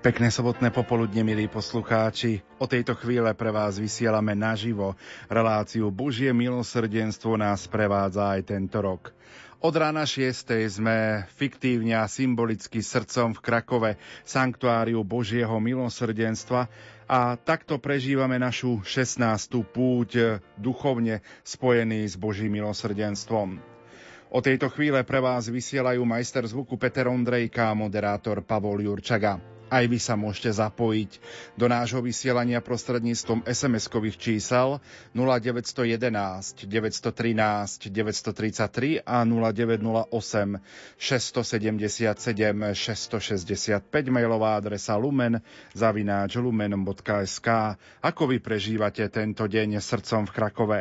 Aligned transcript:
Pekné 0.00 0.32
sobotné 0.32 0.72
popoludne, 0.72 1.20
milí 1.20 1.44
poslucháči. 1.44 2.40
O 2.56 2.64
tejto 2.64 2.96
chvíle 2.96 3.36
pre 3.36 3.52
vás 3.52 3.76
vysielame 3.76 4.32
naživo. 4.32 4.96
Reláciu 5.28 5.92
Božie 5.92 6.32
milosrdenstvo 6.32 7.36
nás 7.36 7.68
prevádza 7.68 8.32
aj 8.32 8.48
tento 8.48 8.80
rok. 8.80 9.12
Od 9.60 9.74
rána 9.76 10.08
6. 10.08 10.56
sme 10.80 11.28
fiktívne 11.36 12.00
a 12.00 12.08
symbolicky 12.08 12.80
srdcom 12.80 13.36
v 13.36 13.44
Krakove 13.44 13.90
sanktuáriu 14.24 15.04
Božieho 15.04 15.60
milosrdenstva 15.60 16.72
a 17.04 17.36
takto 17.36 17.76
prežívame 17.76 18.40
našu 18.40 18.80
16. 18.80 19.20
púť 19.68 20.40
duchovne 20.56 21.20
spojený 21.44 22.08
s 22.08 22.16
Božím 22.16 22.56
milosrdenstvom. 22.56 23.60
O 24.32 24.40
tejto 24.40 24.72
chvíle 24.72 25.04
pre 25.04 25.20
vás 25.20 25.52
vysielajú 25.52 26.00
majster 26.08 26.48
zvuku 26.48 26.80
Peter 26.80 27.04
Ondrejka 27.04 27.68
a 27.68 27.76
moderátor 27.76 28.40
Pavol 28.40 28.80
Jurčaga. 28.80 29.59
Aj 29.70 29.86
vy 29.86 30.02
sa 30.02 30.18
môžete 30.18 30.50
zapojiť 30.58 31.10
do 31.54 31.70
nášho 31.70 32.02
vysielania 32.02 32.58
prostredníctvom 32.58 33.46
SMS-kových 33.46 34.18
čísel 34.18 34.82
0911 35.14 36.66
913 36.66 37.86
933 37.86 39.06
a 39.06 39.22
0908 39.22 40.10
677 40.98 42.18
665 42.74 43.86
mailová 44.10 44.58
adresa 44.58 44.98
lumen 44.98 45.38
zavináč 45.70 46.34
lumen.sk 46.42 47.48
Ako 48.02 48.22
vy 48.26 48.42
prežívate 48.42 49.06
tento 49.06 49.46
deň 49.46 49.78
srdcom 49.78 50.26
v 50.26 50.34
Krakove? 50.34 50.80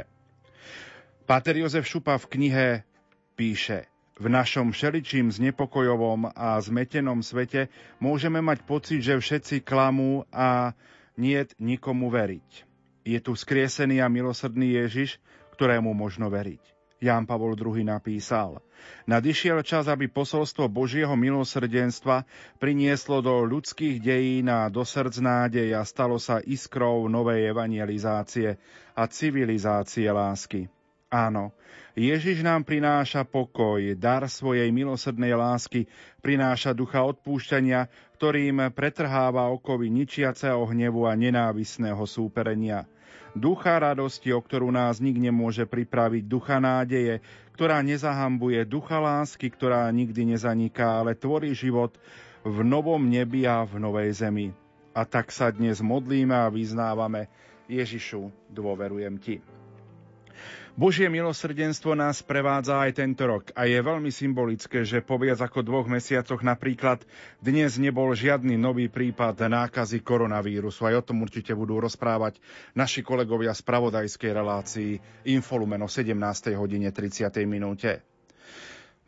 Páter 1.29 1.61
Jozef 1.61 1.85
Šupa 1.85 2.17
v 2.17 2.25
knihe 2.25 2.67
píše 3.37 3.98
v 4.19 4.27
našom 4.27 4.75
všeličím 4.75 5.31
znepokojovom 5.31 6.35
a 6.35 6.59
zmetenom 6.59 7.23
svete 7.23 7.71
môžeme 8.03 8.43
mať 8.43 8.67
pocit, 8.67 8.99
že 8.99 9.15
všetci 9.15 9.63
klamú 9.63 10.27
a 10.29 10.75
nie 11.15 11.39
nikomu 11.55 12.11
veriť. 12.11 12.67
Je 13.07 13.19
tu 13.23 13.31
skriesený 13.31 14.03
a 14.03 14.11
milosrdný 14.11 14.75
Ježiš, 14.75 15.23
ktorému 15.55 15.95
možno 15.95 16.27
veriť. 16.27 16.59
Ján 16.99 17.23
Pavol 17.23 17.55
II 17.55 17.79
napísal, 17.87 18.59
nadišiel 19.07 19.63
čas, 19.63 19.87
aby 19.87 20.11
posolstvo 20.11 20.67
Božieho 20.67 21.15
milosrdenstva 21.15 22.27
prinieslo 22.59 23.23
do 23.23 23.47
ľudských 23.47 24.03
dejín 24.03 24.51
a 24.51 24.67
do 24.67 24.83
srdc 24.83 25.15
nádej 25.23 25.79
a 25.79 25.87
stalo 25.87 26.19
sa 26.19 26.43
iskrou 26.43 27.07
novej 27.07 27.55
evangelizácie 27.55 28.59
a 28.91 29.07
civilizácie 29.07 30.11
lásky. 30.11 30.67
Áno, 31.07 31.55
Ježiš 31.99 32.47
nám 32.47 32.63
prináša 32.63 33.27
pokoj, 33.27 33.83
dar 33.99 34.23
svojej 34.31 34.71
milosrdnej 34.71 35.35
lásky, 35.35 35.91
prináša 36.23 36.71
ducha 36.71 37.03
odpúšťania, 37.03 37.91
ktorým 38.15 38.71
pretrháva 38.71 39.51
okovy 39.51 39.91
ničiaceho 39.91 40.63
hnevu 40.63 41.03
a 41.03 41.19
nenávisného 41.19 41.99
súperenia. 42.07 42.87
Ducha 43.35 43.83
radosti, 43.83 44.31
o 44.31 44.39
ktorú 44.39 44.71
nás 44.71 45.03
nik 45.03 45.19
nemôže 45.19 45.67
pripraviť, 45.67 46.23
ducha 46.23 46.63
nádeje, 46.63 47.19
ktorá 47.59 47.83
nezahambuje, 47.83 48.63
ducha 48.63 49.03
lásky, 49.03 49.51
ktorá 49.51 49.83
nikdy 49.91 50.39
nezaniká, 50.39 51.03
ale 51.03 51.19
tvorí 51.19 51.51
život 51.51 51.99
v 52.47 52.63
novom 52.63 53.03
nebi 53.11 53.43
a 53.43 53.67
v 53.67 53.75
novej 53.75 54.15
zemi. 54.15 54.55
A 54.95 55.03
tak 55.03 55.35
sa 55.35 55.51
dnes 55.51 55.83
modlíme 55.83 56.31
a 56.31 56.47
vyznávame 56.47 57.27
Ježišu, 57.67 58.31
dôverujem 58.55 59.19
Ti. 59.19 59.58
Božie 60.79 61.11
milosrdenstvo 61.11 61.91
nás 61.91 62.23
prevádza 62.23 62.79
aj 62.79 63.03
tento 63.03 63.27
rok 63.27 63.51
a 63.51 63.67
je 63.67 63.75
veľmi 63.83 64.07
symbolické, 64.15 64.87
že 64.87 65.03
po 65.03 65.19
viac 65.19 65.43
ako 65.43 65.59
dvoch 65.59 65.91
mesiacoch 65.91 66.39
napríklad 66.39 67.03
dnes 67.43 67.75
nebol 67.75 68.07
žiadny 68.15 68.55
nový 68.55 68.87
prípad 68.87 69.43
nákazy 69.43 69.99
koronavírusu. 69.99 70.87
Aj 70.87 70.95
o 70.95 71.03
tom 71.03 71.19
určite 71.19 71.51
budú 71.51 71.83
rozprávať 71.83 72.39
naši 72.79 73.03
kolegovia 73.03 73.51
z 73.51 73.59
pravodajskej 73.67 74.31
relácii 74.31 74.91
Infolumeno 75.27 75.91
17. 75.91 76.15
hodine 76.55 76.95
30. 76.95 77.27
minúte. 77.43 77.99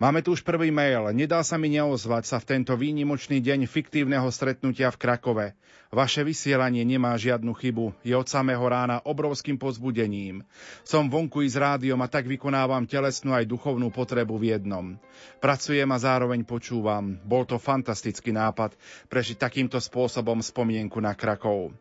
Máme 0.01 0.25
tu 0.25 0.33
už 0.33 0.41
prvý 0.41 0.73
mail. 0.73 1.13
Nedá 1.13 1.45
sa 1.45 1.61
mi 1.61 1.69
neozvať 1.69 2.25
sa 2.25 2.41
v 2.41 2.57
tento 2.57 2.73
výnimočný 2.73 3.37
deň 3.37 3.69
fiktívneho 3.69 4.25
stretnutia 4.33 4.89
v 4.89 4.97
Krakove. 4.97 5.53
Vaše 5.93 6.25
vysielanie 6.25 6.81
nemá 6.81 7.13
žiadnu 7.13 7.53
chybu. 7.53 7.93
Je 8.01 8.17
od 8.17 8.25
samého 8.25 8.65
rána 8.65 9.05
obrovským 9.05 9.61
pozbudením. 9.61 10.41
Som 10.81 11.05
vonku 11.05 11.45
i 11.45 11.49
s 11.53 11.53
rádiom 11.53 12.01
a 12.01 12.09
tak 12.09 12.25
vykonávam 12.25 12.89
telesnú 12.89 13.37
aj 13.37 13.45
duchovnú 13.45 13.93
potrebu 13.93 14.41
v 14.41 14.57
jednom. 14.57 14.97
Pracujem 15.37 15.93
a 15.93 16.01
zároveň 16.01 16.49
počúvam. 16.49 17.21
Bol 17.21 17.45
to 17.45 17.61
fantastický 17.61 18.33
nápad 18.33 18.73
prežiť 19.05 19.37
takýmto 19.37 19.77
spôsobom 19.77 20.41
spomienku 20.41 20.97
na 20.97 21.13
Krakov. 21.13 21.77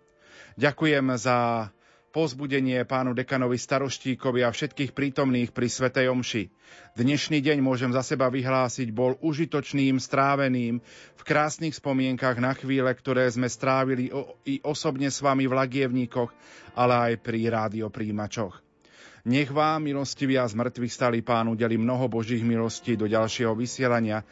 Ďakujem 0.60 1.08
za 1.16 1.72
pozbudenie 2.10 2.82
pánu 2.82 3.14
dekanovi 3.14 3.54
staroštíkovi 3.54 4.42
a 4.42 4.50
všetkých 4.50 4.90
prítomných 4.90 5.54
pri 5.54 5.70
Svetej 5.70 6.10
Omši. 6.10 6.42
Dnešný 6.98 7.38
deň 7.38 7.62
môžem 7.62 7.94
za 7.94 8.02
seba 8.02 8.26
vyhlásiť, 8.26 8.90
bol 8.90 9.14
užitočným, 9.22 10.02
stráveným 10.02 10.82
v 11.14 11.22
krásnych 11.22 11.78
spomienkach 11.78 12.42
na 12.42 12.50
chvíle, 12.58 12.90
ktoré 12.90 13.30
sme 13.30 13.46
strávili 13.46 14.10
i 14.42 14.58
osobne 14.66 15.06
s 15.06 15.22
vami 15.22 15.46
v 15.46 15.54
Lagievníkoch, 15.54 16.30
ale 16.74 17.14
aj 17.14 17.22
pri 17.22 17.46
rádiopríjimačoch. 17.46 18.58
Nech 19.30 19.52
vám, 19.52 19.86
milostivý 19.86 20.40
a 20.40 20.48
zmrtvých 20.48 20.90
stali 20.90 21.18
pán 21.20 21.46
udeli 21.46 21.76
mnoho 21.78 22.10
Božích 22.10 22.42
milostí 22.42 22.96
do 22.96 23.06
ďalšieho 23.06 23.52
vysielania 23.54 24.24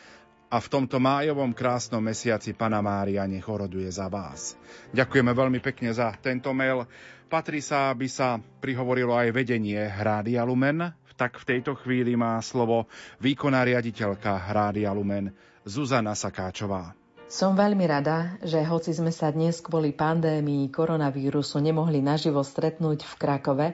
a 0.48 0.56
v 0.64 0.70
tomto 0.72 0.96
májovom 0.96 1.52
krásnom 1.52 2.00
mesiaci 2.00 2.56
Pana 2.56 2.80
Mária 2.80 3.28
nech 3.28 3.44
oroduje 3.44 3.84
za 3.92 4.08
vás. 4.08 4.56
Ďakujeme 4.96 5.32
veľmi 5.36 5.60
pekne 5.60 5.92
za 5.92 6.08
tento 6.16 6.56
mail. 6.56 6.88
Patrí 7.28 7.60
sa, 7.60 7.92
aby 7.92 8.08
sa 8.08 8.40
prihovorilo 8.40 9.12
aj 9.12 9.36
vedenie 9.36 9.76
Rádia 9.84 10.48
Lumen. 10.48 10.96
Tak 11.12 11.36
v 11.36 11.44
tejto 11.44 11.76
chvíli 11.76 12.16
má 12.16 12.40
slovo 12.40 12.88
výkonná 13.20 13.68
riaditeľka 13.68 14.48
Rádia 14.48 14.96
Lumen 14.96 15.36
Zuzana 15.60 16.16
Sakáčová. 16.16 16.96
Som 17.28 17.52
veľmi 17.52 17.84
rada, 17.84 18.40
že 18.40 18.64
hoci 18.64 18.96
sme 18.96 19.12
sa 19.12 19.28
dnes 19.28 19.60
kvôli 19.60 19.92
pandémii 19.92 20.72
koronavírusu 20.72 21.60
nemohli 21.60 22.00
naživo 22.00 22.40
stretnúť 22.40 23.04
v 23.04 23.14
Krakove, 23.20 23.66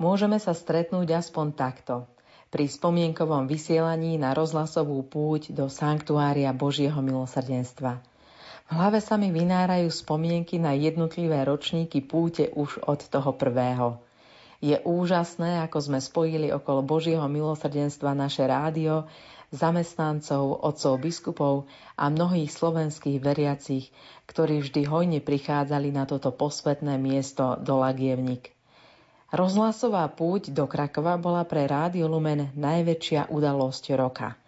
môžeme 0.00 0.40
sa 0.40 0.56
stretnúť 0.56 1.12
aspoň 1.12 1.46
takto 1.52 2.08
pri 2.48 2.72
spomienkovom 2.72 3.44
vysielaní 3.44 4.16
na 4.16 4.32
rozhlasovú 4.32 5.04
púť 5.04 5.52
do 5.52 5.68
Sanktuária 5.68 6.48
Božieho 6.56 7.04
milosrdenstva. 7.04 8.13
V 8.64 8.72
hlave 8.72 9.04
sa 9.04 9.20
mi 9.20 9.28
vynárajú 9.28 9.92
spomienky 9.92 10.56
na 10.56 10.72
jednotlivé 10.72 11.44
ročníky 11.44 12.00
púte 12.00 12.48
už 12.48 12.80
od 12.88 13.04
toho 13.04 13.36
prvého. 13.36 14.00
Je 14.64 14.80
úžasné, 14.80 15.60
ako 15.68 15.78
sme 15.84 16.00
spojili 16.00 16.48
okolo 16.48 16.80
Božieho 16.80 17.28
milosrdenstva 17.28 18.16
naše 18.16 18.48
rádio, 18.48 19.04
zamestnancov, 19.52 20.64
otcov 20.64 20.96
biskupov 20.96 21.54
a 22.00 22.08
mnohých 22.08 22.48
slovenských 22.48 23.20
veriacich, 23.20 23.92
ktorí 24.24 24.64
vždy 24.64 24.88
hojne 24.88 25.20
prichádzali 25.20 25.92
na 25.92 26.08
toto 26.08 26.32
posvetné 26.32 26.96
miesto 26.96 27.60
do 27.60 27.78
Lagievnik. 27.78 28.56
Rozhlasová 29.34 30.08
púť 30.08 30.56
do 30.56 30.64
Krakova 30.64 31.20
bola 31.20 31.44
pre 31.44 31.68
Rádio 31.68 32.08
Lumen 32.08 32.54
najväčšia 32.56 33.28
udalosť 33.28 33.84
roka. 33.98 34.38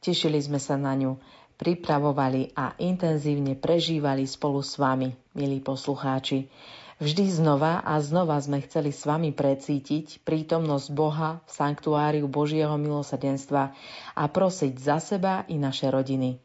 Tešili 0.00 0.38
sme 0.38 0.62
sa 0.62 0.78
na 0.78 0.94
ňu, 0.94 1.18
pripravovali 1.56 2.52
a 2.52 2.76
intenzívne 2.78 3.56
prežívali 3.56 4.28
spolu 4.28 4.60
s 4.60 4.76
vami, 4.76 5.12
milí 5.32 5.58
poslucháči. 5.64 6.48
Vždy 6.96 7.28
znova 7.28 7.84
a 7.84 8.00
znova 8.00 8.40
sme 8.40 8.64
chceli 8.64 8.88
s 8.88 9.04
vami 9.04 9.28
precítiť 9.28 10.24
prítomnosť 10.24 10.88
Boha 10.96 11.44
v 11.44 11.50
sanktuáriu 11.52 12.24
Božieho 12.24 12.72
milosrdenstva 12.80 13.76
a 14.16 14.22
prosiť 14.24 14.74
za 14.80 14.96
seba 14.96 15.44
i 15.52 15.60
naše 15.60 15.92
rodiny. 15.92 16.40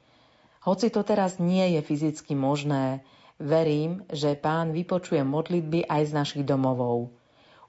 Hoci 0.67 0.91
to 0.91 1.07
teraz 1.07 1.39
nie 1.39 1.79
je 1.79 1.81
fyzicky 1.81 2.35
možné, 2.35 2.99
verím, 3.39 4.03
že 4.11 4.35
Pán 4.35 4.75
vypočuje 4.75 5.23
modlitby 5.23 5.87
aj 5.87 6.11
z 6.11 6.15
našich 6.19 6.43
domovov. 6.43 7.15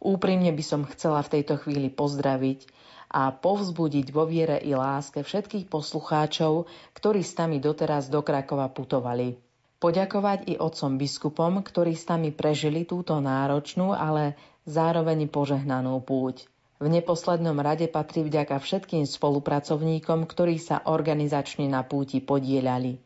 Úprimne 0.03 0.51
by 0.51 0.65
som 0.67 0.83
chcela 0.91 1.23
v 1.23 1.39
tejto 1.39 1.63
chvíli 1.63 1.87
pozdraviť 1.87 2.67
a 3.13 3.29
povzbudiť 3.29 4.09
vo 4.09 4.25
viere 4.25 4.57
i 4.57 4.73
láske 4.73 5.21
všetkých 5.21 5.69
poslucháčov, 5.69 6.65
ktorí 6.97 7.21
s 7.21 7.37
nami 7.37 7.61
doteraz 7.61 8.09
do 8.09 8.25
Krakova 8.25 8.73
putovali. 8.73 9.37
Poďakovať 9.77 10.49
i 10.49 10.55
otcom 10.57 10.97
biskupom, 10.97 11.61
ktorí 11.61 11.93
s 11.93 12.09
nami 12.09 12.33
prežili 12.33 12.89
túto 12.89 13.19
náročnú, 13.21 13.93
ale 13.93 14.41
zároveň 14.65 15.29
požehnanú 15.29 16.01
púť. 16.01 16.49
V 16.83 16.91
neposlednom 16.91 17.55
rade 17.63 17.87
patrí 17.87 18.27
vďaka 18.27 18.59
všetkým 18.59 19.07
spolupracovníkom, 19.07 20.27
ktorí 20.27 20.59
sa 20.59 20.83
organizačne 20.83 21.71
na 21.71 21.87
púti 21.87 22.19
podielali. 22.19 22.99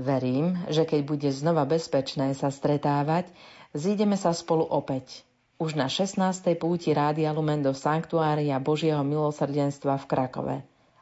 Verím, 0.00 0.56
že 0.72 0.88
keď 0.88 1.00
bude 1.04 1.28
znova 1.28 1.68
bezpečné 1.68 2.32
sa 2.32 2.48
stretávať, 2.48 3.28
zídeme 3.76 4.16
sa 4.16 4.32
spolu 4.32 4.64
opäť. 4.64 5.26
Už 5.54 5.78
na 5.78 5.86
16. 5.86 6.18
púti 6.58 6.90
Rádia 6.90 7.30
Lumen 7.30 7.62
do 7.62 7.70
Sanktuária 7.70 8.58
Božieho 8.58 9.06
milosrdenstva 9.06 10.02
v 10.02 10.08
Krakove. 10.10 10.56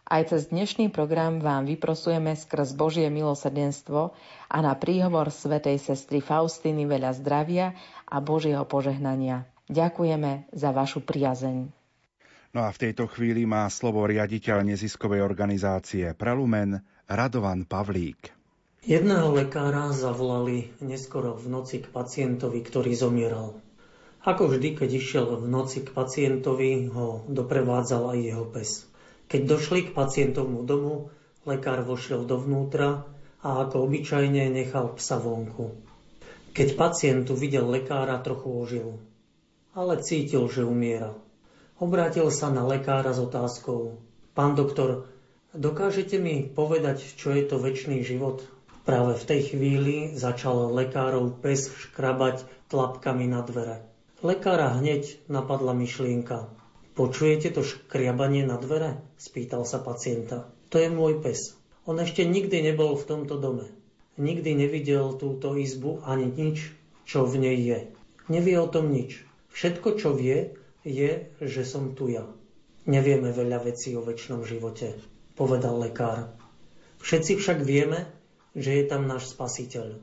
Aj 0.04 0.22
cez 0.28 0.52
dnešný 0.52 0.92
program 0.92 1.40
vám 1.40 1.64
vyprosujeme 1.64 2.36
skrz 2.36 2.76
Božie 2.76 3.08
milosrdenstvo 3.08 4.12
a 4.52 4.56
na 4.60 4.76
príhovor 4.76 5.32
svätej 5.32 5.80
sestry 5.80 6.20
Faustiny 6.20 6.84
veľa 6.84 7.16
zdravia 7.16 7.72
a 8.04 8.20
Božieho 8.20 8.68
požehnania. 8.68 9.48
Ďakujeme 9.72 10.52
za 10.52 10.68
vašu 10.68 11.00
priazeň. 11.00 11.72
No 12.52 12.60
a 12.60 12.68
v 12.68 12.80
tejto 12.84 13.08
chvíli 13.08 13.48
má 13.48 13.64
slovo 13.72 14.04
riaditeľ 14.04 14.68
neziskovej 14.68 15.24
organizácie 15.24 16.12
Prelumen 16.12 16.76
Radovan 17.08 17.64
Pavlík. 17.64 18.36
Jedného 18.84 19.32
lekára 19.32 19.88
zavolali 19.96 20.76
neskoro 20.84 21.40
v 21.40 21.48
noci 21.48 21.80
k 21.80 21.88
pacientovi, 21.88 22.60
ktorý 22.60 22.92
zomieral. 22.92 23.56
Ako 24.22 24.54
vždy, 24.54 24.78
keď 24.78 24.90
išiel 25.02 25.26
v 25.34 25.50
noci 25.50 25.82
k 25.82 25.90
pacientovi, 25.90 26.86
ho 26.94 27.26
doprevádzal 27.26 28.14
aj 28.14 28.18
jeho 28.22 28.46
pes. 28.46 28.86
Keď 29.26 29.40
došli 29.50 29.80
k 29.90 29.94
pacientovmu 29.98 30.62
domu, 30.62 31.10
lekár 31.42 31.82
vošiel 31.82 32.22
dovnútra 32.22 33.02
a 33.42 33.48
ako 33.66 33.90
obyčajne 33.90 34.46
nechal 34.46 34.94
psa 34.94 35.18
vonku. 35.18 35.74
Keď 36.54 36.68
pacient 36.78 37.26
videl 37.34 37.66
lekára, 37.66 38.22
trochu 38.22 38.46
ožil, 38.46 38.88
ale 39.74 39.98
cítil, 39.98 40.46
že 40.46 40.62
umiera. 40.62 41.18
Obrátil 41.82 42.30
sa 42.30 42.46
na 42.46 42.62
lekára 42.62 43.10
s 43.10 43.18
otázkou. 43.18 43.98
Pán 44.38 44.54
doktor, 44.54 45.10
dokážete 45.50 46.22
mi 46.22 46.46
povedať, 46.46 47.02
čo 47.18 47.34
je 47.34 47.42
to 47.42 47.58
väčší 47.58 48.06
život? 48.06 48.46
Práve 48.86 49.18
v 49.18 49.24
tej 49.26 49.40
chvíli 49.50 50.14
začal 50.14 50.70
lekárov 50.70 51.42
pes 51.42 51.74
škrabať 51.74 52.46
tlapkami 52.70 53.26
na 53.26 53.42
dvere. 53.42 53.91
Lekára 54.22 54.78
hneď 54.78 55.18
napadla 55.26 55.74
myšlienka. 55.74 56.46
Počujete 56.94 57.50
to 57.50 57.66
škriabanie 57.66 58.46
na 58.46 58.54
dvere? 58.54 59.02
Spýtal 59.18 59.66
sa 59.66 59.82
pacienta. 59.82 60.46
To 60.70 60.78
je 60.78 60.86
môj 60.94 61.18
pes. 61.18 61.58
On 61.90 61.98
ešte 61.98 62.22
nikdy 62.22 62.62
nebol 62.62 62.94
v 62.94 63.02
tomto 63.02 63.34
dome. 63.34 63.74
Nikdy 64.22 64.54
nevidel 64.54 65.18
túto 65.18 65.58
izbu 65.58 66.06
ani 66.06 66.30
nič, 66.30 66.70
čo 67.02 67.26
v 67.26 67.34
nej 67.42 67.58
je. 67.66 67.80
Nevie 68.30 68.62
o 68.62 68.70
tom 68.70 68.94
nič. 68.94 69.26
Všetko, 69.50 69.98
čo 69.98 70.14
vie, 70.14 70.54
je, 70.86 71.26
že 71.42 71.66
som 71.66 71.98
tu 71.98 72.06
ja. 72.06 72.22
Nevieme 72.86 73.34
veľa 73.34 73.58
vecí 73.66 73.90
o 73.98 74.06
väčšnom 74.06 74.46
živote, 74.46 75.02
povedal 75.34 75.82
lekár. 75.82 76.30
Všetci 77.02 77.42
však 77.42 77.58
vieme, 77.66 78.06
že 78.54 78.70
je 78.70 78.84
tam 78.86 79.10
náš 79.10 79.34
spasiteľ. 79.34 79.98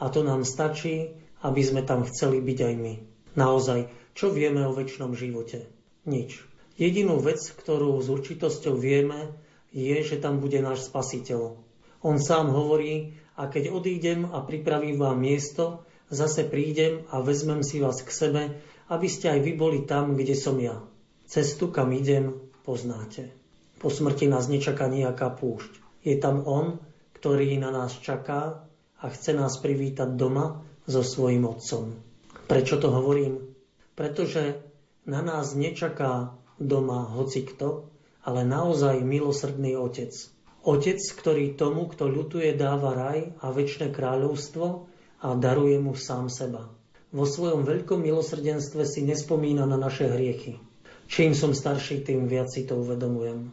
A 0.00 0.08
to 0.08 0.24
nám 0.24 0.48
stačí, 0.48 1.20
aby 1.44 1.60
sme 1.60 1.84
tam 1.84 2.08
chceli 2.08 2.40
byť 2.40 2.58
aj 2.64 2.74
my. 2.80 3.17
Naozaj, 3.38 3.86
čo 4.18 4.34
vieme 4.34 4.66
o 4.66 4.74
väčšnom 4.74 5.14
živote? 5.14 5.70
Nič. 6.10 6.42
Jedinú 6.74 7.22
vec, 7.22 7.38
ktorú 7.38 7.94
s 8.02 8.10
určitosťou 8.10 8.74
vieme, 8.74 9.38
je, 9.70 9.94
že 10.02 10.18
tam 10.18 10.42
bude 10.42 10.58
náš 10.58 10.90
spasiteľ. 10.90 11.54
On 12.02 12.18
sám 12.18 12.50
hovorí, 12.50 13.14
a 13.38 13.46
keď 13.46 13.70
odídem 13.70 14.26
a 14.26 14.42
pripravím 14.42 14.98
vám 14.98 15.22
miesto, 15.22 15.86
zase 16.10 16.50
prídem 16.50 17.06
a 17.14 17.22
vezmem 17.22 17.62
si 17.62 17.78
vás 17.78 18.02
k 18.02 18.10
sebe, 18.10 18.42
aby 18.90 19.06
ste 19.06 19.30
aj 19.30 19.40
vy 19.46 19.52
boli 19.54 19.86
tam, 19.86 20.18
kde 20.18 20.34
som 20.34 20.58
ja. 20.58 20.82
Cestu, 21.30 21.70
kam 21.70 21.94
idem, 21.94 22.34
poznáte. 22.66 23.30
Po 23.78 23.86
smrti 23.86 24.26
nás 24.26 24.50
nečaká 24.50 24.90
nejaká 24.90 25.30
púšť. 25.30 26.02
Je 26.02 26.18
tam 26.18 26.42
On, 26.42 26.82
ktorý 27.14 27.54
na 27.62 27.70
nás 27.70 27.94
čaká 28.02 28.66
a 28.98 29.06
chce 29.06 29.38
nás 29.38 29.62
privítať 29.62 30.18
doma 30.18 30.66
so 30.90 31.06
svojím 31.06 31.46
Otcom. 31.46 32.07
Prečo 32.48 32.80
to 32.80 32.88
hovorím? 32.88 33.54
Pretože 33.92 34.64
na 35.04 35.20
nás 35.20 35.52
nečaká 35.52 36.34
doma 36.56 37.06
hoci 37.12 37.44
kto, 37.44 37.92
ale 38.24 38.42
naozaj 38.48 39.04
milosrdný 39.04 39.76
Otec. 39.76 40.16
Otec, 40.64 40.98
ktorý 40.98 41.54
tomu, 41.54 41.86
kto 41.92 42.08
ľutuje, 42.08 42.56
dáva 42.56 42.96
raj 42.96 43.30
a 43.44 43.52
väčšie 43.52 43.92
kráľovstvo 43.94 44.90
a 45.22 45.28
daruje 45.36 45.76
mu 45.78 45.92
sám 45.94 46.32
seba 46.32 46.72
vo 47.08 47.24
svojom 47.24 47.64
veľkom 47.64 48.04
milosrdenstve 48.04 48.84
si 48.84 49.00
nespomína 49.00 49.64
na 49.64 49.80
naše 49.80 50.12
hriechy. 50.12 50.60
Čím 51.08 51.32
som 51.32 51.56
starší, 51.56 52.04
tým 52.04 52.28
viac 52.28 52.52
si 52.52 52.68
to 52.68 52.76
uvedomujem. 52.76 53.48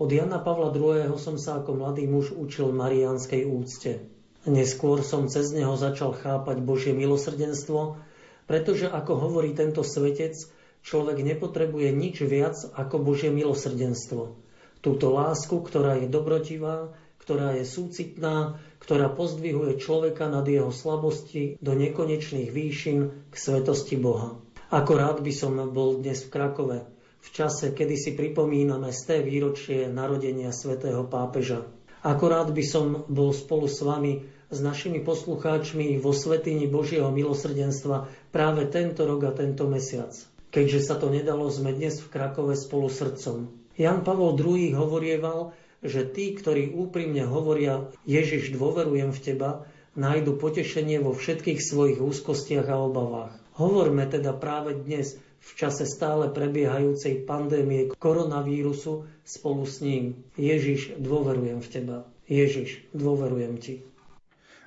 Od 0.00 0.08
Jana 0.08 0.40
Pavla 0.40 0.72
II. 0.72 1.12
som 1.20 1.36
sa 1.36 1.60
ako 1.60 1.76
mladý 1.76 2.08
muž 2.08 2.32
učil 2.32 2.72
mariánskej 2.72 3.44
úcte. 3.44 4.08
Neskôr 4.48 5.04
som 5.04 5.28
cez 5.28 5.52
neho 5.52 5.76
začal 5.76 6.16
chápať 6.16 6.64
Božie 6.64 6.96
milosrdenstvo, 6.96 8.00
pretože 8.44 8.90
ako 8.90 9.28
hovorí 9.28 9.56
tento 9.56 9.80
svetec, 9.80 10.36
človek 10.84 11.24
nepotrebuje 11.24 11.88
nič 11.96 12.16
viac 12.24 12.56
ako 12.76 13.00
Božie 13.00 13.32
milosrdenstvo. 13.32 14.36
Túto 14.84 15.06
lásku, 15.08 15.56
ktorá 15.64 15.96
je 15.96 16.12
dobrotivá, 16.12 16.92
ktorá 17.24 17.56
je 17.56 17.64
súcitná, 17.64 18.60
ktorá 18.84 19.08
pozdvihuje 19.08 19.80
človeka 19.80 20.28
nad 20.28 20.44
jeho 20.44 20.68
slabosti 20.68 21.56
do 21.64 21.72
nekonečných 21.72 22.52
výšin 22.52 23.32
k 23.32 23.34
svetosti 23.34 23.96
Boha. 23.96 24.36
Ako 24.68 24.92
rád 25.00 25.24
by 25.24 25.32
som 25.32 25.56
bol 25.72 26.04
dnes 26.04 26.20
v 26.28 26.32
Krakove, 26.36 26.78
v 27.24 27.28
čase, 27.32 27.72
kedy 27.72 27.96
si 27.96 28.10
pripomíname 28.12 28.92
z 28.92 29.00
té 29.08 29.16
výročie 29.24 29.88
narodenia 29.88 30.52
svätého 30.52 31.08
pápeža. 31.08 31.64
Ako 32.04 32.24
rád 32.28 32.52
by 32.52 32.60
som 32.60 33.08
bol 33.08 33.32
spolu 33.32 33.64
s 33.64 33.80
vami, 33.80 34.28
s 34.52 34.60
našimi 34.60 35.00
poslucháčmi 35.00 35.96
vo 35.96 36.12
Svetini 36.12 36.68
Božieho 36.68 37.08
milosrdenstva 37.08 38.12
práve 38.34 38.66
tento 38.66 39.06
rok 39.06 39.30
a 39.30 39.32
tento 39.32 39.70
mesiac. 39.70 40.10
Keďže 40.50 40.80
sa 40.82 40.98
to 40.98 41.06
nedalo, 41.06 41.46
sme 41.46 41.70
dnes 41.70 42.02
v 42.02 42.10
Krakove 42.10 42.58
spolu 42.58 42.90
srdcom. 42.90 43.46
Jan 43.78 44.02
Pavol 44.02 44.34
II 44.34 44.74
hovorieval, 44.74 45.54
že 45.86 46.02
tí, 46.10 46.34
ktorí 46.34 46.74
úprimne 46.74 47.22
hovoria 47.30 47.86
Ježiš, 48.02 48.50
dôverujem 48.58 49.14
v 49.14 49.22
Teba, 49.22 49.50
nájdu 49.94 50.34
potešenie 50.34 50.98
vo 50.98 51.14
všetkých 51.14 51.62
svojich 51.62 52.02
úzkostiach 52.02 52.66
a 52.66 52.82
obavách. 52.82 53.38
Hovorme 53.54 54.02
teda 54.10 54.34
práve 54.34 54.74
dnes, 54.82 55.14
v 55.38 55.50
čase 55.54 55.86
stále 55.86 56.32
prebiehajúcej 56.32 57.22
pandémie 57.28 57.94
koronavírusu 58.00 59.06
spolu 59.22 59.62
s 59.62 59.78
ním. 59.78 60.26
Ježiš, 60.34 60.98
dôverujem 60.98 61.62
v 61.62 61.68
Teba. 61.70 61.98
Ježiš, 62.26 62.82
dôverujem 62.96 63.60
Ti. 63.60 63.93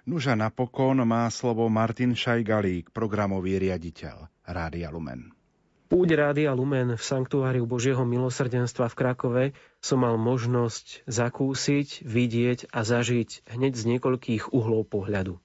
Nuža 0.07 0.39
napokon 0.39 1.03
má 1.03 1.27
slovo 1.27 1.67
Martin 1.67 2.15
Šajgalík, 2.15 2.95
programový 2.95 3.59
riaditeľ 3.59 4.31
Rádia 4.47 4.87
Lumen. 4.87 5.35
Púť 5.91 6.15
Rádia 6.15 6.55
Lumen 6.55 6.95
v 6.95 7.03
Sanktuáriu 7.03 7.67
Božieho 7.67 8.07
milosrdenstva 8.07 8.87
v 8.87 8.95
Krakove 8.95 9.45
som 9.83 10.07
mal 10.07 10.15
možnosť 10.15 11.03
zakúsiť, 11.11 12.07
vidieť 12.07 12.71
a 12.71 12.87
zažiť 12.87 13.51
hneď 13.51 13.73
z 13.75 13.83
niekoľkých 13.83 14.55
uhlov 14.55 14.87
pohľadu. 14.87 15.43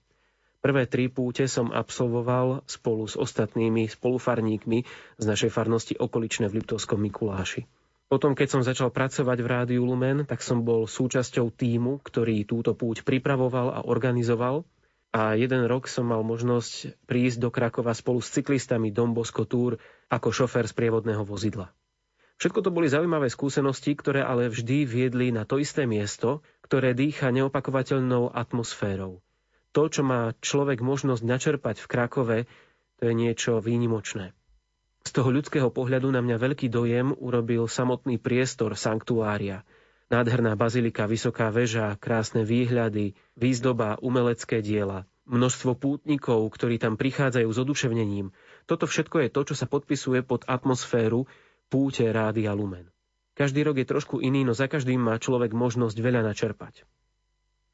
Prvé 0.63 0.87
tri 0.87 1.11
púte 1.11 1.51
som 1.51 1.75
absolvoval 1.75 2.63
spolu 2.71 3.11
s 3.11 3.19
ostatnými 3.19 3.91
spolufarníkmi 3.91 4.79
z 5.19 5.25
našej 5.27 5.51
farnosti 5.51 5.99
okoličné 5.99 6.47
v 6.47 6.63
Liptovskom 6.63 7.03
Mikuláši. 7.03 7.67
Potom, 8.13 8.37
keď 8.37 8.49
som 8.53 8.61
začal 8.61 8.93
pracovať 8.93 9.41
v 9.41 9.49
Rádiu 9.49 9.89
Lumen, 9.89 10.29
tak 10.29 10.45
som 10.45 10.61
bol 10.61 10.85
súčasťou 10.85 11.49
týmu, 11.49 11.97
ktorý 12.05 12.45
túto 12.45 12.77
púť 12.77 13.09
pripravoval 13.09 13.73
a 13.73 13.81
organizoval 13.89 14.69
a 15.17 15.33
jeden 15.33 15.65
rok 15.65 15.89
som 15.89 16.13
mal 16.13 16.21
možnosť 16.21 16.93
prísť 17.09 17.41
do 17.41 17.49
Krakova 17.49 17.97
spolu 17.97 18.21
s 18.21 18.29
cyklistami 18.37 18.93
Dombosko 18.93 19.49
Tour 19.49 19.81
ako 20.13 20.29
šofér 20.29 20.69
z 20.69 20.77
prievodného 20.77 21.25
vozidla. 21.25 21.73
Všetko 22.37 22.61
to 22.61 22.69
boli 22.69 22.93
zaujímavé 22.93 23.33
skúsenosti, 23.33 23.97
ktoré 23.97 24.21
ale 24.21 24.53
vždy 24.53 24.85
viedli 24.85 25.33
na 25.33 25.49
to 25.49 25.57
isté 25.57 25.89
miesto, 25.89 26.45
ktoré 26.69 26.93
dýcha 26.93 27.33
neopakovateľnou 27.33 28.29
atmosférou. 28.37 29.25
To, 29.73 29.89
čo 29.89 30.05
má 30.05 30.37
človek 30.45 30.85
možnosť 30.85 31.25
načerpať 31.25 31.81
v 31.81 31.89
Krakove, 31.89 32.39
to 33.01 33.09
je 33.09 33.15
niečo 33.17 33.57
výnimočné. 33.65 34.37
Z 35.03 35.11
toho 35.15 35.29
ľudského 35.35 35.69
pohľadu 35.69 36.09
na 36.15 36.23
mňa 36.23 36.37
veľký 36.39 36.71
dojem 36.71 37.13
urobil 37.19 37.67
samotný 37.67 38.19
priestor 38.23 38.79
sanktuária– 38.79 39.63
Nádherná 40.13 40.53
bazilika, 40.61 41.09
vysoká 41.09 41.49
väža, 41.49 41.97
krásne 41.97 42.45
výhľady, 42.45 43.17
výzdoba, 43.33 43.97
umelecké 43.97 44.61
diela. 44.61 45.09
množstvo 45.25 45.73
pútnikov, 45.73 46.45
ktorí 46.53 46.77
tam 46.77 47.01
prichádzajú 47.01 47.49
s 47.49 47.59
oduševnením. 47.65 48.29
Toto 48.69 48.85
všetko 48.85 49.25
je 49.25 49.29
to, 49.33 49.41
čo 49.49 49.55
sa 49.57 49.65
podpisuje 49.65 50.21
pod 50.21 50.45
atmosféru 50.45 51.25
púte 51.73 52.05
Rádia 52.05 52.53
Lumen. 52.53 52.93
Každý 53.33 53.65
rok 53.65 53.81
je 53.81 53.89
trošku 53.89 54.21
iný, 54.21 54.45
no 54.45 54.53
za 54.53 54.69
každým 54.69 55.01
má 55.01 55.17
človek 55.17 55.57
možnosť 55.57 55.97
veľa 55.97 56.21
načerpať. 56.29 56.85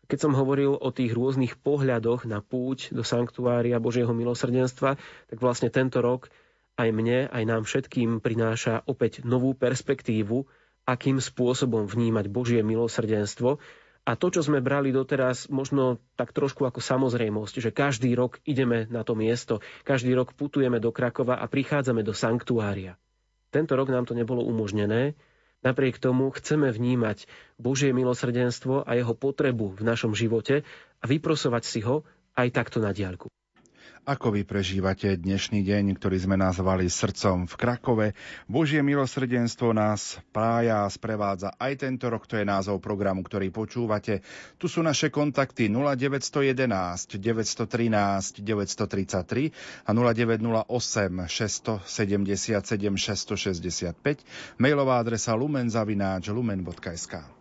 Keď 0.07 0.19
som 0.23 0.39
hovoril 0.39 0.79
o 0.79 0.89
tých 0.95 1.11
rôznych 1.11 1.59
pohľadoch 1.59 2.23
na 2.31 2.39
púť 2.39 2.95
do 2.95 3.03
sanktuária 3.03 3.83
Božieho 3.83 4.15
milosrdenstva, 4.15 4.95
tak 5.27 5.39
vlastne 5.43 5.75
tento 5.75 5.99
rok 5.99 6.31
aj 6.79 6.89
mne, 6.95 7.27
aj 7.27 7.43
nám 7.43 7.63
všetkým 7.67 8.23
prináša 8.23 8.87
opäť 8.87 9.27
novú 9.27 9.53
perspektívu, 9.59 10.47
akým 10.87 11.19
spôsobom 11.19 11.91
vnímať 11.91 12.31
Božie 12.31 12.63
milosrdenstvo 12.63 13.59
a 14.09 14.17
to, 14.17 14.33
čo 14.33 14.41
sme 14.41 14.65
brali 14.65 14.89
doteraz, 14.89 15.53
možno 15.53 16.01
tak 16.17 16.33
trošku 16.33 16.65
ako 16.65 16.81
samozrejmosť, 16.81 17.55
že 17.61 17.77
každý 17.77 18.17
rok 18.17 18.41
ideme 18.49 18.89
na 18.89 19.05
to 19.05 19.13
miesto, 19.13 19.61
každý 19.85 20.17
rok 20.17 20.33
putujeme 20.33 20.81
do 20.81 20.89
Krakova 20.89 21.37
a 21.37 21.45
prichádzame 21.45 22.01
do 22.01 22.17
sanktuária. 22.17 22.97
Tento 23.53 23.77
rok 23.77 23.93
nám 23.93 24.09
to 24.09 24.17
nebolo 24.17 24.41
umožnené, 24.49 25.13
napriek 25.61 26.01
tomu 26.01 26.33
chceme 26.33 26.73
vnímať 26.73 27.29
Božie 27.61 27.93
milosrdenstvo 27.93 28.89
a 28.89 28.97
jeho 28.97 29.13
potrebu 29.13 29.77
v 29.77 29.83
našom 29.85 30.17
živote 30.17 30.65
a 31.01 31.05
vyprosovať 31.05 31.63
si 31.69 31.85
ho 31.85 32.09
aj 32.33 32.49
takto 32.49 32.81
na 32.81 32.97
diaľku. 32.97 33.29
Ako 34.09 34.33
vy 34.33 34.49
prežívate 34.49 35.21
dnešný 35.21 35.61
deň, 35.61 36.01
ktorý 36.01 36.17
sme 36.17 36.41
nazvali 36.41 36.89
srdcom 36.89 37.45
v 37.45 37.55
Krakove? 37.61 38.07
Božie 38.49 38.81
milosrdenstvo 38.81 39.77
nás 39.77 40.17
prája 40.33 40.89
a 40.89 40.89
sprevádza 40.89 41.53
aj 41.61 41.85
tento 41.85 42.09
rok, 42.09 42.25
to 42.25 42.41
je 42.41 42.49
názov 42.49 42.81
programu, 42.81 43.21
ktorý 43.21 43.53
počúvate. 43.53 44.25
Tu 44.57 44.65
sú 44.65 44.81
naše 44.81 45.13
kontakty 45.13 45.69
0911 45.69 47.21
913 47.21 48.41
933 48.41 49.85
a 49.85 49.91
0908 49.93 51.29
677 51.29 52.65
665, 52.97 54.57
mailová 54.57 55.05
adresa 55.05 55.37
lumenzavináč 55.37 56.33
lumen.sk. 56.33 57.39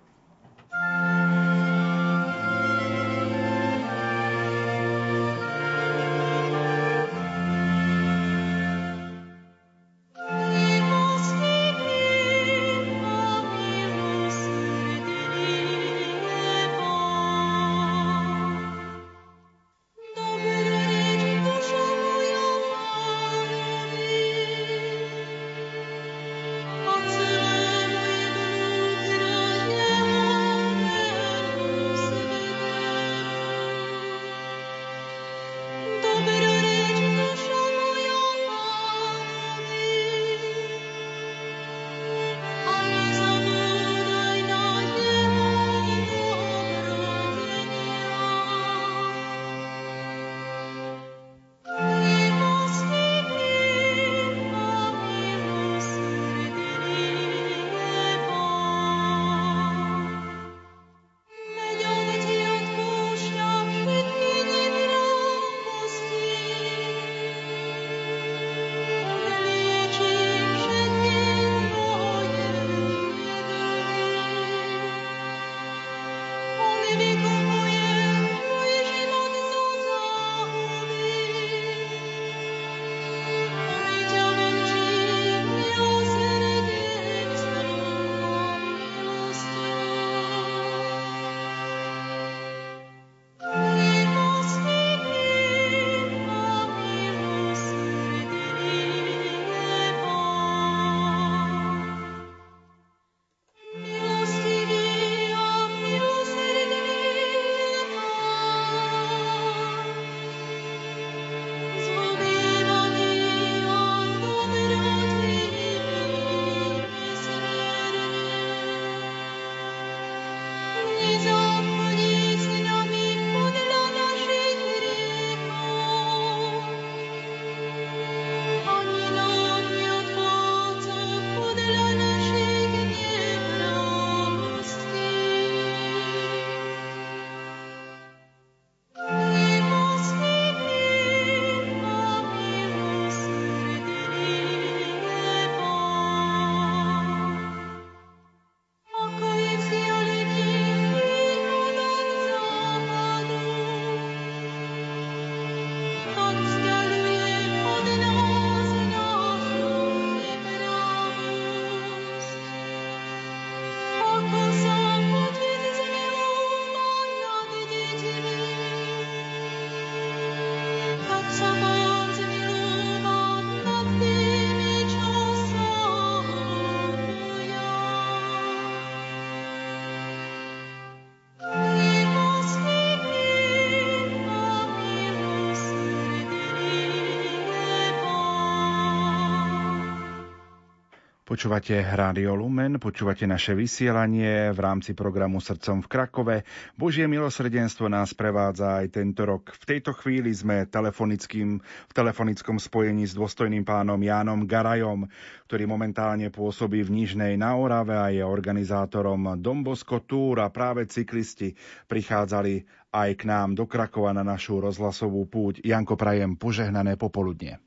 Počúvate 191.37 191.77
Rádio 191.85 192.33
Lumen, 192.33 192.81
počúvate 192.81 193.29
naše 193.29 193.53
vysielanie 193.53 194.49
v 194.49 194.57
rámci 194.57 194.97
programu 194.97 195.37
Srdcom 195.37 195.85
v 195.85 195.91
Krakove. 195.93 196.37
Božie 196.73 197.05
milosrdenstvo 197.05 197.85
nás 197.93 198.17
prevádza 198.17 198.81
aj 198.81 198.97
tento 198.97 199.21
rok. 199.21 199.53
V 199.53 199.69
tejto 199.69 199.93
chvíli 199.93 200.33
sme 200.33 200.65
telefonickým, 200.65 201.61
v 201.61 201.93
telefonickom 201.93 202.57
spojení 202.57 203.05
s 203.05 203.13
dôstojným 203.13 203.61
pánom 203.69 204.01
Jánom 204.01 204.49
Garajom, 204.49 205.05
ktorý 205.45 205.69
momentálne 205.69 206.33
pôsobí 206.33 206.81
v 206.81 207.05
Nižnej 207.05 207.37
na 207.37 207.53
Orave 207.53 207.93
a 207.93 208.09
je 208.09 208.25
organizátorom 208.25 209.37
Dombosko 209.37 210.09
Tour 210.09 210.41
a 210.41 210.49
práve 210.49 210.89
cyklisti 210.89 211.53
prichádzali 211.85 212.65
aj 212.97 213.09
k 213.13 213.29
nám 213.29 213.53
do 213.53 213.69
Krakova 213.69 214.09
na 214.09 214.25
našu 214.25 214.57
rozhlasovú 214.57 215.29
púť. 215.29 215.61
Janko 215.61 216.01
Prajem, 216.01 216.33
požehnané 216.33 216.97
popoludne. 216.97 217.66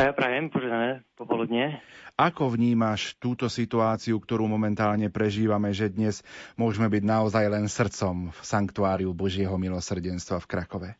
A 0.00 0.08
ja 0.08 0.16
prajem, 0.16 0.48
požehnané 0.48 1.04
popoludne. 1.12 1.76
Ako 2.16 2.56
vnímaš 2.56 3.20
túto 3.20 3.52
situáciu, 3.52 4.16
ktorú 4.16 4.48
momentálne 4.48 5.12
prežívame, 5.12 5.76
že 5.76 5.92
dnes 5.92 6.24
môžeme 6.56 6.88
byť 6.88 7.04
naozaj 7.04 7.44
len 7.52 7.68
srdcom 7.68 8.32
v 8.32 8.40
sanktuáriu 8.40 9.12
Božieho 9.12 9.52
milosrdenstva 9.60 10.40
v 10.40 10.48
Krakove? 10.48 10.90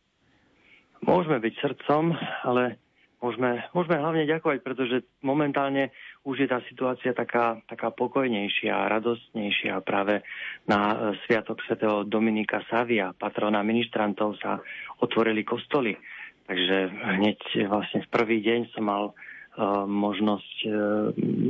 Môžeme 1.01 1.41
byť 1.41 1.53
srdcom, 1.65 2.13
ale 2.45 2.77
môžeme, 3.25 3.65
môžeme 3.73 3.97
hlavne 3.97 4.29
ďakovať, 4.29 4.61
pretože 4.61 5.01
momentálne 5.25 5.89
už 6.21 6.45
je 6.45 6.47
tá 6.53 6.61
situácia 6.69 7.17
taká, 7.17 7.57
taká 7.65 7.89
pokojnejšia, 7.89 8.85
radostnejšia. 8.85 9.81
Práve 9.81 10.21
na 10.69 10.77
e, 10.77 10.95
Sviatok 11.25 11.57
svätého 11.65 12.05
Dominika 12.05 12.61
Savia, 12.69 13.17
patrona 13.17 13.65
ministrantov, 13.65 14.37
sa 14.37 14.61
otvorili 15.01 15.41
kostoly. 15.41 15.97
Takže 16.45 16.77
hneď 17.17 17.39
vlastne 17.69 18.03
v 18.03 18.11
prvý 18.11 18.37
deň 18.43 18.73
som 18.73 18.83
mal 18.85 19.03
uh, 19.11 19.85
možnosť 19.85 20.55
uh, 20.67 20.73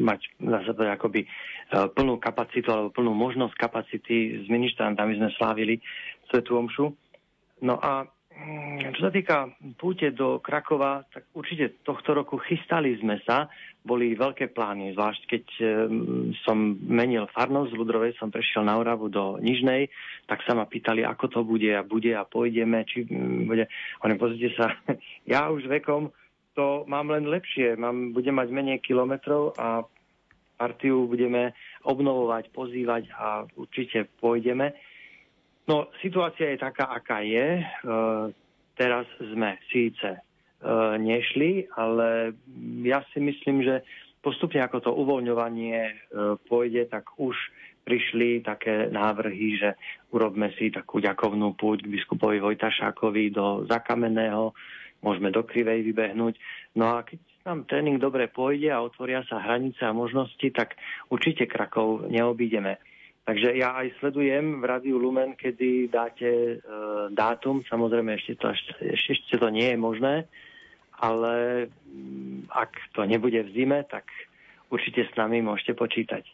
mať 0.01 0.21
na 0.43 0.60
sebe 0.67 0.88
akoby 0.91 1.25
uh, 1.25 1.88
plnú 1.89 2.19
kapacitu 2.21 2.69
alebo 2.69 2.93
plnú 2.93 3.15
možnosť 3.15 3.55
kapacity 3.57 4.43
s 4.43 4.45
ministrantami 4.51 5.17
sme 5.17 5.29
slávili 5.36 5.79
Svetú 6.29 6.60
Omšu. 6.60 6.91
No 7.62 7.75
a 7.77 8.05
čo 8.96 9.00
sa 9.06 9.12
týka 9.14 9.52
púte 9.78 10.10
do 10.16 10.42
Krakova, 10.42 11.06
tak 11.14 11.30
určite 11.36 11.84
tohto 11.86 12.18
roku 12.18 12.42
chystali 12.42 12.98
sme 12.98 13.22
sa, 13.28 13.52
boli 13.82 14.14
veľké 14.14 14.54
plány, 14.54 14.94
zvlášť 14.94 15.22
keď 15.26 15.46
som 16.46 16.78
menil 16.86 17.26
farnosť 17.34 17.74
z 17.74 17.78
Ludrovej, 17.78 18.12
som 18.18 18.30
prešiel 18.30 18.66
na 18.66 18.78
Oravu 18.78 19.10
do 19.10 19.42
Nižnej, 19.42 19.90
tak 20.30 20.46
sa 20.46 20.54
ma 20.54 20.70
pýtali, 20.70 21.02
ako 21.02 21.26
to 21.30 21.40
bude 21.42 21.70
a 21.70 21.82
bude 21.82 22.14
a 22.14 22.26
pôjdeme, 22.26 22.86
či 22.86 23.06
mm, 23.06 23.50
bude. 23.50 23.66
Oni 24.06 24.16
pozrite 24.18 24.54
sa, 24.54 24.74
ja 25.34 25.50
už 25.50 25.66
vekom 25.66 26.14
to 26.54 26.84
mám 26.88 27.10
len 27.10 27.32
lepšie, 27.32 27.80
mám, 27.80 28.12
budem 28.12 28.36
mať 28.36 28.48
menej 28.52 28.84
kilometrov 28.84 29.56
a 29.56 29.82
partiu 30.60 31.10
budeme 31.10 31.58
obnovovať, 31.88 32.54
pozývať 32.54 33.10
a 33.18 33.50
určite 33.58 34.06
pôjdeme. 34.22 34.76
No, 35.70 35.94
situácia 36.01 36.51
je 36.53 36.58
taká, 36.58 36.89
aká 36.89 37.22
je. 37.22 37.62
E, 37.62 37.63
teraz 38.74 39.06
sme 39.22 39.62
síce 39.70 40.18
e, 40.18 40.20
nešli, 40.98 41.70
ale 41.77 42.34
ja 42.82 43.06
si 43.13 43.22
myslím, 43.22 43.62
že 43.62 43.86
postupne 44.25 44.62
ako 44.62 44.77
to 44.82 44.91
uvoľňovanie 44.94 45.80
e, 45.82 45.94
pôjde, 46.50 46.89
tak 46.89 47.13
už 47.22 47.38
prišli 47.82 48.46
také 48.46 48.89
návrhy, 48.94 49.58
že 49.58 49.70
urobme 50.13 50.53
si 50.58 50.70
takú 50.70 51.01
ďakovnú 51.01 51.58
púť 51.58 51.86
k 51.86 51.91
biskupovi 51.94 52.38
Vojtašákovi 52.38 53.34
do 53.34 53.65
Zakamenného, 53.65 54.53
môžeme 55.01 55.34
do 55.34 55.41
Krivej 55.41 55.82
vybehnúť. 55.82 56.38
No 56.77 56.98
a 56.98 57.01
keď 57.01 57.18
nám 57.46 57.65
tréning 57.65 57.98
dobre 57.98 58.30
pôjde 58.30 58.70
a 58.70 58.86
otvoria 58.86 59.25
sa 59.25 59.41
hranice 59.41 59.82
a 59.82 59.98
možnosti, 59.98 60.46
tak 60.53 60.77
určite 61.10 61.50
Krakov 61.50 62.06
neobídeme. 62.06 62.77
Takže 63.22 63.54
ja 63.54 63.78
aj 63.78 64.01
sledujem 64.01 64.60
v 64.60 64.63
Rádiu 64.66 64.98
Lumen, 64.98 65.38
kedy 65.38 65.94
dáte 65.94 66.25
e, 66.25 66.56
dátum. 67.13 67.62
Samozrejme, 67.70 68.18
ešte 68.18 68.34
to, 68.42 68.50
ešte, 68.50 68.74
ešte 68.98 69.38
to 69.38 69.48
nie 69.54 69.70
je 69.70 69.78
možné, 69.78 70.25
ale 70.98 71.34
mm, 71.70 72.50
ak 72.50 72.72
to 72.98 73.06
nebude 73.06 73.38
v 73.46 73.54
zime, 73.54 73.86
tak 73.86 74.10
určite 74.74 75.06
s 75.06 75.13
nami 75.13 75.46
môžete 75.46 75.78
počítať. 75.78 76.25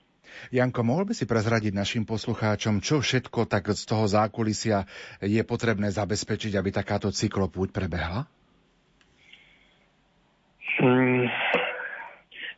Janko, 0.51 0.84
mohol 0.84 1.08
by 1.08 1.13
si 1.15 1.27
prezradiť 1.27 1.75
našim 1.75 2.03
poslucháčom, 2.03 2.79
čo 2.84 3.03
všetko 3.03 3.48
tak 3.48 3.72
z 3.72 3.84
toho 3.84 4.08
zákulisia 4.08 4.88
je 5.24 5.39
potrebné 5.44 5.91
zabezpečiť, 5.91 6.56
aby 6.56 6.70
takáto 6.72 7.12
cyklopúť 7.12 7.72
prebehla? 7.72 8.27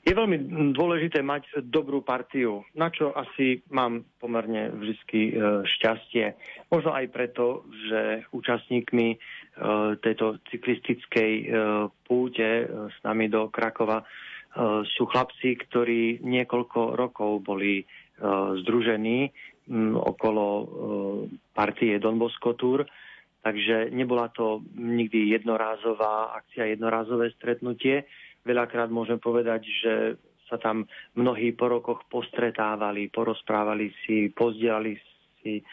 Je 0.09 0.17
veľmi 0.17 0.37
dôležité 0.73 1.21
mať 1.21 1.61
dobrú 1.69 2.01
partiu, 2.01 2.65
na 2.73 2.89
čo 2.89 3.13
asi 3.13 3.61
mám 3.69 4.01
pomerne 4.17 4.73
vždy 4.73 5.21
e, 5.29 5.33
šťastie. 5.69 6.33
Možno 6.73 6.97
aj 6.97 7.05
preto, 7.13 7.69
že 7.86 8.25
účastníkmi 8.34 9.07
e, 9.13 9.17
tejto 10.01 10.41
cyklistickej 10.49 11.31
e, 11.38 11.45
púte 12.10 12.49
s 12.89 12.97
nami 13.05 13.29
do 13.29 13.53
Krakova 13.53 14.01
sú 14.97 15.05
chlapci, 15.05 15.62
ktorí 15.62 16.25
niekoľko 16.25 16.97
rokov 16.97 17.45
boli 17.45 17.86
združení 18.65 19.29
okolo 19.93 20.45
partie 21.53 22.01
Don 22.01 22.17
Tour, 22.57 22.81
takže 23.45 23.93
nebola 23.93 24.34
to 24.34 24.65
nikdy 24.73 25.38
jednorázová 25.38 26.34
akcia, 26.34 26.65
jednorázové 26.65 27.29
stretnutie, 27.38 28.10
Veľakrát 28.45 28.88
môžem 28.88 29.19
povedať, 29.19 29.62
že 29.67 29.93
sa 30.49 30.58
tam 30.58 30.89
mnohí 31.13 31.54
po 31.54 31.69
rokoch 31.69 32.10
postretávali, 32.10 33.13
porozprávali 33.13 33.93
si, 34.04 34.34
pozdielali 34.34 34.97
si, 35.39 35.62
e, 35.62 35.63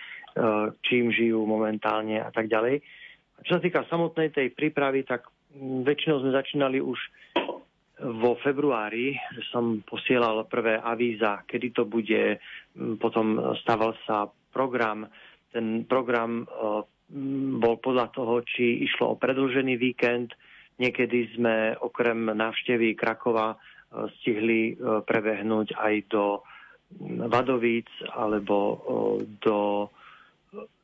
čím 0.85 1.09
žijú 1.09 1.49
momentálne 1.49 2.21
a 2.21 2.29
tak 2.29 2.53
ďalej. 2.53 2.85
Čo 3.49 3.57
sa 3.57 3.61
týka 3.65 3.89
samotnej 3.89 4.33
tej 4.37 4.53
prípravy, 4.53 5.09
tak 5.09 5.25
väčšinou 5.57 6.21
sme 6.21 6.37
začínali 6.37 6.85
už 6.85 6.99
vo 7.97 8.37
februári, 8.45 9.17
som 9.49 9.81
posielal 9.81 10.45
prvé 10.53 10.77
avíza, 10.77 11.41
kedy 11.49 11.73
to 11.73 11.89
bude, 11.89 12.37
potom 13.01 13.57
staval 13.65 13.97
sa 14.05 14.29
program. 14.53 15.09
Ten 15.49 15.89
program 15.89 16.45
e, 16.45 16.47
bol 17.57 17.81
podľa 17.81 18.13
toho, 18.13 18.45
či 18.45 18.85
išlo 18.85 19.17
o 19.17 19.21
predlžený 19.21 19.81
víkend, 19.81 20.37
Niekedy 20.77 21.33
sme 21.33 21.73
okrem 21.81 22.37
návštevy 22.37 22.93
Krakova 23.01 23.57
e, 23.57 23.57
stihli 24.21 24.77
e, 24.77 25.01
prebehnúť 25.09 25.73
aj 25.73 25.95
do 26.13 26.45
Vadovíc 27.33 27.89
alebo 28.13 28.57
e, 28.61 28.77
do 29.41 29.89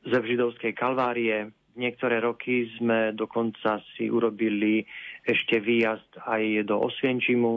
Zevžidovskej 0.09 0.72
kalvárie. 0.72 1.52
Niektoré 1.76 2.24
roky 2.24 2.72
sme 2.81 3.12
dokonca 3.12 3.85
si 3.92 4.09
urobili 4.09 4.81
ešte 5.28 5.61
výjazd 5.61 6.24
aj 6.24 6.68
do 6.68 6.76
Osvienčimu, 6.88 7.52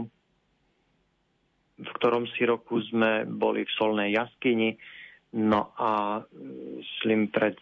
v 1.75 1.89
ktorom 1.99 2.27
si 2.35 2.43
roku 2.43 2.79
sme 2.83 3.23
boli 3.27 3.63
v 3.63 3.75
Solnej 3.79 4.15
jaskyni. 4.15 4.75
No 5.35 5.75
a 5.75 6.23
myslím 6.79 7.27
pred 7.27 7.59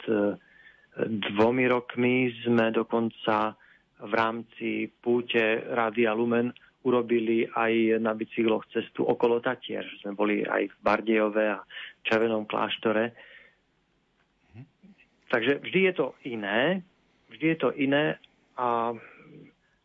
dvomi 1.34 1.66
rokmi 1.66 2.30
sme 2.46 2.70
dokonca 2.70 3.58
v 4.02 4.14
rámci 4.14 4.90
púte 4.90 5.62
Rádia 5.70 6.16
Lumen 6.18 6.50
urobili 6.84 7.48
aj 7.48 8.02
na 8.04 8.12
bicykloch 8.12 8.68
cestu 8.74 9.08
okolo 9.08 9.40
Tatier. 9.40 9.88
Sme 10.04 10.18
boli 10.18 10.44
aj 10.44 10.68
v 10.68 10.76
Bardejove 10.84 11.46
a 11.48 11.64
Červenom 12.04 12.44
kláštore. 12.44 13.16
Takže 15.32 15.64
vždy 15.64 15.80
je 15.90 15.94
to 15.96 16.08
iné. 16.28 16.84
Vždy 17.32 17.46
je 17.56 17.58
to 17.58 17.70
iné 17.80 18.20
a 18.60 18.94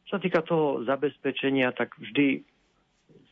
čo 0.08 0.16
sa 0.16 0.24
týka 0.24 0.40
toho 0.40 0.88
zabezpečenia, 0.88 1.76
tak 1.76 1.92
vždy 2.00 2.40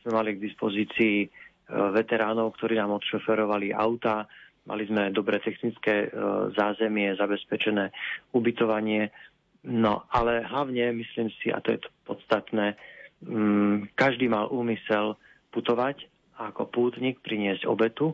sme 0.01 0.11
mali 0.13 0.37
k 0.37 0.45
dispozícii 0.45 1.25
e, 1.25 1.27
veteránov, 1.73 2.53
ktorí 2.53 2.77
nám 2.77 3.01
odšoferovali 3.01 3.73
auta, 3.73 4.29
mali 4.69 4.85
sme 4.85 5.09
dobre 5.09 5.41
technické 5.41 6.05
e, 6.05 6.09
zázemie, 6.53 7.17
zabezpečené 7.17 7.89
ubytovanie, 8.37 9.09
No, 9.63 10.05
ale 10.13 10.45
hlavne 10.45 10.93
myslím 11.01 11.33
si, 11.41 11.49
a 11.49 11.59
to 11.63 11.73
je 11.75 11.79
to 11.81 11.89
podstatné, 12.05 12.77
um, 13.25 13.89
každý 13.97 14.29
mal 14.29 14.47
úmysel 14.53 15.17
putovať 15.49 16.05
a 16.37 16.53
ako 16.53 16.69
pútnik 16.69 17.19
priniesť 17.25 17.65
obetu 17.65 18.13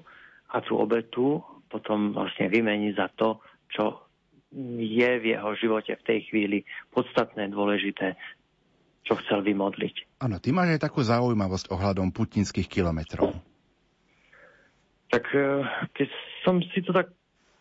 a 0.54 0.64
tú 0.64 0.80
obetu 0.80 1.44
potom 1.68 2.14
vlastne 2.14 2.48
vymeniť 2.48 2.94
za 2.96 3.08
to, 3.18 3.42
čo 3.74 4.06
je 4.78 5.12
v 5.18 5.26
jeho 5.34 5.50
živote 5.58 5.98
v 5.98 6.06
tej 6.06 6.20
chvíli 6.30 6.60
podstatné, 6.94 7.50
dôležité, 7.50 8.14
čo 9.02 9.18
chcel 9.26 9.42
vymodliť. 9.42 10.22
Áno, 10.22 10.38
ty 10.38 10.54
máš 10.54 10.78
aj 10.78 10.86
takú 10.86 11.02
zaujímavosť 11.02 11.74
ohľadom 11.74 12.14
putnických 12.14 12.70
kilometrov. 12.70 13.34
Tak 15.10 15.26
eh, 15.34 15.66
keď 15.98 16.08
som 16.46 16.62
si 16.62 16.80
to 16.86 16.94
tak 16.94 17.10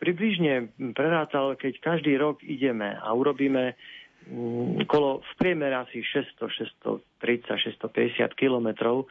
približne 0.02 0.74
prerátal, 0.98 1.54
keď 1.54 1.78
každý 1.78 2.18
rok 2.18 2.42
ideme 2.42 2.98
a 2.98 3.14
urobíme 3.14 3.78
mm, 4.26 4.82
kolo 4.90 5.22
v 5.22 5.32
priemere 5.38 5.78
asi 5.78 6.02
600, 6.02 6.98
630, 7.22 7.78
650 7.78 8.34
kilometrov, 8.34 9.06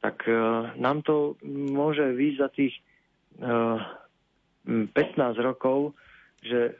tak 0.00 0.24
uh, 0.24 0.72
nám 0.80 1.04
to 1.04 1.36
môže 1.44 2.16
výjsť 2.16 2.38
za 2.40 2.48
tých 2.50 2.74
uh, 3.38 3.78
e, 4.66 4.90
15 4.90 5.38
rokov, 5.38 5.94
že 6.42 6.74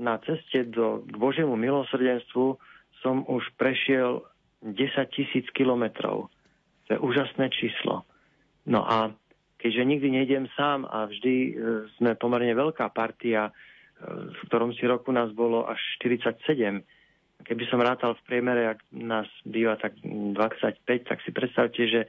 na 0.00 0.16
ceste 0.24 0.64
do, 0.64 1.04
k 1.04 1.14
Božiemu 1.18 1.60
milosrdenstvu 1.60 2.56
som 3.04 3.20
už 3.28 3.52
prešiel 3.60 4.24
10 4.64 4.80
tisíc 5.12 5.44
kilometrov. 5.52 6.32
To 6.86 6.88
je 6.88 6.98
úžasné 6.98 7.52
číslo. 7.52 8.08
No 8.64 8.80
a 8.80 9.12
keďže 9.64 9.88
nikdy 9.88 10.08
nejdem 10.12 10.44
sám 10.52 10.84
a 10.84 11.08
vždy 11.08 11.34
e, 11.48 11.52
sme 11.96 12.20
pomerne 12.20 12.52
veľká 12.52 12.92
partia, 12.92 13.48
e, 13.48 13.52
v 14.28 14.40
ktorom 14.44 14.76
si 14.76 14.84
roku 14.84 15.08
nás 15.08 15.32
bolo 15.32 15.64
až 15.64 15.80
47. 16.04 16.84
Keby 17.48 17.64
som 17.72 17.80
rátal 17.80 18.12
v 18.12 18.24
priemere, 18.28 18.68
ak 18.68 18.84
nás 18.92 19.24
býva 19.48 19.80
tak 19.80 19.96
25, 20.04 20.84
tak 21.08 21.16
si 21.24 21.32
predstavte, 21.32 21.80
že 21.80 22.00
e, 22.04 22.08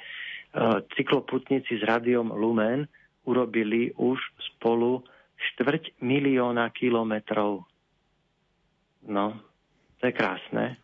cykloputníci 1.00 1.80
s 1.80 1.84
rádiom 1.88 2.36
Lumen 2.36 2.92
urobili 3.24 3.96
už 3.96 4.20
spolu 4.52 5.00
štvrť 5.40 6.04
milióna 6.04 6.68
kilometrov. 6.76 7.64
No, 9.08 9.26
To 10.04 10.04
je 10.04 10.12
krásne 10.12 10.76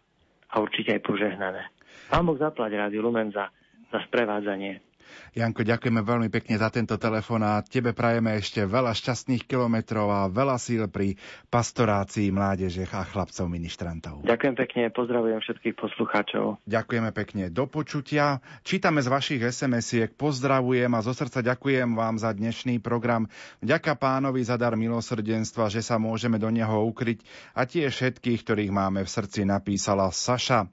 a 0.47 0.63
určite 0.63 0.95
aj 0.95 1.03
požehnané. 1.03 1.67
Pán 2.07 2.23
Boh 2.23 2.39
zaplať 2.39 2.79
Rádiu 2.79 3.03
Lumen 3.03 3.35
za, 3.35 3.51
za 3.91 3.99
sprevádzanie. 4.07 4.90
Janko, 5.31 5.63
ďakujeme 5.63 6.01
veľmi 6.03 6.27
pekne 6.27 6.59
za 6.59 6.67
tento 6.67 6.99
telefon 6.99 7.39
a 7.45 7.63
tebe 7.63 7.95
prajeme 7.95 8.35
ešte 8.35 8.67
veľa 8.67 8.91
šťastných 8.91 9.47
kilometrov 9.47 10.11
a 10.11 10.27
veľa 10.27 10.59
síl 10.59 10.87
pri 10.91 11.15
pastorácii 11.47 12.33
mládeže 12.35 12.83
a 12.91 13.07
chlapcov 13.07 13.47
ministrantov. 13.47 14.27
Ďakujem 14.27 14.55
pekne, 14.59 14.81
pozdravujem 14.91 15.39
všetkých 15.39 15.75
poslucháčov. 15.79 16.59
Ďakujeme 16.67 17.11
pekne, 17.15 17.43
do 17.47 17.63
počutia. 17.67 18.43
Čítame 18.67 18.99
z 18.99 19.07
vašich 19.07 19.41
SMS-iek, 19.41 20.19
pozdravujem 20.19 20.91
a 20.91 20.99
zo 20.99 21.15
srdca 21.15 21.39
ďakujem 21.39 21.95
vám 21.95 22.19
za 22.19 22.35
dnešný 22.35 22.83
program. 22.83 23.31
Ďaká 23.63 23.95
pánovi 23.95 24.43
za 24.43 24.59
dar 24.59 24.75
milosrdenstva, 24.75 25.71
že 25.71 25.79
sa 25.79 25.95
môžeme 25.95 26.35
do 26.35 26.51
neho 26.51 26.83
ukryť 26.91 27.23
a 27.55 27.63
tie 27.63 27.87
všetkých, 27.87 28.43
ktorých 28.43 28.71
máme 28.75 29.03
v 29.05 29.09
srdci, 29.09 29.47
napísala 29.47 30.11
Saša. 30.11 30.67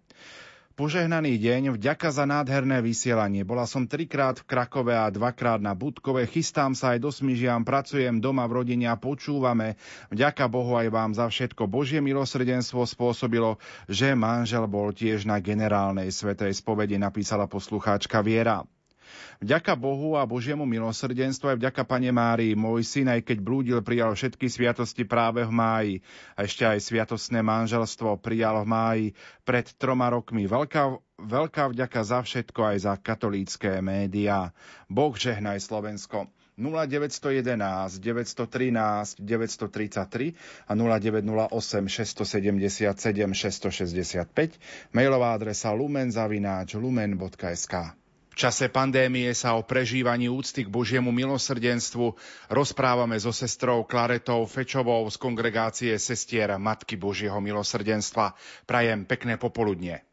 Požehnaný 0.79 1.43
deň, 1.43 1.75
vďaka 1.75 2.07
za 2.15 2.23
nádherné 2.23 2.79
vysielanie. 2.79 3.43
Bola 3.43 3.67
som 3.67 3.91
trikrát 3.91 4.39
v 4.39 4.47
Krakove 4.47 4.95
a 4.95 5.11
dvakrát 5.11 5.59
na 5.59 5.75
Budkove. 5.75 6.23
Chystám 6.31 6.79
sa 6.79 6.95
aj 6.95 7.03
do 7.03 7.11
Smyžiam, 7.11 7.67
pracujem 7.67 8.23
doma 8.23 8.47
v 8.47 8.63
rodine 8.63 8.87
a 8.87 8.95
počúvame. 8.95 9.75
Vďaka 10.15 10.47
Bohu 10.47 10.79
aj 10.79 10.87
vám 10.95 11.11
za 11.19 11.27
všetko. 11.27 11.67
Božie 11.67 11.99
milosrdenstvo 11.99 12.87
spôsobilo, 12.87 13.59
že 13.91 14.15
manžel 14.15 14.71
bol 14.71 14.95
tiež 14.95 15.27
na 15.27 15.43
generálnej 15.43 16.15
svetej 16.15 16.55
spovedi, 16.55 16.95
napísala 16.95 17.51
poslucháčka 17.51 18.23
Viera. 18.23 18.63
Vďaka 19.39 19.79
Bohu 19.79 20.19
a 20.19 20.27
Božiemu 20.27 20.67
milosrdenstvu 20.67 21.55
aj 21.55 21.59
vďaka 21.63 21.87
Pane 21.87 22.11
Márii, 22.11 22.59
môj 22.59 22.83
syn, 22.83 23.07
aj 23.07 23.23
keď 23.23 23.39
blúdil, 23.39 23.79
prijal 23.87 24.11
všetky 24.19 24.51
sviatosti 24.51 25.07
práve 25.07 25.47
v 25.47 25.53
máji. 25.55 25.95
A 26.35 26.43
ešte 26.43 26.67
aj 26.67 26.83
sviatostné 26.83 27.39
manželstvo 27.47 28.19
prijal 28.19 28.67
v 28.67 28.67
máji 28.67 29.07
pred 29.47 29.71
troma 29.79 30.11
rokmi. 30.11 30.51
Veľká, 30.51 30.91
veľká 31.23 31.71
vďaka 31.71 32.01
za 32.03 32.27
všetko 32.27 32.61
aj 32.67 32.77
za 32.83 32.95
katolícké 32.99 33.79
médiá. 33.79 34.51
Boh 34.91 35.15
žehnaj 35.15 35.63
Slovensko. 35.63 36.27
0911 36.59 38.03
913 38.03 39.23
933 39.23 40.35
a 40.67 40.73
0908 40.75 41.87
677 41.87 42.91
665 42.91 44.59
mailová 44.91 45.39
adresa 45.39 45.71
lumenzavináč 45.71 46.75
lumen.sk 46.75 47.95
čase 48.39 48.71
pandémie 48.71 49.35
sa 49.35 49.59
o 49.59 49.67
prežívaní 49.67 50.31
úcty 50.31 50.63
k 50.63 50.71
Božiemu 50.71 51.11
milosrdenstvu 51.11 52.15
rozprávame 52.47 53.19
so 53.19 53.35
sestrou 53.35 53.83
Klaretou 53.83 54.47
Fečovou 54.47 55.03
z 55.11 55.19
kongregácie 55.19 55.99
sestier 55.99 56.55
Matky 56.55 56.95
Božieho 56.95 57.43
milosrdenstva. 57.43 58.39
Prajem 58.63 59.11
pekné 59.11 59.35
popoludnie. 59.43 60.07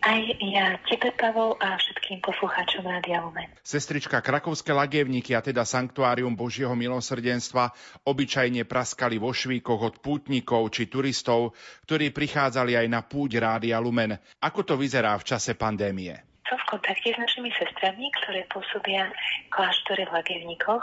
Aj 0.00 0.16
ja 0.40 0.80
tebe, 0.88 1.12
Pavol, 1.12 1.60
a 1.60 1.76
všetkým 1.76 2.24
poslucháčom 2.24 2.88
Rádia 2.88 3.20
Lumen. 3.20 3.52
Sestrička, 3.60 4.24
krakovské 4.24 4.72
lagievníky, 4.72 5.36
a 5.36 5.44
teda 5.44 5.68
Sanktuárium 5.68 6.32
Božieho 6.32 6.72
milosrdenstva, 6.72 7.68
obyčajne 8.08 8.64
praskali 8.64 9.20
vo 9.20 9.28
švíkoch 9.28 9.80
od 9.92 9.94
pútnikov 10.00 10.72
či 10.72 10.88
turistov, 10.88 11.52
ktorí 11.84 12.16
prichádzali 12.16 12.80
aj 12.80 12.86
na 12.88 13.04
púť 13.04 13.44
Rádia 13.44 13.76
Lumen. 13.76 14.16
Ako 14.40 14.64
to 14.64 14.80
vyzerá 14.80 15.12
v 15.20 15.36
čase 15.36 15.52
pandémie? 15.52 16.29
Som 16.50 16.58
v 16.58 16.68
kontakte 16.74 17.14
s 17.14 17.22
našimi 17.22 17.54
sestrami, 17.54 18.10
ktoré 18.18 18.42
pôsobia 18.50 19.06
v 19.46 19.48
kláštore 19.54 20.02
v 20.02 20.14
Lagevníkoch. 20.18 20.82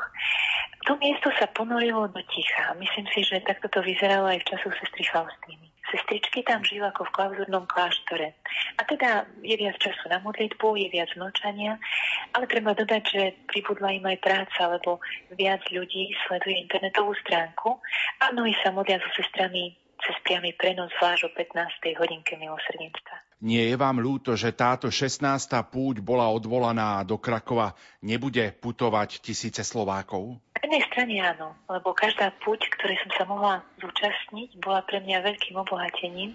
To 0.88 0.96
miesto 0.96 1.28
sa 1.36 1.52
ponorilo 1.52 2.08
do 2.08 2.24
ticha. 2.32 2.72
Myslím 2.80 3.04
si, 3.12 3.28
že 3.28 3.44
takto 3.44 3.68
to 3.68 3.84
vyzeralo 3.84 4.32
aj 4.32 4.40
v 4.40 4.48
času 4.48 4.72
sestry 4.80 5.04
Faustíny. 5.04 5.68
Sestričky 5.92 6.44
tam 6.48 6.64
žijú 6.64 6.88
ako 6.88 7.08
v 7.08 7.16
klauzurnom 7.16 7.68
kláštore. 7.68 8.32
A 8.80 8.82
teda 8.88 9.28
je 9.44 9.56
viac 9.60 9.76
času 9.80 10.08
na 10.08 10.24
modlitbu, 10.24 10.68
je 10.80 10.88
viac 10.88 11.12
mlčania, 11.20 11.80
ale 12.32 12.48
treba 12.48 12.72
dodať, 12.72 13.04
že 13.04 13.24
pribudla 13.52 13.96
im 13.96 14.08
aj 14.08 14.20
práca, 14.24 14.72
lebo 14.72 15.04
viac 15.36 15.64
ľudí 15.68 16.16
sleduje 16.28 16.64
internetovú 16.64 17.12
stránku 17.24 17.80
a 18.24 18.32
mnohí 18.32 18.56
sa 18.64 18.72
modlia 18.72 19.00
so 19.04 19.12
sestrami 19.16 19.76
cez 20.00 20.16
priamy 20.24 20.56
prenos 20.56 20.92
zvlášť 21.00 21.28
o 21.28 21.30
15. 21.36 22.00
hodinke 22.00 22.36
milosrdenstva. 22.40 23.27
Nie 23.38 23.70
je 23.70 23.78
vám 23.78 24.02
ľúto, 24.02 24.34
že 24.34 24.50
táto 24.50 24.90
16. 24.90 25.22
púť 25.70 26.02
bola 26.02 26.26
odvolaná 26.34 27.06
do 27.06 27.22
Krakova 27.22 27.78
nebude 28.02 28.50
putovať 28.58 29.22
tisíce 29.22 29.62
Slovákov? 29.62 30.42
Na 30.58 30.66
jednej 30.66 30.84
strane 30.90 31.16
áno, 31.22 31.54
lebo 31.70 31.94
každá 31.94 32.34
púť, 32.42 32.66
ktorej 32.74 32.98
som 33.06 33.12
sa 33.14 33.24
mohla 33.30 33.62
zúčastniť, 33.78 34.58
bola 34.58 34.82
pre 34.82 35.06
mňa 35.06 35.22
veľkým 35.22 35.54
obohatením. 35.54 36.34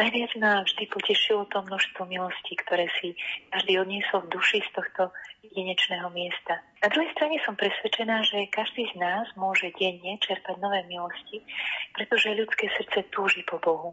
Najviac 0.00 0.32
ma 0.40 0.64
vždy 0.64 0.88
potešilo 0.88 1.44
to 1.52 1.60
množstvo 1.68 2.08
milostí, 2.08 2.56
ktoré 2.64 2.88
si 2.96 3.12
každý 3.52 3.84
odniesol 3.84 4.24
v 4.24 4.32
duši 4.32 4.64
z 4.64 4.70
tohto 4.72 5.12
jedinečného 5.44 6.08
miesta. 6.16 6.64
Na 6.80 6.88
druhej 6.88 7.12
strane 7.12 7.44
som 7.44 7.60
presvedčená, 7.60 8.24
že 8.24 8.48
každý 8.48 8.88
z 8.88 8.96
nás 8.96 9.28
môže 9.36 9.68
denne 9.76 10.16
čerpať 10.16 10.56
nové 10.56 10.80
milosti, 10.88 11.44
pretože 11.92 12.32
ľudské 12.32 12.72
srdce 12.72 13.04
túži 13.12 13.44
po 13.44 13.60
Bohu 13.60 13.92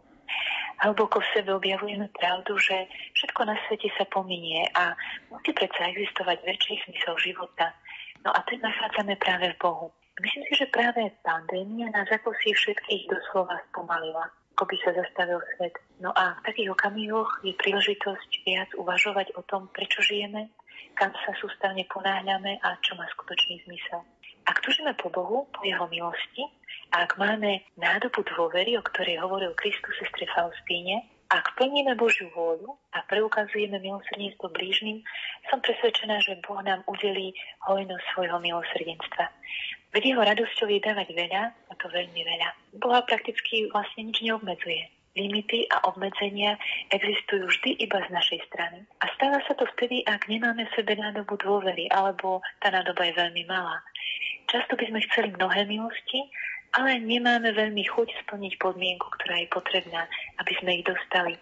hlboko 0.80 1.20
v 1.20 1.30
sebe 1.36 1.52
objavujeme 1.52 2.08
pravdu, 2.16 2.56
že 2.56 2.88
všetko 3.14 3.40
na 3.44 3.56
svete 3.68 3.88
sa 4.00 4.08
pominie 4.08 4.64
a 4.72 4.96
musí 5.28 5.52
predsa 5.52 5.92
existovať 5.92 6.40
väčší 6.44 6.80
zmysel 6.88 7.14
života. 7.20 7.76
No 8.24 8.32
a 8.32 8.40
ten 8.48 8.60
nachádzame 8.60 9.16
práve 9.20 9.52
v 9.56 9.60
Bohu. 9.60 9.86
Myslím 10.20 10.44
si, 10.52 10.54
že 10.60 10.68
práve 10.68 11.00
pandémia 11.24 11.88
nás 11.96 12.04
ako 12.12 12.36
všetkých 12.36 13.08
doslova 13.08 13.56
spomalila, 13.72 14.28
ako 14.56 14.68
by 14.68 14.76
sa 14.84 14.92
zastavil 14.92 15.40
svet. 15.56 15.72
No 16.04 16.12
a 16.12 16.36
v 16.36 16.44
takých 16.44 16.76
okamihoch 16.76 17.40
je 17.40 17.56
príležitosť 17.56 18.30
viac 18.44 18.68
uvažovať 18.76 19.32
o 19.40 19.42
tom, 19.48 19.72
prečo 19.72 20.04
žijeme, 20.04 20.52
kam 20.92 21.16
sa 21.24 21.32
sústavne 21.40 21.88
ponáhľame 21.88 22.60
a 22.60 22.76
čo 22.84 22.92
má 23.00 23.08
skutočný 23.16 23.64
zmysel. 23.64 24.04
Ak 24.50 24.66
túžime 24.66 24.90
po 24.98 25.06
Bohu, 25.14 25.46
po 25.54 25.62
Jeho 25.62 25.86
milosti, 25.86 26.42
a 26.90 27.06
ak 27.06 27.14
máme 27.22 27.62
nádobu 27.78 28.26
dôvery, 28.26 28.74
o 28.74 28.82
ktorej 28.82 29.22
hovoril 29.22 29.54
Kristus 29.54 29.94
sestre 30.02 30.26
Faustíne, 30.34 31.06
ak 31.30 31.54
plníme 31.54 31.94
Božiu 31.94 32.26
vôľu 32.34 32.74
a 32.90 33.06
preukazujeme 33.06 33.78
milosrdenstvo 33.78 34.50
blížnym, 34.50 35.06
som 35.46 35.62
presvedčená, 35.62 36.18
že 36.18 36.42
Boh 36.42 36.58
nám 36.66 36.82
udelí 36.90 37.30
hojnosť 37.70 38.02
svojho 38.10 38.42
milosrdenstva. 38.42 39.30
Veď 39.94 40.02
jeho 40.10 40.22
radosťou 40.26 40.66
je 40.66 40.82
dávať 40.82 41.14
veľa, 41.14 41.42
a 41.70 41.72
to 41.78 41.86
veľmi 41.86 42.18
veľa. 42.18 42.48
Boha 42.82 43.06
prakticky 43.06 43.70
vlastne 43.70 44.10
nič 44.10 44.18
neobmedzuje. 44.26 44.99
Limity 45.18 45.66
a 45.66 45.90
obmedzenia 45.90 46.54
existujú 46.86 47.50
vždy 47.50 47.82
iba 47.82 47.98
z 48.06 48.08
našej 48.14 48.40
strany. 48.46 48.86
A 49.02 49.10
stáva 49.18 49.42
sa 49.42 49.58
to 49.58 49.66
vtedy, 49.74 50.06
ak 50.06 50.30
nemáme 50.30 50.70
v 50.70 50.74
sebe 50.78 50.94
nádobu 50.94 51.34
dôvery, 51.34 51.90
alebo 51.90 52.38
tá 52.62 52.70
nádoba 52.70 53.10
je 53.10 53.18
veľmi 53.18 53.42
malá. 53.50 53.82
Často 54.46 54.78
by 54.78 54.84
sme 54.86 55.00
chceli 55.10 55.28
mnohé 55.34 55.66
milosti, 55.66 56.30
ale 56.78 57.02
nemáme 57.02 57.50
veľmi 57.50 57.82
chuť 57.90 58.08
splniť 58.26 58.54
podmienku, 58.62 59.06
ktorá 59.18 59.42
je 59.42 59.48
potrebná, 59.50 60.06
aby 60.38 60.52
sme 60.62 60.78
ich 60.78 60.84
dostali. 60.86 61.34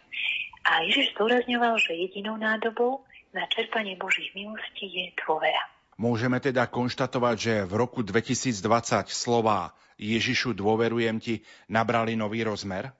A 0.68 0.84
Ježiš 0.84 1.16
zdôrazňoval, 1.16 1.76
že 1.80 1.96
jedinou 1.96 2.36
nádobou 2.40 3.04
na 3.36 3.44
čerpanie 3.52 3.96
Božích 4.00 4.32
milostí 4.32 4.88
je 4.88 5.12
dôvera. 5.24 5.60
Môžeme 5.98 6.38
teda 6.38 6.70
konštatovať, 6.70 7.36
že 7.36 7.54
v 7.66 7.72
roku 7.74 8.00
2020 8.06 9.10
slova 9.10 9.74
Ježišu 9.98 10.54
dôverujem 10.54 11.18
ti 11.18 11.34
nabrali 11.66 12.14
nový 12.14 12.46
rozmer? 12.46 12.94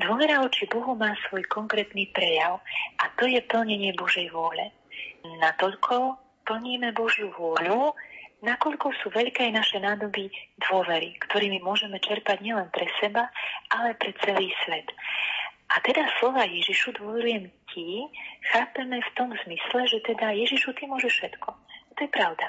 Dôvera 0.00 0.40
oči 0.40 0.64
Bohu 0.64 0.96
má 0.96 1.12
svoj 1.28 1.44
konkrétny 1.52 2.08
prejav 2.16 2.64
a 2.96 3.04
to 3.20 3.28
je 3.28 3.36
plnenie 3.44 3.92
Božej 3.92 4.32
vôle. 4.32 4.72
Natoľko 5.20 6.16
plníme 6.48 6.96
Božiu 6.96 7.28
vôľu, 7.36 7.92
nakoľko 8.40 8.96
sú 9.04 9.12
veľké 9.12 9.52
naše 9.52 9.76
nádoby 9.76 10.32
dôvery, 10.56 11.20
ktorými 11.20 11.60
môžeme 11.60 12.00
čerpať 12.00 12.40
nielen 12.40 12.72
pre 12.72 12.88
seba, 12.96 13.28
ale 13.68 13.92
pre 14.00 14.16
celý 14.24 14.48
svet. 14.64 14.88
A 15.70 15.78
teda 15.84 16.02
slova 16.18 16.48
Ježišu 16.48 16.96
dôverujem 16.98 17.52
ti, 17.70 18.08
chápeme 18.50 18.98
v 18.98 19.10
tom 19.14 19.30
zmysle, 19.46 19.86
že 19.86 20.02
teda 20.02 20.34
Ježišu 20.34 20.74
ty 20.80 20.88
môže 20.88 21.06
všetko. 21.12 21.48
To 21.94 22.00
je 22.00 22.10
pravda. 22.10 22.48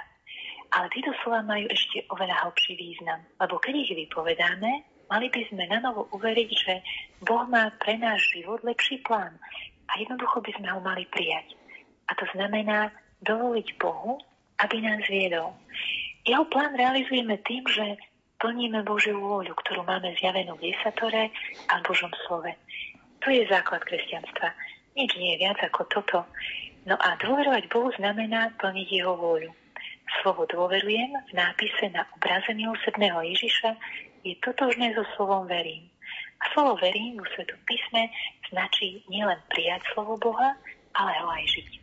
Ale 0.72 0.88
tieto 0.90 1.12
slova 1.22 1.44
majú 1.44 1.68
ešte 1.68 2.08
oveľa 2.08 2.48
hlbší 2.48 2.80
význam, 2.80 3.22
lebo 3.44 3.60
keď 3.60 3.74
ich 3.76 3.92
vypovedáme, 4.08 4.88
mali 5.12 5.28
by 5.28 5.42
sme 5.52 5.68
na 5.68 5.84
novo 5.84 6.08
uveriť, 6.16 6.50
že 6.56 6.74
Boh 7.20 7.44
má 7.52 7.68
pre 7.76 8.00
náš 8.00 8.32
život 8.32 8.64
lepší 8.64 9.04
plán 9.04 9.36
a 9.92 10.00
jednoducho 10.00 10.40
by 10.40 10.52
sme 10.56 10.72
ho 10.72 10.80
mali 10.80 11.04
prijať. 11.12 11.52
A 12.08 12.16
to 12.16 12.24
znamená 12.32 12.96
dovoliť 13.28 13.68
Bohu, 13.76 14.16
aby 14.64 14.80
nás 14.80 15.04
viedol. 15.12 15.52
Jeho 16.24 16.48
plán 16.48 16.80
realizujeme 16.80 17.44
tým, 17.44 17.68
že 17.68 18.00
plníme 18.40 18.88
Božiu 18.88 19.20
vôľu, 19.20 19.52
ktorú 19.52 19.84
máme 19.84 20.16
zjavenú 20.18 20.56
v 20.58 20.72
desatore 20.72 21.30
a 21.68 21.74
v 21.82 21.86
Božom 21.86 22.14
slove. 22.26 22.52
To 23.22 23.28
je 23.30 23.46
základ 23.52 23.84
kresťanstva. 23.86 24.50
Nič 24.98 25.12
nie 25.20 25.36
je 25.38 25.42
viac 25.46 25.60
ako 25.62 25.86
toto. 25.92 26.20
No 26.88 26.98
a 26.98 27.14
dôverovať 27.22 27.70
Bohu 27.70 27.94
znamená 27.94 28.50
plniť 28.58 28.88
Jeho 28.90 29.14
vôľu. 29.14 29.52
Slovo 30.20 30.44
dôverujem 30.50 31.14
v 31.30 31.32
nápise 31.38 31.88
na 31.94 32.04
obraze 32.18 32.52
milosrdného 32.52 33.22
Ježiša 33.22 33.72
je 34.24 34.38
totožné 34.42 34.94
so 34.94 35.06
slovom 35.18 35.50
verím. 35.50 35.90
A 36.42 36.54
slovo 36.54 36.78
verím 36.82 37.22
vo 37.22 37.26
Svetom 37.34 37.60
písme 37.70 38.10
značí 38.50 39.06
nielen 39.10 39.38
prijať 39.50 39.82
slovo 39.94 40.18
Boha, 40.18 40.58
ale 40.98 41.12
ho 41.22 41.28
aj 41.30 41.46
žiť. 41.46 41.81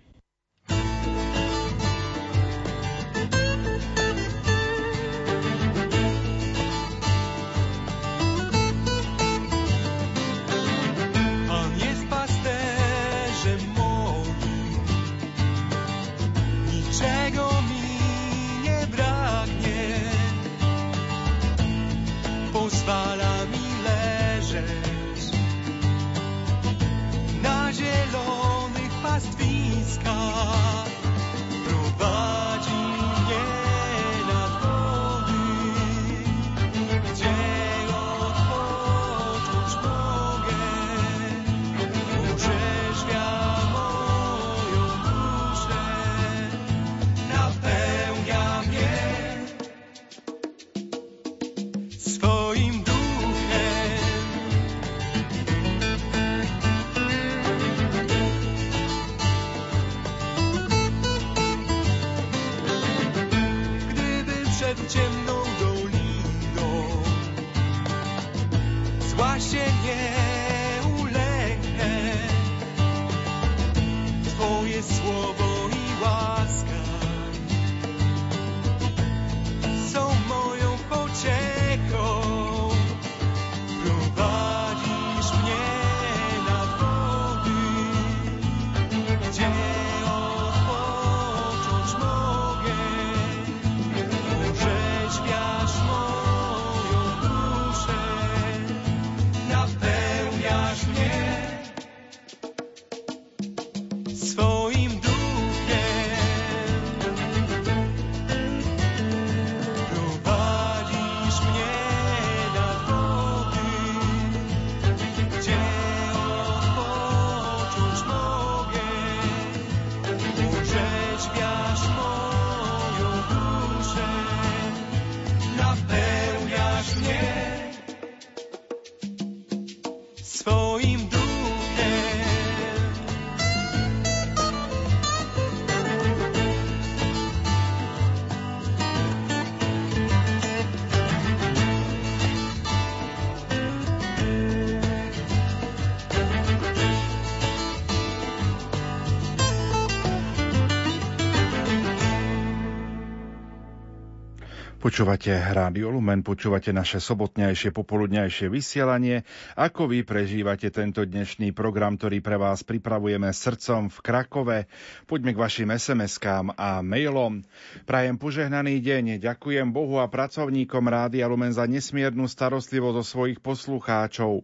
Počúvate 154.99 155.31
Rádio 155.31 155.95
Lumen, 155.95 156.27
počúvate 156.27 156.75
naše 156.75 156.99
sobotnejšie, 156.99 157.71
popoludňajšie 157.71 158.51
vysielanie. 158.51 159.23
Ako 159.55 159.87
vy 159.87 160.03
prežívate 160.03 160.75
tento 160.75 161.07
dnešný 161.07 161.55
program, 161.55 161.95
ktorý 161.95 162.19
pre 162.19 162.35
vás 162.35 162.67
pripravujeme 162.67 163.31
srdcom 163.31 163.95
v 163.95 163.99
Krakove? 164.03 164.59
Poďme 165.07 165.39
k 165.39 165.43
vašim 165.47 165.71
SMS-kám 165.71 166.51
a 166.59 166.83
mailom. 166.83 167.47
Prajem 167.87 168.19
požehnaný 168.19 168.83
deň, 168.83 169.23
ďakujem 169.23 169.71
Bohu 169.71 170.03
a 170.03 170.11
pracovníkom 170.11 170.91
Rádia 170.91 171.31
Lumen 171.31 171.55
za 171.55 171.71
nesmiernu 171.71 172.27
starostlivosť 172.27 172.99
o 172.99 173.05
svojich 173.07 173.39
poslucháčov. 173.39 174.43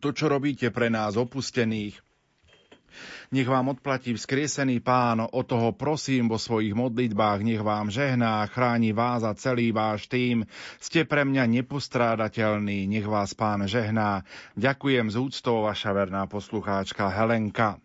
To, 0.00 0.08
čo 0.08 0.32
robíte 0.32 0.72
pre 0.72 0.88
nás 0.88 1.20
opustených, 1.20 2.00
nech 3.30 3.46
vám 3.46 3.70
odplatí 3.70 4.18
vzkriesený 4.18 4.82
pán, 4.82 5.22
o 5.22 5.42
toho 5.46 5.70
prosím 5.70 6.26
vo 6.26 6.34
svojich 6.34 6.74
modlitbách, 6.74 7.46
nech 7.46 7.62
vám 7.62 7.86
žehná, 7.86 8.42
chráni 8.50 8.90
vás 8.90 9.22
a 9.22 9.38
celý 9.38 9.70
váš 9.70 10.10
tým. 10.10 10.42
Ste 10.82 11.06
pre 11.06 11.22
mňa 11.22 11.46
nepostrádateľní, 11.46 12.90
nech 12.90 13.06
vás 13.06 13.30
pán 13.38 13.70
žehná. 13.70 14.26
Ďakujem 14.58 15.14
z 15.14 15.16
úctou 15.16 15.62
vaša 15.62 15.94
verná 15.94 16.26
poslucháčka 16.26 17.06
Helenka. 17.06 17.78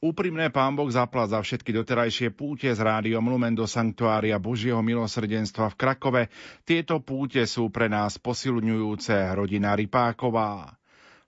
Úprimné 0.00 0.48
pán 0.48 0.78
Boh 0.78 0.88
zaplat 0.88 1.30
za 1.30 1.42
všetky 1.42 1.74
doterajšie 1.74 2.30
púte 2.30 2.70
z 2.70 2.80
rádiom 2.80 3.22
Lumen 3.22 3.54
do 3.54 3.66
Sanktuária 3.66 4.40
Božieho 4.40 4.80
milosrdenstva 4.80 5.74
v 5.74 5.78
Krakove. 5.78 6.22
Tieto 6.62 7.02
púte 7.02 7.44
sú 7.44 7.68
pre 7.68 7.90
nás 7.90 8.16
posilňujúce 8.16 9.36
rodina 9.36 9.74
Rypáková. 9.74 10.77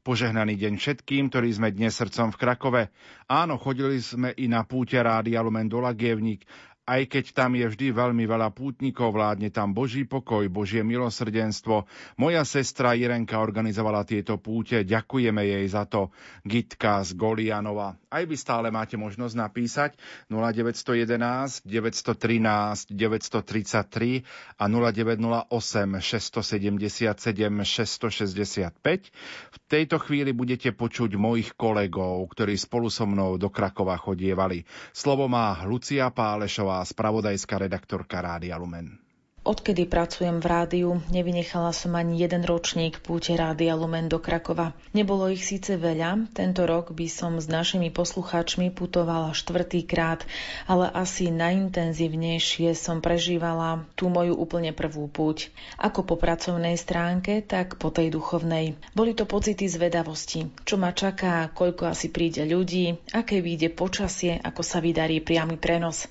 Požehnaný 0.00 0.56
deň 0.56 0.80
všetkým, 0.80 1.28
ktorí 1.28 1.52
sme 1.52 1.76
dnes 1.76 1.92
srdcom 1.92 2.32
v 2.32 2.40
Krakove. 2.40 2.82
Áno, 3.28 3.60
chodili 3.60 4.00
sme 4.00 4.32
i 4.32 4.48
na 4.48 4.64
púte 4.64 4.96
Rádia 4.96 5.44
Lumen 5.44 5.68
do 5.68 5.76
Lagievnik 5.76 6.48
aj 6.90 7.06
keď 7.06 7.24
tam 7.36 7.54
je 7.54 7.70
vždy 7.70 7.94
veľmi 7.94 8.26
veľa 8.26 8.50
pútnikov, 8.50 9.14
vládne 9.14 9.54
tam 9.54 9.70
Boží 9.70 10.02
pokoj, 10.08 10.48
Božie 10.50 10.82
milosrdenstvo. 10.82 11.86
Moja 12.18 12.42
sestra 12.42 12.98
Irenka 12.98 13.38
organizovala 13.38 14.02
tieto 14.02 14.42
púte, 14.42 14.82
ďakujeme 14.82 15.38
jej 15.44 15.66
za 15.70 15.86
to. 15.86 16.10
Gitka 16.42 17.06
z 17.06 17.14
Golianova. 17.14 17.94
Aj 18.10 18.26
vy 18.26 18.34
stále 18.34 18.74
máte 18.74 18.98
možnosť 18.98 19.34
napísať 19.38 19.94
0911 20.32 21.62
913 21.62 22.90
933 22.90 24.26
a 24.58 24.64
0908 24.66 25.46
677 25.46 27.14
665. 27.14 29.14
V 29.54 29.58
tejto 29.70 30.02
chvíli 30.02 30.34
budete 30.34 30.74
počuť 30.74 31.14
mojich 31.14 31.54
kolegov, 31.54 32.26
ktorí 32.34 32.58
spolu 32.58 32.90
so 32.90 33.06
mnou 33.06 33.38
do 33.38 33.46
Krakova 33.46 33.94
chodievali. 33.94 34.66
Slovo 34.90 35.30
má 35.30 35.62
Lucia 35.62 36.10
Pálešová 36.10 36.69
spravodajská 36.86 37.58
redaktorka 37.58 38.22
Rádia 38.22 38.54
Lumen. 38.54 39.00
Odkedy 39.40 39.88
pracujem 39.88 40.36
v 40.36 40.46
rádiu, 40.52 40.88
nevynechala 41.08 41.72
som 41.72 41.96
ani 41.96 42.20
jeden 42.20 42.44
ročník 42.44 43.00
púte 43.00 43.32
Rádia 43.32 43.72
Lumen 43.72 44.04
do 44.04 44.20
Krakova. 44.20 44.76
Nebolo 44.92 45.32
ich 45.32 45.48
síce 45.48 45.80
veľa, 45.80 46.28
tento 46.36 46.68
rok 46.68 46.92
by 46.92 47.08
som 47.08 47.40
s 47.40 47.48
našimi 47.48 47.88
poslucháčmi 47.88 48.68
putovala 48.68 49.32
štvrtýkrát, 49.32 50.28
ale 50.68 50.92
asi 50.92 51.32
najintenzívnejšie 51.32 52.76
som 52.76 53.00
prežívala 53.00 53.88
tú 53.96 54.12
moju 54.12 54.36
úplne 54.36 54.76
prvú 54.76 55.08
púť. 55.08 55.48
Ako 55.80 56.04
po 56.04 56.20
pracovnej 56.20 56.76
stránke, 56.76 57.40
tak 57.40 57.80
po 57.80 57.88
tej 57.88 58.12
duchovnej. 58.12 58.76
Boli 58.92 59.16
to 59.16 59.24
pocity 59.24 59.72
zvedavosti, 59.72 60.52
čo 60.68 60.76
ma 60.76 60.92
čaká, 60.92 61.48
koľko 61.56 61.88
asi 61.88 62.12
príde 62.12 62.44
ľudí, 62.44 62.92
aké 63.16 63.40
vyjde 63.40 63.72
počasie, 63.72 64.36
ako 64.36 64.60
sa 64.60 64.84
vydarí 64.84 65.24
priamy 65.24 65.56
prenos. 65.56 66.04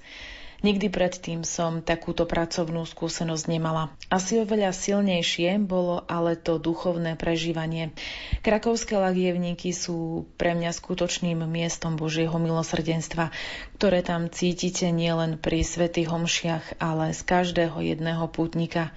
Nikdy 0.59 0.91
predtým 0.91 1.47
som 1.47 1.79
takúto 1.79 2.27
pracovnú 2.27 2.83
skúsenosť 2.83 3.45
nemala. 3.47 3.95
Asi 4.11 4.43
oveľa 4.43 4.75
silnejšie 4.75 5.55
bolo 5.63 6.03
ale 6.03 6.35
to 6.35 6.59
duchovné 6.59 7.15
prežívanie. 7.15 7.95
Krakovské 8.43 8.99
lagievníky 8.99 9.71
sú 9.71 10.27
pre 10.35 10.51
mňa 10.59 10.75
skutočným 10.75 11.47
miestom 11.47 11.95
Božieho 11.95 12.35
milosrdenstva, 12.35 13.31
ktoré 13.79 14.03
tam 14.03 14.27
cítite 14.27 14.91
nielen 14.91 15.39
pri 15.39 15.63
svätých 15.63 16.11
homšiach, 16.11 16.83
ale 16.83 17.15
z 17.15 17.23
každého 17.23 17.79
jedného 17.79 18.27
pútnika. 18.27 18.91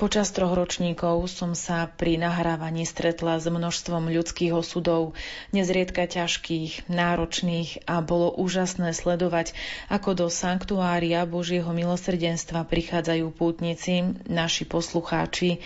Počas 0.00 0.32
troch 0.32 0.56
ročníkov 0.56 1.28
som 1.28 1.52
sa 1.52 1.92
pri 1.92 2.16
nahrávaní 2.16 2.88
stretla 2.88 3.36
s 3.36 3.44
množstvom 3.44 4.08
ľudských 4.08 4.56
osudov, 4.56 5.12
nezriedka 5.52 6.08
ťažkých, 6.08 6.88
náročných 6.88 7.84
a 7.84 8.00
bolo 8.00 8.32
úžasné 8.32 8.96
sledovať, 8.96 9.52
ako 9.92 10.16
do 10.16 10.26
sanktuária 10.32 11.28
Božieho 11.28 11.68
milosrdenstva 11.76 12.64
prichádzajú 12.64 13.28
pútnici, 13.28 14.08
naši 14.24 14.64
poslucháči, 14.64 15.60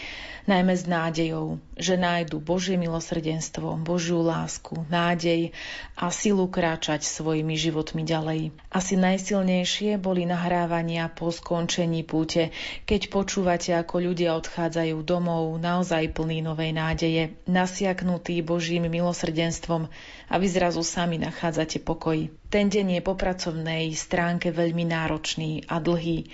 najmä 0.48 0.74
s 0.74 0.88
nádejou, 0.88 1.60
že 1.76 2.00
nájdu 2.00 2.40
Božie 2.40 2.80
milosrdenstvo, 2.80 3.76
Božiu 3.84 4.24
lásku, 4.24 4.88
nádej 4.88 5.52
a 5.94 6.08
silu 6.08 6.48
kráčať 6.48 7.04
svojimi 7.04 7.54
životmi 7.54 8.02
ďalej. 8.02 8.56
Asi 8.72 8.96
najsilnejšie 8.96 10.00
boli 10.00 10.24
nahrávania 10.24 11.12
po 11.12 11.28
skončení 11.28 12.02
púte, 12.02 12.50
keď 12.88 13.12
počúvate, 13.12 13.76
ako 13.76 14.10
ľudia 14.10 14.32
odchádzajú 14.40 14.96
domov 15.04 15.52
naozaj 15.60 16.16
plný 16.16 16.40
novej 16.40 16.72
nádeje, 16.72 17.36
nasiaknutí 17.44 18.40
Božím 18.40 18.88
milosrdenstvom 18.88 19.92
a 20.32 20.34
vy 20.40 20.46
zrazu 20.48 20.80
sami 20.80 21.20
nachádzate 21.20 21.84
pokoj. 21.84 22.32
Ten 22.48 22.72
deň 22.72 22.98
je 22.98 23.02
po 23.04 23.14
pracovnej 23.14 23.92
stránke 23.92 24.48
veľmi 24.52 24.88
náročný 24.88 25.68
a 25.68 25.80
dlhý 25.80 26.28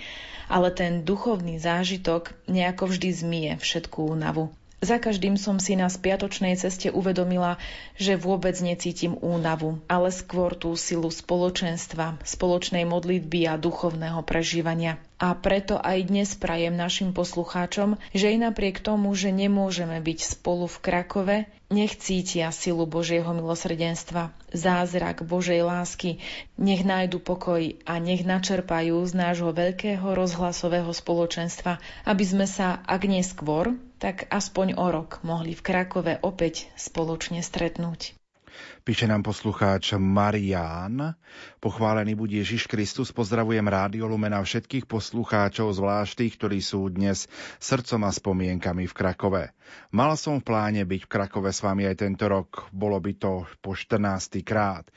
ale 0.49 0.69
ten 0.71 1.01
duchovný 1.01 1.57
zážitok 1.57 2.33
nejako 2.45 2.93
vždy 2.93 3.09
zmie 3.11 3.51
všetkú 3.57 4.13
únavu. 4.13 4.53
Za 4.85 5.01
každým 5.01 5.33
som 5.39 5.57
si 5.57 5.73
na 5.73 5.89
spiatočnej 5.89 6.53
ceste 6.61 6.93
uvedomila, 6.93 7.57
že 7.97 8.19
vôbec 8.19 8.53
necítim 8.61 9.17
únavu, 9.17 9.81
ale 9.89 10.13
skôr 10.13 10.53
tú 10.53 10.77
silu 10.77 11.09
spoločenstva, 11.09 12.21
spoločnej 12.21 12.85
modlitby 12.85 13.49
a 13.49 13.57
duchovného 13.57 14.21
prežívania. 14.21 15.01
A 15.17 15.33
preto 15.33 15.81
aj 15.81 16.05
dnes 16.05 16.29
prajem 16.37 16.75
našim 16.75 17.17
poslucháčom, 17.17 17.97
že 18.13 18.35
i 18.35 18.37
napriek 18.37 18.83
tomu, 18.83 19.15
že 19.17 19.33
nemôžeme 19.33 19.97
byť 19.97 20.19
spolu 20.37 20.69
v 20.69 20.77
Krakove, 20.77 21.37
nech 21.73 21.97
cítia 21.97 22.53
silu 22.53 22.85
Božieho 22.85 23.27
milosrdenstva, 23.33 24.33
zázrak 24.53 25.25
Božej 25.25 25.65
lásky, 25.65 26.21
nech 26.61 26.85
nájdu 26.85 27.17
pokoj 27.17 27.61
a 27.89 27.97
nech 27.97 28.21
načerpajú 28.21 29.01
z 29.05 29.13
nášho 29.17 29.49
veľkého 29.49 30.05
rozhlasového 30.05 30.93
spoločenstva, 30.93 31.81
aby 32.05 32.23
sme 32.25 32.45
sa, 32.45 32.85
ak 32.85 33.09
neskôr, 33.09 33.73
tak 33.97 34.29
aspoň 34.29 34.77
o 34.77 34.87
rok 34.93 35.25
mohli 35.25 35.57
v 35.57 35.65
Krakove 35.65 36.13
opäť 36.21 36.69
spoločne 36.77 37.41
stretnúť. 37.41 38.13
Píše 38.85 39.09
nám 39.09 39.25
poslucháč 39.25 39.97
Marián. 39.97 41.17
Pochválený 41.57 42.13
buď 42.13 42.45
Ježiš 42.45 42.69
Kristus. 42.69 43.09
Pozdravujem 43.09 43.65
Rádio 43.65 44.05
Lumena 44.05 44.39
všetkých 44.39 44.85
poslucháčov, 44.85 45.73
zvlášť 45.73 46.13
tých, 46.21 46.33
ktorí 46.37 46.59
sú 46.61 46.87
dnes 46.93 47.25
srdcom 47.57 48.05
a 48.05 48.11
spomienkami 48.13 48.85
v 48.85 48.93
Krakove. 48.93 49.43
Mal 49.95 50.13
som 50.19 50.39
v 50.39 50.47
pláne 50.47 50.83
byť 50.83 51.01
v 51.07 51.11
Krakove 51.11 51.49
s 51.49 51.63
vami 51.63 51.87
aj 51.87 52.03
tento 52.03 52.27
rok. 52.27 52.67
Bolo 52.75 52.99
by 52.99 53.13
to 53.15 53.47
po 53.63 53.73
14. 53.73 54.43
krát. 54.43 54.87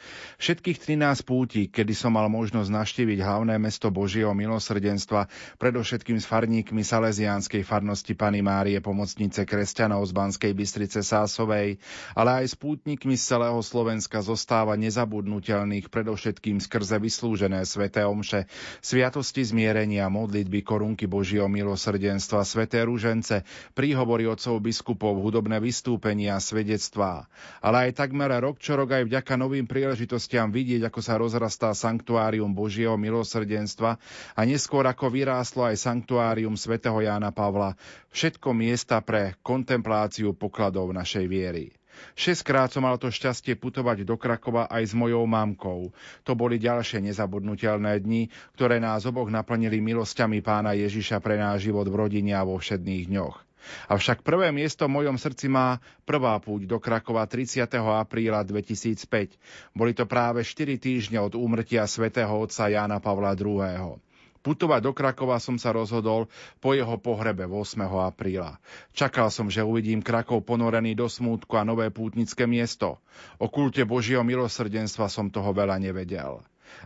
Všetkých 0.43 0.79
13 0.99 1.23
púti, 1.23 1.71
kedy 1.71 1.95
som 1.95 2.15
mal 2.15 2.27
možnosť 2.27 2.67
naštíviť 2.67 3.19
hlavné 3.23 3.57
mesto 3.63 3.89
Božieho 3.95 4.35
milosrdenstva, 4.37 5.31
predovšetkým 5.57 6.19
s 6.19 6.27
farníkmi 6.27 6.83
Salesiánskej 6.83 7.63
farnosti 7.63 8.13
Pany 8.13 8.45
Márie, 8.45 8.83
pomocnice 8.83 9.47
kresťanov 9.47 10.05
z 10.07 10.13
Banskej 10.13 10.53
Bystrice 10.53 11.01
Sásovej, 11.07 11.79
ale 12.19 12.45
aj 12.45 12.53
s 12.53 12.55
pútnikmi 12.59 13.15
z 13.15 13.35
celého 13.35 13.59
Slovenska 13.63 14.21
zostáva 14.21 14.75
nezabudnutelných 14.75 15.91
predovšetkým 15.91 16.59
skrze 16.59 16.99
vyslúžené 16.99 17.63
sveté 17.63 18.03
omše, 18.03 18.51
sviatosti 18.83 19.47
zmierenia, 19.47 20.11
modlitby 20.11 20.67
korunky 20.67 21.07
Božieho 21.07 21.47
milosrdenstva, 21.47 22.43
sveté 22.43 22.83
rúžence, 22.83 23.47
príhovory 23.73 24.27
otcov 24.27 24.58
biskupov, 24.59 25.19
hudobné 25.19 25.59
vystúpenia, 25.63 26.39
svedectvá. 26.39 27.27
Ale 27.59 27.89
aj 27.91 28.05
takmer 28.05 28.31
rok 28.39 28.61
čo 28.61 28.77
rok 28.77 28.95
aj 28.95 29.09
vďaka 29.09 29.35
novým 29.39 29.65
príležitostiam 29.65 30.53
vidieť, 30.53 30.87
ako 30.87 31.01
sa 31.01 31.17
rozrastá 31.17 31.73
sanktuárium 31.73 32.51
Božieho 32.53 32.99
milosrdenstva 33.01 33.97
a 34.35 34.41
neskôr 34.45 34.85
ako 34.87 35.11
vyrástlo 35.11 35.67
aj 35.67 35.81
sanktuárium 35.81 36.55
svätého 36.59 36.99
Jána 37.01 37.33
Pavla, 37.33 37.79
všetko 38.13 38.53
miesta 38.53 39.01
pre 39.01 39.39
kontempláciu 39.41 40.35
pokladov 40.37 40.93
našej 40.93 41.27
viery. 41.27 41.79
Šestkrát 42.15 42.71
som 42.71 42.87
mal 42.87 42.95
to 42.95 43.11
šťastie 43.11 43.59
putovať 43.59 44.07
do 44.07 44.15
Krakova 44.15 44.71
aj 44.71 44.91
s 44.91 44.95
mojou 44.95 45.27
mamkou. 45.27 45.91
To 46.23 46.33
boli 46.39 46.63
ďalšie 46.63 47.03
nezabudnutelné 47.03 47.99
dni, 47.99 48.31
ktoré 48.55 48.79
nás 48.79 49.03
oboch 49.07 49.27
naplnili 49.31 49.83
milosťami 49.83 50.39
pána 50.39 50.79
Ježiša 50.79 51.19
pre 51.19 51.39
náš 51.39 51.67
život 51.67 51.87
v 51.91 51.99
rodine 51.99 52.39
a 52.39 52.47
vo 52.47 52.59
všedných 52.59 53.11
dňoch. 53.11 53.48
Avšak 53.89 54.27
prvé 54.27 54.53
miesto 54.53 54.89
v 54.89 55.01
mojom 55.01 55.17
srdci 55.17 55.49
má 55.49 55.81
prvá 56.05 56.37
púť 56.43 56.69
do 56.69 56.77
Krakova 56.83 57.25
30. 57.25 57.65
apríla 57.79 58.45
2005. 58.45 59.37
Boli 59.73 59.93
to 59.93 60.05
práve 60.05 60.45
4 60.45 60.77
týždne 60.81 61.19
od 61.21 61.37
úmrtia 61.39 61.85
svätého 61.85 62.33
otca 62.33 62.69
Jána 62.69 63.01
Pavla 63.01 63.33
II. 63.37 63.99
Putovať 64.39 64.81
do 64.81 64.93
Krakova 64.95 65.43
som 65.43 65.59
sa 65.59 65.75
rozhodol 65.75 66.31
po 66.63 66.73
jeho 66.73 66.95
pohrebe 66.97 67.45
8. 67.45 67.85
apríla. 67.85 68.63
Čakal 68.95 69.35
som, 69.35 69.51
že 69.51 69.67
uvidím 69.67 69.99
Krakov 69.99 70.47
ponorený 70.47 70.95
do 70.95 71.11
smútku 71.11 71.59
a 71.59 71.67
nové 71.67 71.91
pútnické 71.91 72.47
miesto. 72.47 73.03
O 73.43 73.51
kulte 73.51 73.83
Božieho 73.83 74.23
milosrdenstva 74.23 75.11
som 75.11 75.27
toho 75.29 75.51
veľa 75.51 75.83
nevedel. 75.83 76.41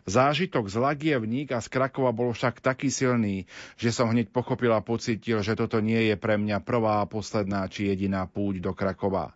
Zážitok 0.09 0.67
z 0.69 0.77
Lagievník 0.81 1.55
a 1.55 1.63
z 1.63 1.69
Krakova 1.71 2.11
bol 2.11 2.35
však 2.35 2.59
taký 2.59 2.91
silný, 2.91 3.47
že 3.79 3.95
som 3.95 4.11
hneď 4.11 4.35
pochopil 4.35 4.73
a 4.75 4.83
pocitil, 4.83 5.41
že 5.41 5.55
toto 5.55 5.79
nie 5.79 6.11
je 6.11 6.17
pre 6.19 6.35
mňa 6.37 6.65
prvá 6.65 7.05
posledná 7.07 7.67
či 7.71 7.93
jediná 7.93 8.27
púť 8.27 8.59
do 8.59 8.73
Krakova. 8.75 9.35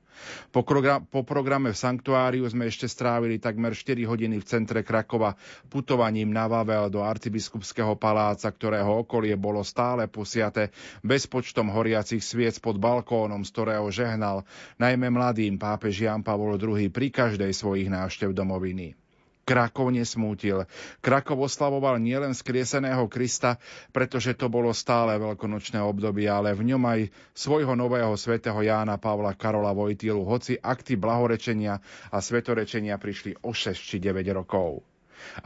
Po, 0.48 0.64
po 1.12 1.20
programe 1.28 1.76
v 1.76 1.80
Sanktuáriu 1.80 2.48
sme 2.48 2.72
ešte 2.72 2.88
strávili 2.88 3.36
takmer 3.36 3.76
4 3.76 4.08
hodiny 4.08 4.40
v 4.40 4.48
centre 4.48 4.80
Krakova 4.80 5.36
putovaním 5.68 6.32
na 6.32 6.48
Vavel 6.48 6.88
do 6.88 7.04
arcibiskupského 7.04 8.00
paláca, 8.00 8.48
ktorého 8.48 9.04
okolie 9.04 9.36
bolo 9.36 9.60
stále 9.60 10.08
posiate 10.08 10.72
bezpočtom 11.04 11.68
horiacich 11.68 12.24
sviec 12.24 12.56
pod 12.64 12.80
balkónom, 12.80 13.44
z 13.44 13.50
ktorého 13.52 13.86
žehnal 13.92 14.48
najmä 14.80 15.12
mladým 15.12 15.60
pápež 15.60 16.08
Jan 16.08 16.24
Pavol 16.24 16.56
II 16.56 16.88
pri 16.88 17.12
každej 17.12 17.52
svojich 17.52 17.92
návštev 17.92 18.32
domoviny. 18.32 19.05
Krakov 19.46 19.94
nesmútil. 19.94 20.66
Krakov 20.98 21.46
oslavoval 21.46 22.02
nielen 22.02 22.34
skrieseného 22.34 23.06
Krista, 23.06 23.62
pretože 23.94 24.34
to 24.34 24.50
bolo 24.50 24.74
stále 24.74 25.14
veľkonočné 25.22 25.78
obdobie, 25.78 26.26
ale 26.26 26.50
v 26.50 26.74
ňom 26.74 26.82
aj 26.82 27.00
svojho 27.30 27.78
nového 27.78 28.10
svätého 28.18 28.58
Jána 28.58 28.98
Pavla 28.98 29.38
Karola 29.38 29.70
Vojtilu, 29.70 30.26
hoci 30.26 30.58
akty 30.58 30.98
blahorečenia 30.98 31.78
a 32.10 32.18
svetorečenia 32.18 32.98
prišli 32.98 33.38
o 33.46 33.54
6 33.54 33.78
či 33.78 34.02
9 34.02 34.26
rokov. 34.34 34.82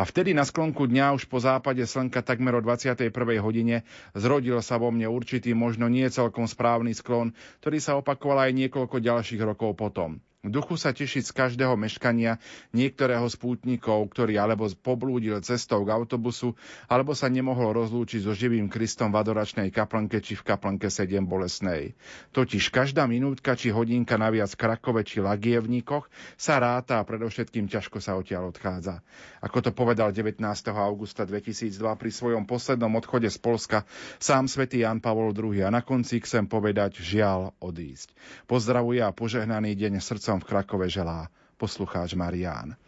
A 0.01 0.03
vtedy 0.09 0.33
na 0.33 0.49
sklonku 0.49 0.89
dňa 0.89 1.21
už 1.21 1.29
po 1.29 1.37
západe 1.37 1.85
slnka 1.85 2.25
takmer 2.25 2.57
o 2.57 2.65
21. 2.65 3.13
hodine 3.45 3.85
zrodil 4.17 4.59
sa 4.65 4.81
vo 4.81 4.89
mne 4.89 5.13
určitý 5.13 5.53
možno 5.53 5.93
nie 5.93 6.09
celkom 6.09 6.49
správny 6.49 6.97
sklon, 6.97 7.37
ktorý 7.61 7.79
sa 7.79 8.01
opakoval 8.01 8.49
aj 8.49 8.53
niekoľko 8.57 8.97
ďalších 8.97 9.45
rokov 9.45 9.77
potom. 9.77 10.25
V 10.41 10.49
duchu 10.49 10.81
sa 10.81 10.97
tešiť 10.97 11.29
z 11.29 11.37
každého 11.37 11.77
meškania 11.77 12.41
niektorého 12.73 13.29
z 13.29 13.37
pútnikov, 13.37 14.09
ktorý 14.09 14.41
alebo 14.41 14.73
poblúdil 14.73 15.37
cestou 15.45 15.85
k 15.85 15.93
autobusu, 15.93 16.57
alebo 16.89 17.13
sa 17.13 17.29
nemohol 17.29 17.77
rozlúčiť 17.77 18.25
so 18.25 18.33
živým 18.33 18.73
Kristom 18.73 19.13
v 19.13 19.21
adoračnej 19.21 19.69
kaplnke 19.69 20.17
či 20.25 20.41
v 20.41 20.49
kaplnke 20.49 20.89
7 20.89 21.29
bolesnej. 21.29 21.93
Totiž 22.33 22.73
každá 22.73 23.05
minútka 23.05 23.53
či 23.53 23.69
hodinka 23.69 24.17
naviac 24.17 24.49
v 24.57 24.61
Krakove 24.65 25.05
či 25.05 25.21
Lagievníkoch 25.21 26.09
sa 26.41 26.57
ráta 26.57 27.05
a 27.05 27.05
predovšetkým 27.05 27.69
ťažko 27.69 28.01
sa 28.01 28.17
odtiaľ 28.17 28.49
odchádza. 28.49 29.05
Ako 29.45 29.61
to 29.61 29.77
povedal 29.77 30.09
19. 30.09 30.41
augusta 30.73 31.29
2002 31.29 31.77
pri 32.01 32.09
svojom 32.09 32.49
poslednom 32.49 32.97
odchode 32.97 33.29
z 33.29 33.37
Polska 33.37 33.85
sám 34.17 34.49
svätý 34.49 34.89
Jan 34.89 35.05
Pavol 35.05 35.37
II 35.37 35.61
a 35.61 35.69
na 35.69 35.85
konci 35.85 36.25
chcem 36.25 36.49
povedať 36.49 37.05
žiaľ 37.05 37.53
odísť. 37.61 38.17
Pozdravuje 38.49 39.05
a 39.05 39.13
požehnaný 39.13 39.77
deň 39.77 40.01
srdca 40.01 40.30
v 40.39 40.47
Krakove 40.47 40.87
želá 40.87 41.27
poslucháč 41.59 42.15
Marián. 42.15 42.79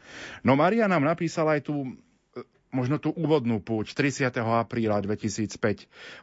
No 0.47 0.55
Marián 0.55 0.95
nám 0.95 1.03
napísal 1.03 1.51
aj 1.59 1.66
tú 1.66 1.99
možno 2.72 2.97
tú 2.97 3.12
úvodnú 3.12 3.61
púť 3.61 3.93
30. 3.93 4.32
apríla 4.40 5.05
2005. 5.05 5.61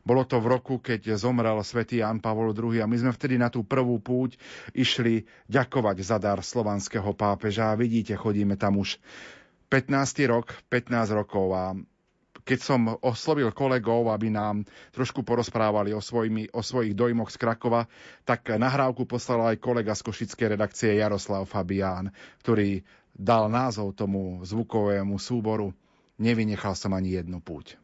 Bolo 0.01 0.25
to 0.25 0.41
v 0.41 0.49
roku, 0.49 0.81
keď 0.81 1.13
zomrel 1.13 1.61
svätý 1.61 2.01
Jan 2.01 2.17
Pavol 2.17 2.57
II 2.57 2.81
a 2.81 2.89
my 2.89 2.97
sme 2.97 3.13
vtedy 3.13 3.37
na 3.37 3.53
tú 3.53 3.61
prvú 3.61 4.01
púť 4.01 4.35
išli 4.73 5.29
ďakovať 5.45 5.97
za 6.01 6.17
dar 6.17 6.41
slovanského 6.41 7.13
pápeža 7.13 7.69
a 7.69 7.77
vidíte, 7.77 8.17
chodíme 8.17 8.57
tam 8.57 8.81
už 8.81 8.97
15. 9.69 9.93
rok, 10.25 10.49
15 10.73 11.13
rokov 11.13 11.47
a 11.53 11.77
Keď 12.49 12.59
som 12.65 12.97
oslovil 13.05 13.53
kolegov, 13.53 14.09
aby 14.09 14.33
nám 14.33 14.65
trošku 14.89 15.21
porozprávali 15.21 15.93
o, 15.93 16.01
svojimi, 16.01 16.49
o 16.49 16.65
svojich 16.65 16.97
dojmoch 16.97 17.29
z 17.29 17.37
Krakova, 17.37 17.85
tak 18.25 18.49
nahrávku 18.49 19.05
poslal 19.05 19.53
aj 19.53 19.61
kolega 19.61 19.93
z 19.93 20.01
Košickej 20.01 20.57
redakcie 20.57 20.97
Jaroslav 20.97 21.45
Fabián, 21.45 22.09
ktorý 22.41 22.81
dal 23.13 23.53
názov 23.53 23.93
tomu 23.93 24.41
zvukovému 24.41 25.21
súboru 25.21 25.77
Nevynechal 26.19 26.75
som 26.75 26.91
ani 26.91 27.15
jednu 27.15 27.39
púť. 27.39 27.79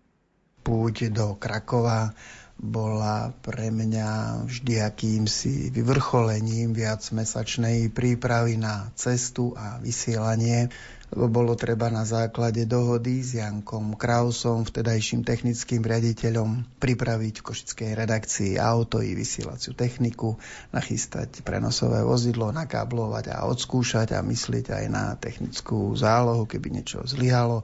Púť 0.68 1.08
do 1.08 1.40
Krakova 1.40 2.12
bola 2.60 3.32
pre 3.32 3.72
mňa 3.72 4.44
vždy 4.44 4.84
akýmsi 4.84 5.72
vyvrcholením 5.72 6.76
viacmesačnej 6.76 7.96
prípravy 7.96 8.60
na 8.60 8.92
cestu 9.00 9.56
a 9.56 9.80
vysielanie 9.80 10.68
bolo 11.14 11.54
treba 11.54 11.94
na 11.94 12.02
základe 12.02 12.66
dohody 12.66 13.22
s 13.22 13.38
Jankom 13.38 13.94
Krausom, 13.94 14.66
vtedajším 14.66 15.22
technickým 15.22 15.86
riaditeľom, 15.86 16.82
pripraviť 16.82 17.36
v 17.40 17.46
košickej 17.46 17.92
redakcii 17.94 18.52
auto 18.58 19.00
i 19.06 19.14
vysielaciu 19.14 19.78
techniku, 19.78 20.42
nachystať 20.74 21.46
prenosové 21.46 22.02
vozidlo, 22.02 22.50
nakáblovať 22.50 23.32
a 23.32 23.46
odskúšať 23.46 24.18
a 24.18 24.26
myslieť 24.26 24.74
aj 24.74 24.86
na 24.90 25.14
technickú 25.16 25.94
zálohu, 25.94 26.50
keby 26.50 26.82
niečo 26.82 27.06
zlyhalo. 27.06 27.62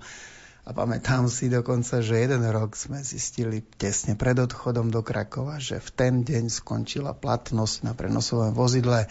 A 0.61 0.77
pamätám 0.77 1.25
si 1.25 1.49
dokonca, 1.49 2.05
že 2.05 2.21
jeden 2.21 2.45
rok 2.45 2.77
sme 2.77 3.01
zistili 3.01 3.65
tesne 3.81 4.13
pred 4.13 4.37
odchodom 4.37 4.93
do 4.93 5.01
Krakova, 5.01 5.57
že 5.57 5.81
v 5.81 5.89
ten 5.89 6.13
deň 6.21 6.53
skončila 6.53 7.17
platnosť 7.17 7.89
na 7.89 7.97
prenosovom 7.97 8.53
vozidle 8.53 9.09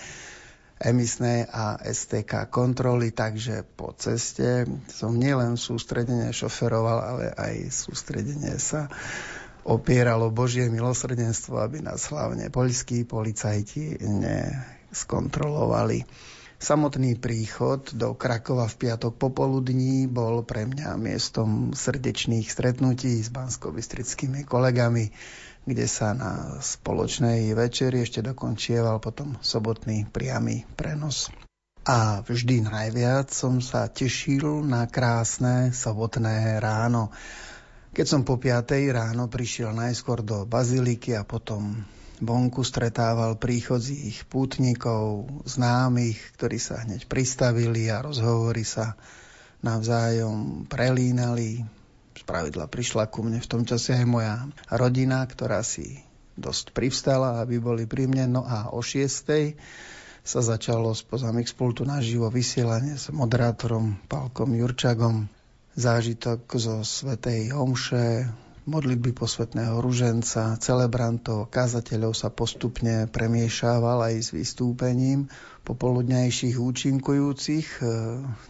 emisnej 0.81 1.45
a 1.53 1.77
STK 1.77 2.49
kontroly, 2.49 3.13
takže 3.13 3.69
po 3.77 3.93
ceste 3.93 4.65
som 4.89 5.13
nielen 5.13 5.61
sústredene 5.61 6.33
šoferoval, 6.33 6.99
ale 7.05 7.37
aj 7.37 7.69
sústredene 7.69 8.57
sa 8.57 8.89
opieralo 9.69 10.33
Božie 10.33 10.73
milosrdenstvo, 10.73 11.61
aby 11.61 11.85
nás 11.85 12.09
hlavne 12.09 12.49
poľskí 12.49 13.05
policajti 13.05 14.01
neskontrolovali. 14.01 16.09
Samotný 16.61 17.17
príchod 17.17 17.89
do 17.97 18.13
Krakova 18.13 18.69
v 18.69 18.85
piatok 18.85 19.17
popoludní 19.17 20.05
bol 20.05 20.45
pre 20.45 20.69
mňa 20.69 20.93
miestom 21.01 21.73
srdečných 21.73 22.53
stretnutí 22.53 23.17
s 23.21 23.33
bansko 23.33 23.73
kolegami 24.45 25.09
kde 25.65 25.87
sa 25.87 26.17
na 26.17 26.59
spoločnej 26.59 27.53
večeri 27.53 28.01
ešte 28.05 28.25
dokončieval 28.25 28.99
potom 28.99 29.37
sobotný 29.45 30.09
priamy 30.09 30.65
prenos. 30.75 31.29
A 31.85 32.21
vždy 32.21 32.69
najviac 32.69 33.33
som 33.33 33.65
sa 33.65 33.89
tešil 33.89 34.63
na 34.65 34.85
krásne 34.85 35.73
sobotné 35.73 36.61
ráno. 36.61 37.09
Keď 37.91 38.07
som 38.07 38.23
po 38.23 38.37
5. 38.37 38.69
ráno 38.93 39.27
prišiel 39.27 39.73
najskôr 39.73 40.21
do 40.21 40.45
baziliky 40.45 41.17
a 41.17 41.25
potom 41.25 41.83
vonku 42.21 42.61
stretával 42.61 43.41
príchodzích 43.41 44.29
pútnikov, 44.29 45.27
známych, 45.49 46.21
ktorí 46.37 46.61
sa 46.61 46.85
hneď 46.85 47.09
pristavili 47.09 47.89
a 47.89 48.05
rozhovory 48.05 48.63
sa 48.63 48.95
navzájom 49.65 50.69
prelínali, 50.69 51.65
pravidla 52.27 52.67
prišla 52.71 53.11
ku 53.11 53.27
mne 53.27 53.43
v 53.43 53.51
tom 53.51 53.63
čase 53.67 53.95
aj 53.97 54.07
moja 54.07 54.47
rodina, 54.71 55.23
ktorá 55.27 55.63
si 55.67 56.03
dosť 56.39 56.73
privstala, 56.73 57.43
aby 57.43 57.61
boli 57.61 57.85
pri 57.85 58.09
mne. 58.09 58.41
No 58.41 58.43
a 58.47 58.73
o 58.73 58.81
šiestej 58.81 59.59
sa 60.21 60.41
začalo 60.45 60.93
spoza 60.93 61.33
Mixpultu 61.33 61.83
naživo 61.83 62.29
vysielanie 62.29 62.97
s 62.97 63.09
moderátorom 63.13 63.99
Palkom 64.07 64.53
Jurčagom. 64.57 65.29
Zážitok 65.71 66.51
zo 66.59 66.83
Svetej 66.83 67.55
Homše, 67.55 68.27
modlitby 68.71 69.11
posvetného 69.11 69.83
ruženca, 69.83 70.55
celebrantov, 70.63 71.51
kázateľov 71.51 72.15
sa 72.15 72.31
postupne 72.31 73.11
premiešával 73.11 74.07
aj 74.07 74.15
s 74.23 74.29
vystúpením 74.31 75.27
popoludnejších 75.67 76.57
účinkujúcich. 76.57 77.67
E, 77.79 77.85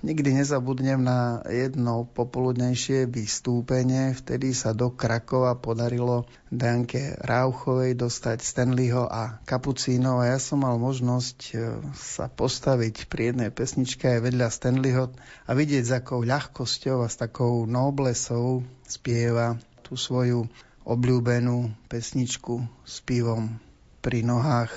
nikdy 0.04 0.40
nezabudnem 0.40 1.00
na 1.02 1.42
jedno 1.48 2.06
popoludnejšie 2.06 3.10
vystúpenie. 3.10 4.14
Vtedy 4.14 4.54
sa 4.54 4.76
do 4.76 4.94
Krakova 4.94 5.58
podarilo 5.58 6.28
Danke 6.52 7.18
Rauchovej 7.18 7.98
dostať 7.98 8.44
Stanleyho 8.44 9.10
a 9.10 9.42
Kapucínov 9.42 10.22
a 10.22 10.36
ja 10.36 10.38
som 10.38 10.62
mal 10.62 10.78
možnosť 10.78 11.38
e, 11.50 11.54
sa 11.96 12.30
postaviť 12.30 13.10
pri 13.10 13.34
jednej 13.34 13.50
pesničke 13.50 14.06
aj 14.06 14.20
vedľa 14.30 14.48
Stanleyho 14.52 15.04
a 15.44 15.50
vidieť, 15.50 15.84
s 15.84 15.92
akou 15.96 16.22
ľahkosťou 16.22 17.02
a 17.04 17.08
s 17.10 17.18
takou 17.18 17.66
noblesou 17.66 18.62
spieva 18.86 19.58
tú 19.91 19.99
svoju 19.99 20.47
obľúbenú 20.86 21.74
pesničku 21.91 22.62
s 22.86 23.03
pivom 23.03 23.59
pri 23.99 24.22
nohách. 24.22 24.70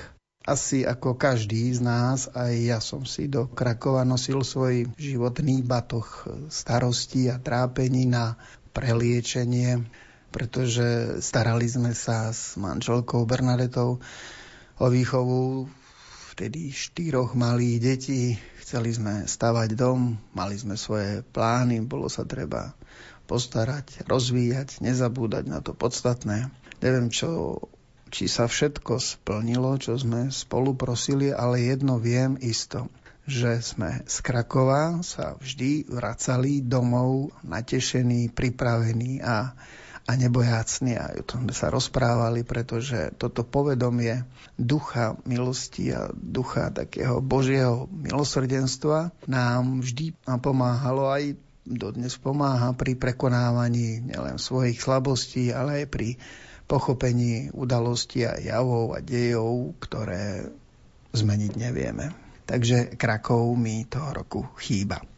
Asi 0.44 0.82
ako 0.84 1.16
každý 1.16 1.72
z 1.72 1.80
nás, 1.80 2.28
aj 2.34 2.52
ja 2.52 2.78
som 2.82 3.06
si 3.06 3.30
do 3.30 3.48
Krakova 3.48 4.04
nosil 4.04 4.42
svoj 4.44 4.90
životný 4.98 5.64
batoh 5.64 6.04
starostí 6.52 7.32
a 7.32 7.40
trápení 7.40 8.10
na 8.10 8.36
preliečenie, 8.76 9.86
pretože 10.34 11.22
starali 11.22 11.64
sme 11.64 11.94
sa 11.94 12.34
s 12.34 12.58
manželkou 12.60 13.24
Bernadetou 13.24 14.02
o 14.76 14.86
výchovu 14.90 15.70
vtedy 16.34 16.74
štyroch 16.74 17.38
malých 17.38 17.78
detí. 17.78 18.22
Chceli 18.60 18.90
sme 18.90 19.24
stavať 19.30 19.78
dom, 19.78 20.18
mali 20.34 20.58
sme 20.58 20.74
svoje 20.74 21.22
plány, 21.22 21.86
bolo 21.86 22.10
sa 22.10 22.26
treba 22.26 22.74
postarať, 23.24 24.06
rozvíjať, 24.06 24.84
nezabúdať 24.84 25.44
na 25.48 25.58
to 25.64 25.72
podstatné. 25.72 26.52
Neviem, 26.84 27.08
čo, 27.08 27.60
či 28.12 28.28
sa 28.28 28.46
všetko 28.46 29.00
splnilo, 29.00 29.80
čo 29.80 29.96
sme 29.96 30.28
spolu 30.28 30.76
prosili, 30.76 31.32
ale 31.32 31.64
jedno 31.64 31.96
viem 31.96 32.36
isto 32.40 32.92
že 33.24 33.64
sme 33.64 34.04
z 34.04 34.16
Krakova 34.20 35.00
sa 35.00 35.36
vždy 35.40 35.88
vracali 35.88 36.60
domov 36.60 37.32
natešení, 37.40 38.28
pripravení 38.28 39.24
a, 39.24 39.56
a 40.04 40.12
nebojácni 40.12 40.92
a 41.00 41.08
o 41.16 41.24
tom 41.24 41.48
sa 41.48 41.72
rozprávali, 41.72 42.44
pretože 42.44 43.16
toto 43.16 43.40
povedomie 43.40 44.28
ducha 44.60 45.16
milosti 45.24 45.88
a 45.96 46.12
ducha 46.12 46.68
takého 46.68 47.24
Božieho 47.24 47.88
milosrdenstva 47.88 49.16
nám 49.24 49.80
vždy 49.80 50.12
pomáhalo 50.44 51.08
aj 51.08 51.40
dodnes 51.64 52.20
pomáha 52.20 52.76
pri 52.76 52.96
prekonávaní 52.96 54.04
nielen 54.04 54.36
svojich 54.36 54.80
slabostí, 54.80 55.50
ale 55.50 55.84
aj 55.84 55.86
pri 55.88 56.08
pochopení 56.64 57.52
udalostí 57.52 58.24
a 58.24 58.36
javov 58.40 58.96
a 58.96 59.00
dejov, 59.04 59.76
ktoré 59.80 60.48
zmeniť 61.12 61.52
nevieme. 61.56 62.12
Takže 62.44 63.00
Krakov 63.00 63.56
mi 63.56 63.88
toho 63.88 64.12
roku 64.12 64.44
chýba. 64.60 65.13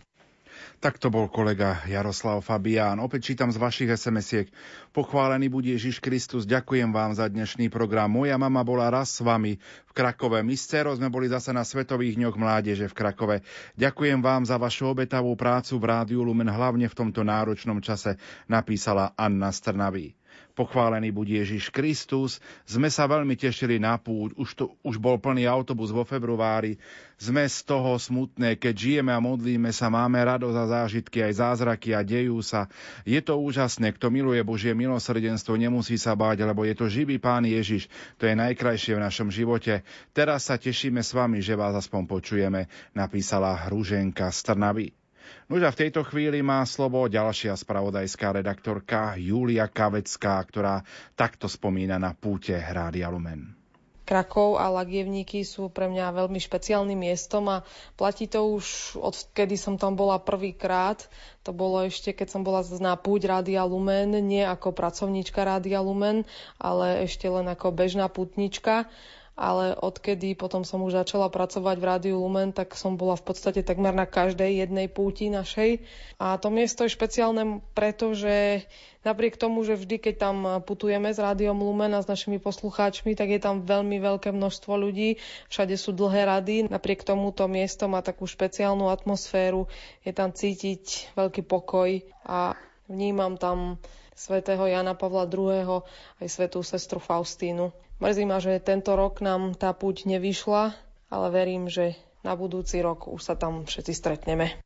Tak 0.86 1.02
to 1.02 1.10
bol 1.10 1.26
kolega 1.26 1.82
Jaroslav 1.90 2.46
Fabián. 2.46 3.02
Opäť 3.02 3.34
čítam 3.34 3.50
z 3.50 3.58
vašich 3.58 3.90
SMS-iek. 3.90 4.46
Pochválený 4.94 5.50
bude 5.50 5.74
Ježiš 5.74 5.98
Kristus. 5.98 6.46
Ďakujem 6.46 6.94
vám 6.94 7.10
za 7.10 7.26
dnešný 7.26 7.66
program. 7.74 8.06
Moja 8.06 8.38
mama 8.38 8.62
bola 8.62 8.86
raz 8.86 9.10
s 9.10 9.18
vami 9.18 9.58
v 9.58 9.90
Krakove. 9.90 10.46
My 10.46 10.54
s 10.54 10.70
sme 10.70 11.10
boli 11.10 11.26
zase 11.26 11.50
na 11.50 11.66
Svetových 11.66 12.14
dňoch 12.22 12.38
mládeže 12.38 12.86
v 12.86 12.94
Krakove. 13.02 13.42
Ďakujem 13.74 14.22
vám 14.22 14.46
za 14.46 14.62
vašu 14.62 14.94
obetavú 14.94 15.34
prácu 15.34 15.74
v 15.74 15.90
Rádiu 15.90 16.22
Lumen, 16.22 16.54
hlavne 16.54 16.86
v 16.86 16.94
tomto 16.94 17.26
náročnom 17.26 17.82
čase, 17.82 18.14
napísala 18.46 19.10
Anna 19.18 19.50
Strnavý. 19.50 20.14
Pochválený 20.56 21.12
buď 21.12 21.44
Ježiš 21.44 21.68
Kristus. 21.68 22.40
Sme 22.64 22.88
sa 22.88 23.04
veľmi 23.04 23.36
tešili 23.36 23.76
na 23.76 24.00
púť. 24.00 24.32
Už, 24.40 24.56
to, 24.56 24.72
už 24.80 24.96
bol 24.96 25.20
plný 25.20 25.44
autobus 25.44 25.92
vo 25.92 26.00
februári. 26.00 26.80
Sme 27.20 27.44
z 27.44 27.60
toho 27.68 28.00
smutné, 28.00 28.56
keď 28.56 28.72
žijeme 28.72 29.12
a 29.12 29.20
modlíme 29.20 29.68
sa, 29.68 29.92
máme 29.92 30.16
radosť 30.16 30.56
a 30.56 30.64
zážitky, 30.80 31.20
aj 31.20 31.44
zázraky 31.44 31.92
a 31.92 32.00
dejú 32.00 32.40
sa. 32.40 32.72
Je 33.04 33.20
to 33.20 33.36
úžasné, 33.36 33.92
kto 33.92 34.08
miluje 34.08 34.40
Božie 34.40 34.72
milosrdenstvo, 34.72 35.60
nemusí 35.60 36.00
sa 36.00 36.16
báť, 36.16 36.48
lebo 36.48 36.64
je 36.64 36.72
to 36.72 36.88
živý 36.88 37.20
Pán 37.20 37.44
Ježiš. 37.44 37.92
To 38.16 38.24
je 38.24 38.32
najkrajšie 38.32 38.96
v 38.96 39.04
našom 39.04 39.28
živote. 39.28 39.84
Teraz 40.16 40.48
sa 40.48 40.56
tešíme 40.56 41.04
s 41.04 41.12
vami, 41.12 41.44
že 41.44 41.52
vás 41.52 41.76
aspoň 41.76 42.08
počujeme, 42.08 42.72
napísala 42.96 43.68
Hruženka 43.68 44.32
z 44.32 44.40
Trnavy. 44.40 45.05
Nož 45.46 45.62
a 45.62 45.70
v 45.70 45.86
tejto 45.86 46.02
chvíli 46.02 46.42
má 46.42 46.66
slovo 46.66 47.06
ďalšia 47.06 47.54
spravodajská 47.54 48.34
redaktorka 48.34 49.14
Julia 49.14 49.70
Kavecká, 49.70 50.42
ktorá 50.42 50.82
takto 51.14 51.46
spomína 51.46 52.02
na 52.02 52.18
púte 52.18 52.58
Rádia 52.58 53.06
Lumen. 53.14 53.54
Krakov 54.02 54.58
a 54.58 54.66
Lagievníky 54.74 55.46
sú 55.46 55.70
pre 55.70 55.86
mňa 55.86 56.18
veľmi 56.18 56.42
špeciálnym 56.42 56.98
miestom 56.98 57.46
a 57.46 57.62
platí 57.94 58.26
to 58.26 58.42
už 58.58 58.98
od 58.98 59.14
kedy 59.38 59.54
som 59.54 59.78
tam 59.78 59.94
bola 59.94 60.18
prvýkrát. 60.18 61.06
To 61.46 61.54
bolo 61.54 61.86
ešte, 61.86 62.10
keď 62.10 62.26
som 62.26 62.42
bola 62.42 62.66
na 62.82 62.98
púť 62.98 63.30
Rádia 63.30 63.62
Lumen, 63.62 64.18
nie 64.26 64.42
ako 64.42 64.74
pracovníčka 64.74 65.46
Rádia 65.46 65.78
Lumen, 65.78 66.26
ale 66.58 67.06
ešte 67.06 67.30
len 67.30 67.46
ako 67.46 67.70
bežná 67.70 68.10
putnička 68.10 68.90
ale 69.36 69.76
odkedy 69.76 70.32
potom 70.32 70.64
som 70.64 70.80
už 70.80 70.96
začala 71.04 71.28
pracovať 71.28 71.76
v 71.76 71.84
Rádiu 71.84 72.16
Lumen, 72.24 72.56
tak 72.56 72.72
som 72.72 72.96
bola 72.96 73.20
v 73.20 73.28
podstate 73.28 73.60
takmer 73.60 73.92
na 73.92 74.08
každej 74.08 74.64
jednej 74.64 74.88
púti 74.88 75.28
našej. 75.28 75.84
A 76.16 76.40
to 76.40 76.48
miesto 76.48 76.88
je 76.88 76.96
špeciálne 76.96 77.60
preto, 77.76 78.16
že 78.16 78.64
napriek 79.04 79.36
tomu, 79.36 79.60
že 79.60 79.76
vždy, 79.76 79.96
keď 80.00 80.14
tam 80.16 80.36
putujeme 80.64 81.12
s 81.12 81.20
Rádiom 81.20 81.60
Lumen 81.60 81.92
a 81.92 82.00
s 82.00 82.08
našimi 82.08 82.40
poslucháčmi, 82.40 83.12
tak 83.12 83.28
je 83.28 83.40
tam 83.44 83.60
veľmi 83.60 84.00
veľké 84.00 84.32
množstvo 84.32 84.72
ľudí, 84.72 85.20
všade 85.52 85.76
sú 85.76 85.92
dlhé 85.92 86.24
rady. 86.24 86.72
Napriek 86.72 87.04
tomu 87.04 87.28
to 87.30 87.44
miesto 87.44 87.92
má 87.92 88.00
takú 88.00 88.24
špeciálnu 88.24 88.88
atmosféru, 88.88 89.68
je 90.00 90.16
tam 90.16 90.32
cítiť 90.32 91.12
veľký 91.12 91.44
pokoj 91.44 92.00
a 92.24 92.56
vnímam 92.88 93.36
tam 93.36 93.76
svätého 94.16 94.64
Jana 94.64 94.96
Pavla 94.96 95.28
II. 95.28 95.84
aj 96.18 96.26
svetú 96.26 96.64
sestru 96.64 96.98
Faustínu. 96.98 97.70
Mrzí 98.02 98.24
ma, 98.24 98.40
že 98.42 98.58
tento 98.58 98.96
rok 98.96 99.20
nám 99.20 99.54
tá 99.54 99.70
púť 99.76 100.08
nevyšla, 100.08 100.74
ale 101.12 101.26
verím, 101.30 101.68
že 101.68 101.94
na 102.26 102.34
budúci 102.34 102.82
rok 102.82 103.06
už 103.06 103.22
sa 103.22 103.34
tam 103.38 103.68
všetci 103.68 103.92
stretneme. 103.94 104.65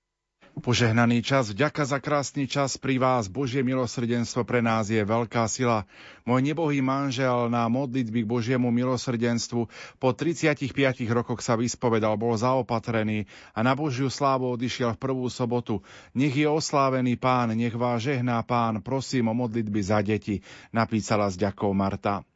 Požehnaný 0.59 1.23
čas, 1.23 1.55
vďaka 1.55 1.87
za 1.87 2.03
krásny 2.03 2.51
čas 2.51 2.75
pri 2.75 2.99
vás. 2.99 3.31
Božie 3.31 3.63
milosrdenstvo 3.63 4.43
pre 4.43 4.59
nás 4.59 4.91
je 4.91 4.99
veľká 4.99 5.47
sila. 5.47 5.87
Môj 6.27 6.43
nebohý 6.43 6.83
manžel 6.83 7.47
na 7.47 7.71
modlitby 7.71 8.27
k 8.27 8.31
Božiemu 8.31 8.75
milosrdenstvu 8.75 9.71
po 10.03 10.09
35 10.11 10.75
rokoch 11.15 11.39
sa 11.39 11.55
vyspovedal, 11.55 12.19
bol 12.19 12.35
zaopatrený 12.35 13.31
a 13.55 13.63
na 13.63 13.79
Božiu 13.79 14.11
slávu 14.11 14.51
odišiel 14.51 14.99
v 14.99 15.03
prvú 15.03 15.31
sobotu. 15.31 15.87
Nech 16.19 16.35
je 16.35 16.51
oslávený 16.51 17.15
pán, 17.15 17.55
nech 17.55 17.79
vás 17.79 18.03
žehná 18.03 18.43
pán, 18.43 18.83
prosím 18.83 19.31
o 19.31 19.35
modlitby 19.39 19.81
za 19.87 20.03
deti, 20.03 20.43
napísala 20.75 21.31
s 21.31 21.39
ďakou 21.39 21.71
Marta. 21.71 22.27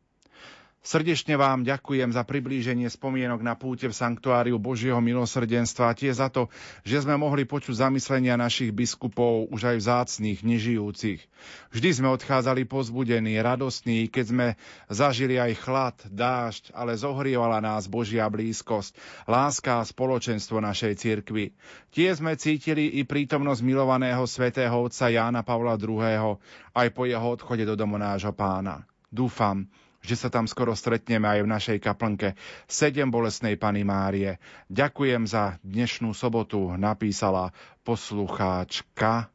Srdečne 0.85 1.41
vám 1.41 1.65
ďakujem 1.65 2.13
za 2.13 2.29
priblíženie 2.29 2.93
spomienok 2.93 3.41
na 3.41 3.57
púte 3.57 3.89
v 3.89 3.97
Sanktuáriu 3.97 4.61
Božieho 4.61 5.01
milosrdenstva 5.01 5.89
a 5.89 5.97
tiež 5.97 6.21
za 6.21 6.29
to, 6.29 6.53
že 6.85 7.09
sme 7.09 7.17
mohli 7.17 7.49
počuť 7.49 7.89
zamyslenia 7.89 8.37
našich 8.37 8.69
biskupov, 8.69 9.49
už 9.49 9.65
aj 9.73 9.77
vzácných, 9.81 10.45
nežijúcich. 10.45 11.25
Vždy 11.73 11.89
sme 11.89 12.13
odchádzali 12.13 12.69
pozbudení, 12.69 13.33
radostní, 13.41 14.13
keď 14.13 14.25
sme 14.29 14.47
zažili 14.93 15.41
aj 15.41 15.53
chlad, 15.65 15.97
dážď, 16.05 16.77
ale 16.77 17.01
zohrievala 17.01 17.65
nás 17.65 17.89
Božia 17.89 18.29
blízkosť, 18.29 18.93
láska 19.25 19.81
a 19.81 19.89
spoločenstvo 19.89 20.61
našej 20.61 21.01
cirkvi. 21.01 21.57
Tie 21.97 22.13
sme 22.13 22.37
cítili 22.37 23.01
i 23.01 23.09
prítomnosť 23.09 23.65
milovaného 23.65 24.29
svätého 24.29 24.77
otca 24.85 25.09
Jána 25.09 25.41
Pavla 25.49 25.81
II. 25.81 26.37
aj 26.77 26.89
po 26.93 27.09
jeho 27.09 27.25
odchode 27.25 27.65
do 27.65 27.73
domu 27.73 27.97
nášho 27.97 28.37
pána. 28.37 28.85
Dúfam, 29.09 29.65
že 30.05 30.15
sa 30.15 30.29
tam 30.29 30.45
skoro 30.45 30.77
stretneme 30.77 31.25
aj 31.25 31.41
v 31.41 31.49
našej 31.51 31.79
kaplnke. 31.81 32.37
Sedem 32.69 33.09
bolesnej 33.09 33.57
Pany 33.57 33.83
Márie. 33.83 34.37
Ďakujem 34.69 35.25
za 35.25 35.57
dnešnú 35.65 36.13
sobotu, 36.13 36.77
napísala 36.77 37.51
poslucháčka 37.83 39.33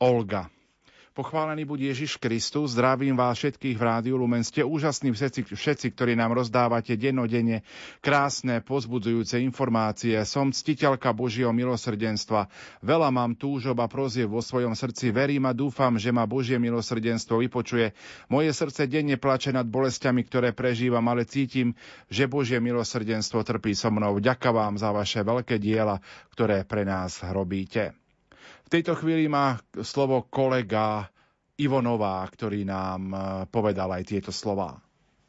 Olga. 0.00 0.48
Pochválený 1.12 1.68
buď 1.68 1.92
Ježiš 1.92 2.16
Kristus, 2.16 2.72
zdravím 2.72 3.12
vás 3.12 3.36
všetkých 3.36 3.76
v 3.76 3.84
Rádiu 3.84 4.16
Lumen. 4.16 4.40
Ste 4.40 4.64
úžasní 4.64 5.12
všetci, 5.12 5.44
všetci, 5.44 5.92
ktorí 5.92 6.16
nám 6.16 6.32
rozdávate 6.32 6.96
dennodenne 6.96 7.68
krásne, 8.00 8.64
pozbudzujúce 8.64 9.36
informácie. 9.44 10.16
Som 10.24 10.56
ctiteľka 10.56 11.12
Božieho 11.12 11.52
milosrdenstva. 11.52 12.48
Veľa 12.80 13.12
mám 13.12 13.36
túžob 13.36 13.84
a 13.84 13.92
prozie 13.92 14.24
vo 14.24 14.40
svojom 14.40 14.72
srdci. 14.72 15.12
Verím 15.12 15.44
a 15.44 15.52
dúfam, 15.52 16.00
že 16.00 16.08
ma 16.16 16.24
Božie 16.24 16.56
milosrdenstvo 16.56 17.44
vypočuje. 17.44 17.92
Moje 18.32 18.48
srdce 18.56 18.88
denne 18.88 19.20
plače 19.20 19.52
nad 19.52 19.68
bolestiami, 19.68 20.24
ktoré 20.24 20.56
prežívam, 20.56 21.04
ale 21.12 21.28
cítim, 21.28 21.76
že 22.08 22.24
Božie 22.24 22.56
milosrdenstvo 22.56 23.44
trpí 23.44 23.76
so 23.76 23.92
mnou. 23.92 24.16
Ďakujem 24.16 24.56
vám 24.56 24.74
za 24.80 24.88
vaše 24.88 25.20
veľké 25.20 25.60
diela, 25.60 26.00
ktoré 26.32 26.64
pre 26.64 26.88
nás 26.88 27.20
robíte 27.20 28.01
tejto 28.72 28.96
chvíli 28.96 29.28
má 29.28 29.60
slovo 29.84 30.24
kolega 30.32 31.12
Ivo 31.60 31.84
Nová, 31.84 32.24
ktorý 32.24 32.64
nám 32.64 33.00
e, 33.12 33.16
povedal 33.52 33.92
aj 33.92 34.08
tieto 34.08 34.32
slova. 34.32 34.80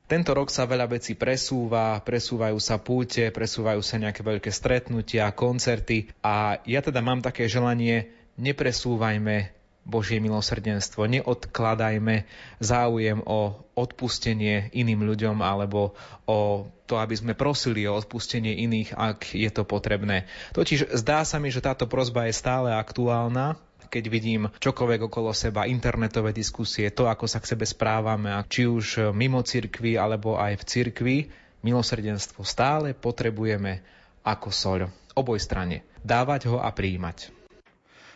Tento 0.08 0.32
rok 0.32 0.48
sa 0.48 0.64
veľa 0.64 0.88
vecí 0.88 1.20
presúva, 1.20 2.00
presúvajú 2.00 2.56
sa 2.64 2.80
púte, 2.80 3.28
presúvajú 3.36 3.84
sa 3.84 4.00
nejaké 4.00 4.24
veľké 4.24 4.48
stretnutia, 4.48 5.36
koncerty 5.36 6.08
a 6.24 6.60
ja 6.64 6.80
teda 6.80 7.04
mám 7.04 7.20
také 7.20 7.52
želanie, 7.52 8.12
nepresúvajme 8.40 9.63
Božie 9.84 10.24
milosrdenstvo, 10.24 11.04
neodkladajme 11.12 12.24
záujem 12.64 13.20
o 13.28 13.68
odpustenie 13.76 14.72
iným 14.72 15.04
ľuďom 15.04 15.44
alebo 15.44 15.92
o 16.24 16.72
to, 16.88 16.96
aby 16.96 17.16
sme 17.20 17.34
prosili 17.36 17.84
o 17.84 18.00
odpustenie 18.00 18.64
iných, 18.64 18.96
ak 18.96 19.36
je 19.36 19.52
to 19.52 19.68
potrebné. 19.68 20.24
Totiž 20.56 20.96
zdá 20.96 21.28
sa 21.28 21.36
mi, 21.40 21.52
že 21.52 21.60
táto 21.60 21.84
prozba 21.92 22.32
je 22.32 22.40
stále 22.40 22.72
aktuálna, 22.72 23.60
keď 23.92 24.04
vidím 24.10 24.50
čokoľvek 24.50 25.06
okolo 25.06 25.36
seba, 25.36 25.70
internetové 25.70 26.34
diskusie, 26.34 26.90
to, 26.90 27.06
ako 27.06 27.30
sa 27.30 27.38
k 27.44 27.54
sebe 27.54 27.68
správame, 27.68 28.34
či 28.50 28.66
už 28.66 29.14
mimo 29.14 29.44
cirkvi 29.46 30.00
alebo 30.00 30.40
aj 30.40 30.64
v 30.64 30.68
cirkvi, 30.68 31.18
milosrdenstvo 31.62 32.42
stále 32.42 32.98
potrebujeme 32.98 33.86
ako 34.26 34.50
soľ. 34.50 34.80
Oboj 35.14 35.38
strane. 35.38 35.86
Dávať 36.02 36.50
ho 36.50 36.58
a 36.58 36.74
príjmať. 36.74 37.30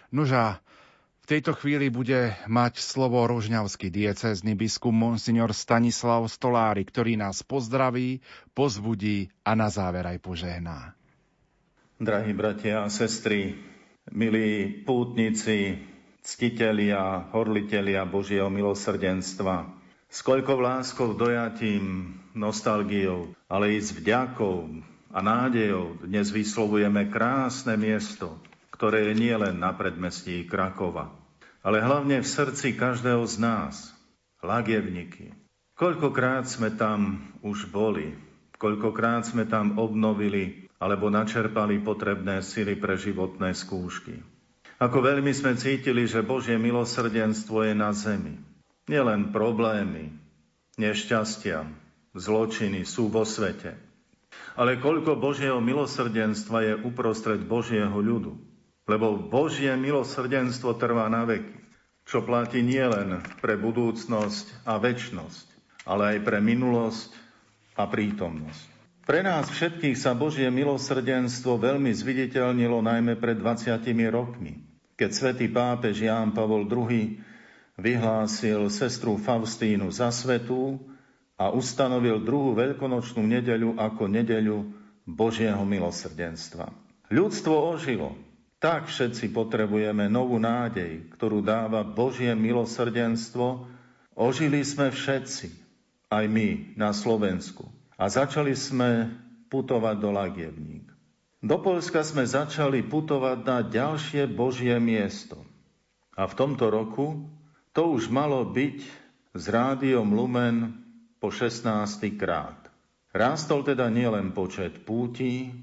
Noža, 0.10 0.64
v 1.28 1.36
tejto 1.36 1.60
chvíli 1.60 1.92
bude 1.92 2.40
mať 2.48 2.80
slovo 2.80 3.20
rožňavský 3.28 3.92
diecézny 3.92 4.56
biskup 4.56 4.96
Monsignor 4.96 5.52
Stanislav 5.52 6.24
Stolári, 6.32 6.88
ktorý 6.88 7.20
nás 7.20 7.44
pozdraví, 7.44 8.24
pozbudí 8.56 9.28
a 9.44 9.52
na 9.52 9.68
záver 9.68 10.08
aj 10.08 10.24
požehná. 10.24 10.96
Drahí 12.00 12.32
bratia 12.32 12.80
a 12.80 12.88
sestry, 12.88 13.60
milí 14.08 14.72
pútnici, 14.88 15.84
ctitelia, 16.24 17.28
horlitelia 17.36 18.08
Božieho 18.08 18.48
milosrdenstva, 18.48 19.68
s 20.08 20.24
koľkou 20.24 20.64
láskou, 20.64 21.12
dojatím, 21.12 22.16
nostalgiou, 22.40 23.36
ale 23.52 23.76
i 23.76 23.84
s 23.84 23.92
vďakou 23.92 24.80
a 25.12 25.20
nádejou 25.20 26.08
dnes 26.08 26.32
vyslovujeme 26.32 27.12
krásne 27.12 27.76
miesto, 27.76 28.40
ktoré 28.78 29.10
je 29.10 29.18
nielen 29.18 29.58
na 29.58 29.74
predmestí 29.74 30.46
Krakova, 30.46 31.10
ale 31.66 31.82
hlavne 31.82 32.22
v 32.22 32.30
srdci 32.30 32.78
každého 32.78 33.26
z 33.26 33.42
nás, 33.42 33.74
Lagievniky. 34.46 35.34
Koľkokrát 35.74 36.46
sme 36.46 36.70
tam 36.78 37.26
už 37.42 37.74
boli, 37.74 38.14
koľkokrát 38.62 39.26
sme 39.26 39.50
tam 39.50 39.82
obnovili 39.82 40.70
alebo 40.78 41.10
načerpali 41.10 41.82
potrebné 41.82 42.46
sily 42.46 42.78
pre 42.78 43.02
životné 43.02 43.58
skúšky. 43.58 44.22
Ako 44.78 45.02
veľmi 45.02 45.34
sme 45.34 45.58
cítili, 45.58 46.06
že 46.06 46.22
Božie 46.22 46.62
milosrdenstvo 46.62 47.66
je 47.66 47.74
na 47.74 47.90
zemi. 47.98 48.38
Nielen 48.86 49.34
problémy, 49.34 50.14
nešťastia, 50.78 51.66
zločiny 52.14 52.86
sú 52.86 53.10
vo 53.10 53.26
svete. 53.26 53.74
Ale 54.54 54.78
koľko 54.78 55.18
Božieho 55.18 55.58
milosrdenstva 55.58 56.62
je 56.62 56.74
uprostred 56.86 57.42
Božieho 57.42 57.98
ľudu 57.98 58.38
lebo 58.88 59.20
Božie 59.20 59.76
milosrdenstvo 59.76 60.80
trvá 60.80 61.12
na 61.12 61.28
veky, 61.28 61.60
čo 62.08 62.24
platí 62.24 62.64
nielen 62.64 63.20
pre 63.44 63.60
budúcnosť 63.60 64.64
a 64.64 64.80
väčnosť, 64.80 65.46
ale 65.84 66.16
aj 66.16 66.18
pre 66.24 66.40
minulosť 66.40 67.12
a 67.76 67.84
prítomnosť. 67.86 68.66
Pre 69.08 69.24
nás 69.24 69.48
všetkých 69.48 69.96
sa 69.96 70.12
Božie 70.16 70.48
milosrdenstvo 70.52 71.60
veľmi 71.60 71.92
zviditeľnilo 71.92 72.84
najmä 72.84 73.20
pred 73.20 73.40
20 73.40 73.80
rokmi, 74.12 74.64
keď 75.00 75.10
svätý 75.12 75.48
pápež 75.48 76.04
Ján 76.04 76.36
Pavol 76.36 76.68
II 76.68 77.16
vyhlásil 77.80 78.68
sestru 78.68 79.16
Faustínu 79.16 79.88
za 79.96 80.12
svetú 80.12 80.80
a 81.40 81.54
ustanovil 81.54 82.20
druhú 82.20 82.58
veľkonočnú 82.58 83.24
nedeľu 83.24 83.80
ako 83.80 84.04
nedeľu 84.12 84.76
Božieho 85.08 85.64
milosrdenstva. 85.64 86.68
Ľudstvo 87.08 87.56
ožilo, 87.78 88.12
tak 88.58 88.90
všetci 88.90 89.30
potrebujeme 89.34 90.10
novú 90.10 90.42
nádej, 90.42 91.14
ktorú 91.14 91.46
dáva 91.46 91.86
Božie 91.86 92.34
milosrdenstvo. 92.34 93.70
Ožili 94.18 94.66
sme 94.66 94.90
všetci, 94.90 95.54
aj 96.10 96.26
my 96.26 96.74
na 96.74 96.90
Slovensku. 96.90 97.70
A 97.98 98.10
začali 98.10 98.58
sme 98.58 99.14
putovať 99.50 99.96
do 100.02 100.10
Lagievník. 100.10 100.90
Do 101.38 101.62
Polska 101.62 102.02
sme 102.02 102.26
začali 102.26 102.82
putovať 102.82 103.38
na 103.46 103.62
ďalšie 103.62 104.26
Božie 104.26 104.74
miesto. 104.82 105.38
A 106.18 106.26
v 106.26 106.34
tomto 106.34 106.74
roku 106.74 107.30
to 107.78 107.94
už 107.94 108.10
malo 108.10 108.42
byť 108.42 108.78
s 109.38 109.44
rádiom 109.46 110.18
Lumen 110.18 110.82
po 111.22 111.30
16. 111.30 111.62
krát. 112.18 112.58
Rástol 113.14 113.62
teda 113.62 113.86
nielen 113.94 114.34
počet 114.34 114.82
pútí, 114.82 115.54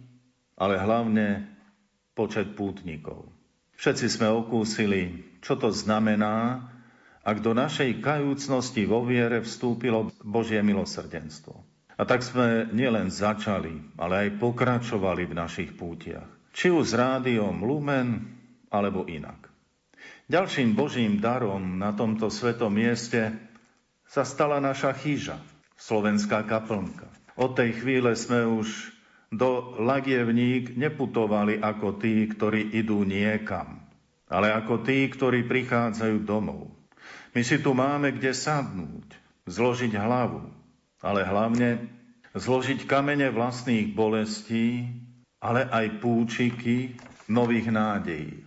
ale 0.54 0.78
hlavne 0.78 1.53
počet 2.14 2.54
pútnikov. 2.54 3.26
Všetci 3.74 4.06
sme 4.06 4.30
okúsili, 4.30 5.34
čo 5.42 5.58
to 5.58 5.74
znamená, 5.74 6.62
ak 7.26 7.42
do 7.42 7.52
našej 7.52 7.98
kajúcnosti 7.98 8.86
vo 8.86 9.02
viere 9.02 9.42
vstúpilo 9.42 10.14
Božie 10.22 10.62
milosrdenstvo. 10.62 11.58
A 11.94 12.02
tak 12.06 12.26
sme 12.26 12.70
nielen 12.74 13.10
začali, 13.10 13.94
ale 13.98 14.26
aj 14.26 14.38
pokračovali 14.42 15.30
v 15.30 15.34
našich 15.38 15.70
pútiach. 15.74 16.26
Či 16.54 16.70
už 16.70 16.90
s 16.90 16.94
rádiom 16.94 17.62
Lumen, 17.62 18.34
alebo 18.70 19.06
inak. 19.06 19.50
Ďalším 20.26 20.74
Božím 20.74 21.22
darom 21.22 21.78
na 21.78 21.94
tomto 21.94 22.30
svetom 22.30 22.74
mieste 22.74 23.34
sa 24.08 24.22
stala 24.26 24.58
naša 24.62 24.94
chyža, 24.94 25.38
slovenská 25.78 26.46
kaplnka. 26.46 27.10
Od 27.34 27.54
tej 27.54 27.82
chvíle 27.82 28.14
sme 28.14 28.46
už 28.46 28.93
do 29.34 29.74
Lagievník 29.82 30.78
neputovali 30.78 31.58
ako 31.58 31.98
tí, 31.98 32.30
ktorí 32.30 32.70
idú 32.70 33.02
niekam, 33.02 33.82
ale 34.30 34.54
ako 34.54 34.86
tí, 34.86 35.10
ktorí 35.10 35.44
prichádzajú 35.50 36.22
domov. 36.22 36.70
My 37.34 37.42
si 37.42 37.58
tu 37.58 37.74
máme 37.74 38.14
kde 38.14 38.30
sadnúť, 38.30 39.10
zložiť 39.50 39.92
hlavu, 39.98 40.46
ale 41.02 41.26
hlavne 41.26 41.90
zložiť 42.38 42.86
kamene 42.86 43.34
vlastných 43.34 43.90
bolestí, 43.90 44.86
ale 45.42 45.66
aj 45.66 45.98
púčiky 45.98 46.94
nových 47.26 47.68
nádejí. 47.74 48.46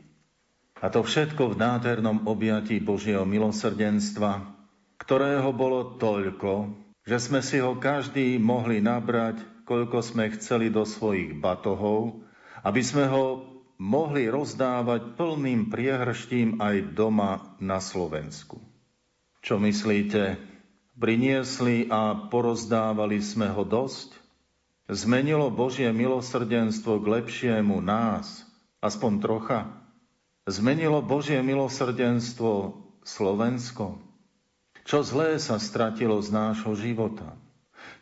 A 0.78 0.88
to 0.94 1.02
všetko 1.02 1.54
v 1.54 1.60
nádhernom 1.60 2.30
objatí 2.30 2.78
Božieho 2.78 3.26
milosrdenstva, 3.26 4.46
ktorého 5.02 5.50
bolo 5.52 5.98
toľko, 5.98 6.70
že 7.04 7.18
sme 7.18 7.42
si 7.42 7.58
ho 7.58 7.76
každý 7.76 8.38
mohli 8.38 8.78
nabrať, 8.78 9.42
koľko 9.68 10.00
sme 10.00 10.32
chceli 10.40 10.72
do 10.72 10.88
svojich 10.88 11.36
batohov, 11.36 12.24
aby 12.64 12.82
sme 12.82 13.12
ho 13.12 13.44
mohli 13.78 14.32
rozdávať 14.32 15.20
plným 15.20 15.70
priehrštím 15.70 16.64
aj 16.64 16.96
doma 16.96 17.54
na 17.60 17.84
Slovensku. 17.84 18.58
Čo 19.44 19.62
myslíte, 19.62 20.40
Priniesli 20.98 21.86
a 21.94 22.18
porozdávali 22.18 23.22
sme 23.22 23.54
ho 23.54 23.62
dosť? 23.62 24.18
Zmenilo 24.90 25.54
Božie 25.54 25.94
milosrdenstvo 25.94 26.98
k 26.98 27.22
lepšiemu 27.22 27.78
nás, 27.86 28.42
aspoň 28.82 29.22
trocha? 29.22 29.70
Zmenilo 30.50 31.06
Božie 31.06 31.38
milosrdenstvo 31.46 32.82
Slovensko? 33.06 34.02
Čo 34.90 35.06
zlé 35.06 35.38
sa 35.38 35.62
stratilo 35.62 36.18
z 36.18 36.34
nášho 36.34 36.74
života? 36.74 37.38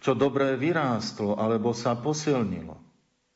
Čo 0.05 0.13
dobré 0.13 0.53
vyrástlo 0.53 1.33
alebo 1.33 1.73
sa 1.73 1.97
posilnilo? 1.97 2.77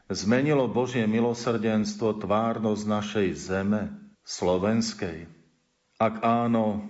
Zmenilo 0.05 0.69
Božie 0.69 1.01
milosrdenstvo 1.09 2.21
tvárnosť 2.21 2.83
našej 2.85 3.29
zeme, 3.33 3.89
slovenskej? 4.21 5.25
Ak 5.97 6.21
áno, 6.21 6.85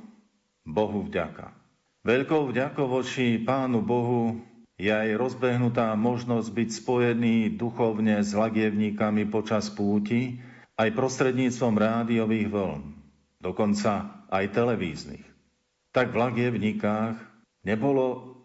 Bohu 0.67 1.07
vďaka. 1.07 1.55
Veľkou 2.03 2.51
vďakou 2.51 2.91
voči 2.91 3.39
Pánu 3.39 3.79
Bohu 3.79 4.43
je 4.75 4.91
aj 4.91 5.15
rozbehnutá 5.15 5.95
možnosť 5.95 6.51
byť 6.51 6.69
spojený 6.83 7.55
duchovne 7.55 8.19
s 8.19 8.35
lagievníkami 8.35 9.31
počas 9.31 9.71
púti, 9.71 10.43
aj 10.75 10.91
prostredníctvom 10.91 11.79
rádiových 11.79 12.51
vln, 12.51 12.83
dokonca 13.39 14.27
aj 14.27 14.43
televíznych. 14.51 15.23
Tak 15.95 16.11
v 16.11 16.19
lagievníkách 16.19 17.15
nebolo 17.63 18.38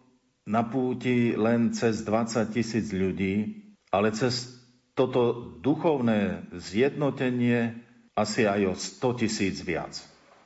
na 0.45 0.61
púti 0.61 1.33
len 1.33 1.73
cez 1.73 2.05
20 2.05 2.53
tisíc 2.53 2.93
ľudí, 2.93 3.65
ale 3.89 4.13
cez 4.13 4.53
toto 4.93 5.53
duchovné 5.59 6.49
zjednotenie 6.53 7.81
asi 8.15 8.47
aj 8.47 8.61
o 8.71 8.73
100 8.73 9.21
tisíc 9.21 9.59
viac. 9.65 9.97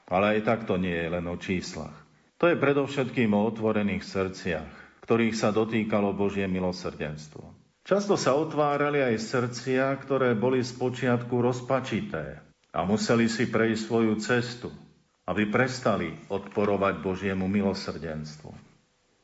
Ale 0.09 0.39
aj 0.39 0.39
tak 0.41 0.59
to 0.65 0.81
nie 0.81 0.95
je 0.95 1.09
len 1.13 1.25
o 1.29 1.37
číslach. 1.37 1.93
To 2.41 2.49
je 2.49 2.57
predovšetkým 2.57 3.29
o 3.35 3.45
otvorených 3.45 4.01
srdciach, 4.07 4.71
ktorých 5.05 5.35
sa 5.37 5.53
dotýkalo 5.53 6.15
Božie 6.15 6.49
milosrdenstvo. 6.49 7.45
Často 7.85 8.15
sa 8.15 8.33
otvárali 8.33 9.03
aj 9.03 9.21
srdcia, 9.21 9.91
ktoré 10.01 10.33
boli 10.33 10.63
spočiatku 10.63 11.35
rozpačité 11.41 12.41
a 12.73 12.85
museli 12.85 13.25
si 13.27 13.49
prejsť 13.49 13.81
svoju 13.81 14.13
cestu, 14.21 14.69
aby 15.25 15.49
prestali 15.49 16.13
odporovať 16.29 17.01
Božiemu 17.01 17.45
milosrdenstvu. 17.49 18.68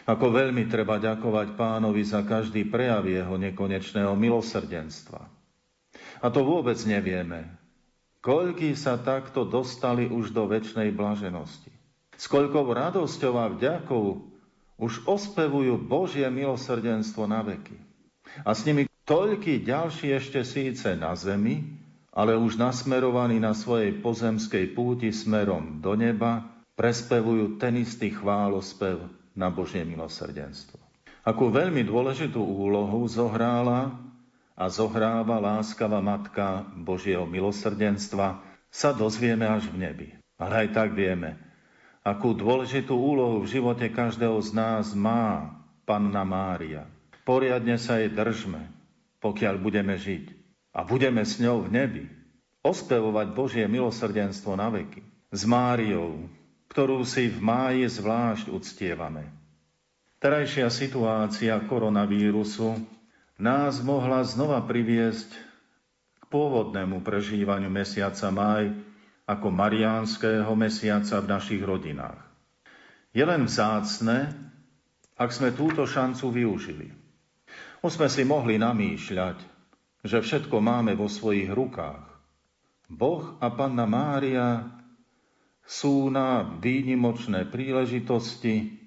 Ako 0.06 0.30
veľmi 0.30 0.70
treba 0.70 1.02
ďakovať 1.02 1.58
pánovi 1.58 2.06
za 2.06 2.22
každý 2.22 2.70
prejav 2.70 3.10
jeho 3.10 3.42
nekonečného 3.42 4.14
milosrdenstva. 4.14 5.26
A 6.22 6.28
to 6.30 6.46
vôbec 6.46 6.78
nevieme, 6.86 7.50
koľký 8.22 8.78
sa 8.78 9.02
takto 9.02 9.50
dostali 9.50 10.06
už 10.06 10.30
do 10.30 10.46
väčšnej 10.46 10.94
blaženosti. 10.94 11.74
S 12.16 12.30
koľkou 12.30 12.70
radosťou 12.70 13.34
a 13.34 13.50
vďakou 13.50 14.06
už 14.78 15.10
ospevujú 15.10 15.82
Božie 15.82 16.30
milosrdenstvo 16.30 17.26
na 17.26 17.42
veky. 17.42 17.76
A 18.46 18.54
s 18.54 18.62
nimi 18.62 18.86
toľky 19.10 19.66
ďalší 19.66 20.14
ešte 20.14 20.46
síce 20.46 20.94
na 20.94 21.18
zemi, 21.18 21.66
ale 22.14 22.38
už 22.38 22.62
nasmerovaní 22.62 23.42
na 23.42 23.58
svojej 23.58 23.98
pozemskej 24.06 24.78
púti 24.78 25.10
smerom 25.10 25.82
do 25.82 25.98
neba, 25.98 26.46
prespevujú 26.78 27.58
ten 27.58 27.82
istý 27.82 28.14
chválospev 28.14 29.25
na 29.36 29.52
Božie 29.52 29.84
milosrdenstvo. 29.84 30.80
Akú 31.22 31.52
veľmi 31.52 31.84
dôležitú 31.84 32.40
úlohu 32.40 33.06
zohrála 33.12 33.94
a 34.56 34.66
zohráva 34.72 35.44
láskava 35.44 36.00
Matka 36.00 36.64
Božieho 36.80 37.28
milosrdenstva, 37.28 38.40
sa 38.72 38.90
dozvieme 38.96 39.44
až 39.44 39.68
v 39.72 39.88
nebi. 39.88 40.08
Ale 40.36 40.68
aj 40.68 40.70
tak 40.76 40.90
vieme, 40.96 41.40
akú 42.04 42.36
dôležitú 42.36 42.96
úlohu 42.96 43.44
v 43.44 43.52
živote 43.52 43.88
každého 43.88 44.40
z 44.44 44.52
nás 44.56 44.92
má 44.96 45.56
Panna 45.88 46.24
Mária. 46.28 46.88
Poriadne 47.24 47.80
sa 47.80 48.00
jej 48.00 48.12
držme, 48.12 48.70
pokiaľ 49.20 49.56
budeme 49.60 49.96
žiť. 49.96 50.32
A 50.76 50.84
budeme 50.84 51.24
s 51.24 51.40
ňou 51.40 51.66
v 51.66 51.72
nebi 51.72 52.06
ospevovať 52.62 53.28
Božie 53.32 53.66
milosrdenstvo 53.66 54.58
na 54.60 54.68
veky. 54.74 55.02
S 55.32 55.48
Máriou, 55.48 56.28
ktorú 56.76 57.08
si 57.08 57.32
v 57.32 57.40
máji 57.40 57.88
zvlášť 57.88 58.52
uctievame. 58.52 59.32
Terajšia 60.20 60.68
situácia 60.68 61.56
koronavírusu 61.72 62.76
nás 63.40 63.80
mohla 63.80 64.28
znova 64.28 64.60
priviesť 64.60 65.32
k 66.20 66.24
pôvodnému 66.28 67.00
prežívaniu 67.00 67.72
mesiaca 67.72 68.28
máj, 68.28 68.76
ako 69.24 69.48
mariánskeho 69.56 70.52
mesiaca 70.60 71.24
v 71.24 71.32
našich 71.32 71.64
rodinách. 71.64 72.20
Je 73.16 73.24
len 73.24 73.48
vzácne, 73.48 74.36
ak 75.16 75.32
sme 75.32 75.56
túto 75.56 75.88
šancu 75.88 76.28
využili. 76.28 76.92
Už 77.80 77.96
sme 77.96 78.12
si 78.12 78.28
mohli 78.28 78.60
namýšľať, 78.60 79.40
že 80.04 80.20
všetko 80.20 80.60
máme 80.60 80.92
vo 81.00 81.08
svojich 81.08 81.56
rukách. 81.56 82.04
Boh 82.92 83.40
a 83.40 83.48
Panna 83.48 83.88
Mária 83.88 84.75
sú 85.66 86.14
na 86.14 86.46
výnimočné 86.62 87.50
príležitosti 87.50 88.86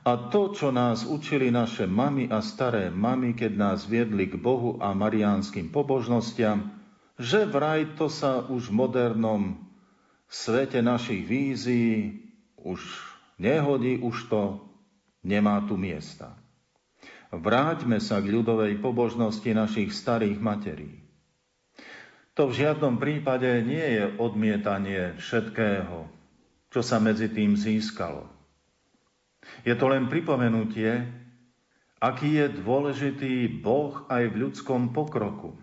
a 0.00 0.16
to, 0.32 0.56
čo 0.56 0.72
nás 0.72 1.04
učili 1.04 1.52
naše 1.52 1.84
mamy 1.84 2.32
a 2.32 2.40
staré 2.40 2.88
mamy, 2.88 3.36
keď 3.36 3.52
nás 3.52 3.78
viedli 3.84 4.32
k 4.32 4.40
Bohu 4.40 4.80
a 4.80 4.96
mariánskym 4.96 5.68
pobožnostiam, 5.68 6.72
že 7.20 7.44
vraj 7.44 8.00
to 8.00 8.08
sa 8.08 8.40
už 8.48 8.72
v 8.72 8.76
modernom 8.80 9.42
svete 10.30 10.80
našich 10.80 11.28
vízií 11.28 12.24
už 12.60 12.80
nehodí, 13.40 14.00
už 14.00 14.28
to 14.28 14.42
nemá 15.24 15.60
tu 15.68 15.76
miesta. 15.76 16.36
Vráťme 17.30 18.00
sa 18.02 18.18
k 18.24 18.32
ľudovej 18.32 18.80
pobožnosti 18.82 19.52
našich 19.52 19.94
starých 19.94 20.38
materí. 20.40 20.99
To 22.40 22.48
v 22.48 22.56
žiadnom 22.56 22.96
prípade 22.96 23.44
nie 23.60 24.00
je 24.00 24.16
odmietanie 24.16 25.20
všetkého, 25.20 26.08
čo 26.72 26.80
sa 26.80 26.96
medzi 26.96 27.28
tým 27.28 27.52
získalo. 27.52 28.24
Je 29.68 29.76
to 29.76 29.92
len 29.92 30.08
pripomenutie, 30.08 31.04
aký 32.00 32.40
je 32.40 32.46
dôležitý 32.64 33.60
Boh 33.60 34.08
aj 34.08 34.32
v 34.32 34.48
ľudskom 34.48 34.96
pokroku– 34.96 35.52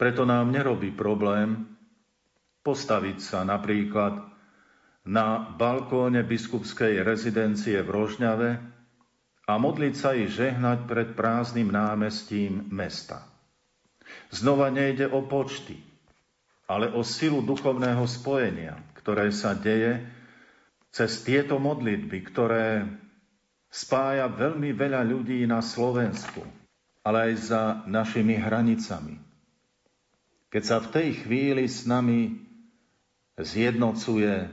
preto 0.00 0.24
nám 0.24 0.48
nerobí 0.48 0.96
problém 0.96 1.76
postaviť 2.64 3.20
sa 3.20 3.44
napríklad 3.44 4.16
na 5.04 5.44
balkóne 5.60 6.24
biskupskej 6.24 7.04
rezidencie 7.04 7.84
v 7.84 7.92
Rožňave 7.92 8.50
a 9.44 9.52
modliť 9.60 9.94
sa 10.00 10.16
i 10.16 10.24
žehnať 10.24 10.88
pred 10.88 11.12
prázdnym 11.12 11.68
námestím 11.68 12.64
mesta. 12.72 13.28
Znova 14.30 14.70
nejde 14.70 15.10
o 15.10 15.26
počty, 15.26 15.78
ale 16.70 16.90
o 16.94 17.02
silu 17.02 17.42
duchovného 17.42 18.06
spojenia, 18.06 18.78
ktoré 18.98 19.34
sa 19.34 19.58
deje 19.58 20.06
cez 20.94 21.22
tieto 21.26 21.58
modlitby, 21.58 22.18
ktoré 22.30 22.86
spája 23.70 24.30
veľmi 24.30 24.70
veľa 24.74 25.02
ľudí 25.02 25.42
na 25.46 25.62
Slovensku, 25.62 26.42
ale 27.02 27.30
aj 27.30 27.32
za 27.42 27.62
našimi 27.90 28.38
hranicami 28.38 29.30
keď 30.50 30.62
sa 30.66 30.82
v 30.82 30.90
tej 30.90 31.08
chvíli 31.24 31.64
s 31.70 31.86
nami 31.86 32.42
zjednocuje 33.38 34.50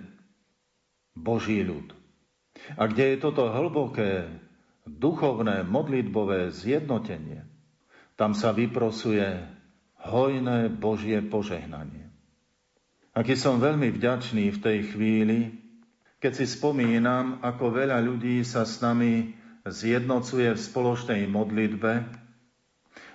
Boží 1.17 1.65
ľud. 1.65 1.91
A 2.77 2.85
kde 2.85 3.17
je 3.17 3.17
toto 3.17 3.49
hlboké 3.49 4.29
duchovné 4.85 5.65
modlitbové 5.65 6.53
zjednotenie, 6.53 7.43
tam 8.13 8.37
sa 8.37 8.53
vyprosuje 8.53 9.41
hojné 10.07 10.71
Božie 10.71 11.19
požehnanie. 11.19 12.07
Aký 13.11 13.35
som 13.35 13.59
veľmi 13.59 13.91
vďačný 13.91 14.53
v 14.55 14.61
tej 14.61 14.77
chvíli, 14.93 15.39
keď 16.17 16.31
si 16.37 16.45
spomínam, 16.47 17.43
ako 17.43 17.73
veľa 17.75 17.99
ľudí 18.01 18.41
sa 18.47 18.63
s 18.63 18.79
nami 18.79 19.35
zjednocuje 19.67 20.53
v 20.53 20.59
spoločnej 20.59 21.21
modlitbe, 21.27 21.91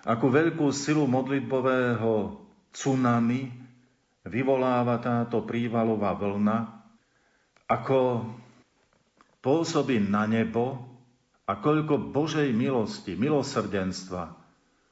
akú 0.05 0.26
veľkú 0.28 0.68
silu 0.74 1.09
modlitbového 1.09 2.38
tsunami 2.74 3.51
vyvoláva 4.26 4.99
táto 5.03 5.43
prívalová 5.43 6.14
vlna, 6.14 6.59
ako 7.66 8.26
pôsobí 9.43 9.99
na 9.99 10.28
nebo 10.28 10.78
a 11.47 11.59
koľko 11.59 12.14
Božej 12.14 12.55
milosti, 12.55 13.18
milosrdenstva 13.18 14.41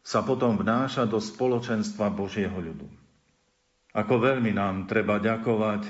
sa 0.00 0.24
potom 0.24 0.56
vnáša 0.56 1.04
do 1.04 1.20
spoločenstva 1.20 2.08
Božieho 2.12 2.56
ľudu. 2.56 2.88
Ako 3.90 4.22
veľmi 4.22 4.54
nám 4.54 4.86
treba 4.86 5.18
ďakovať 5.18 5.82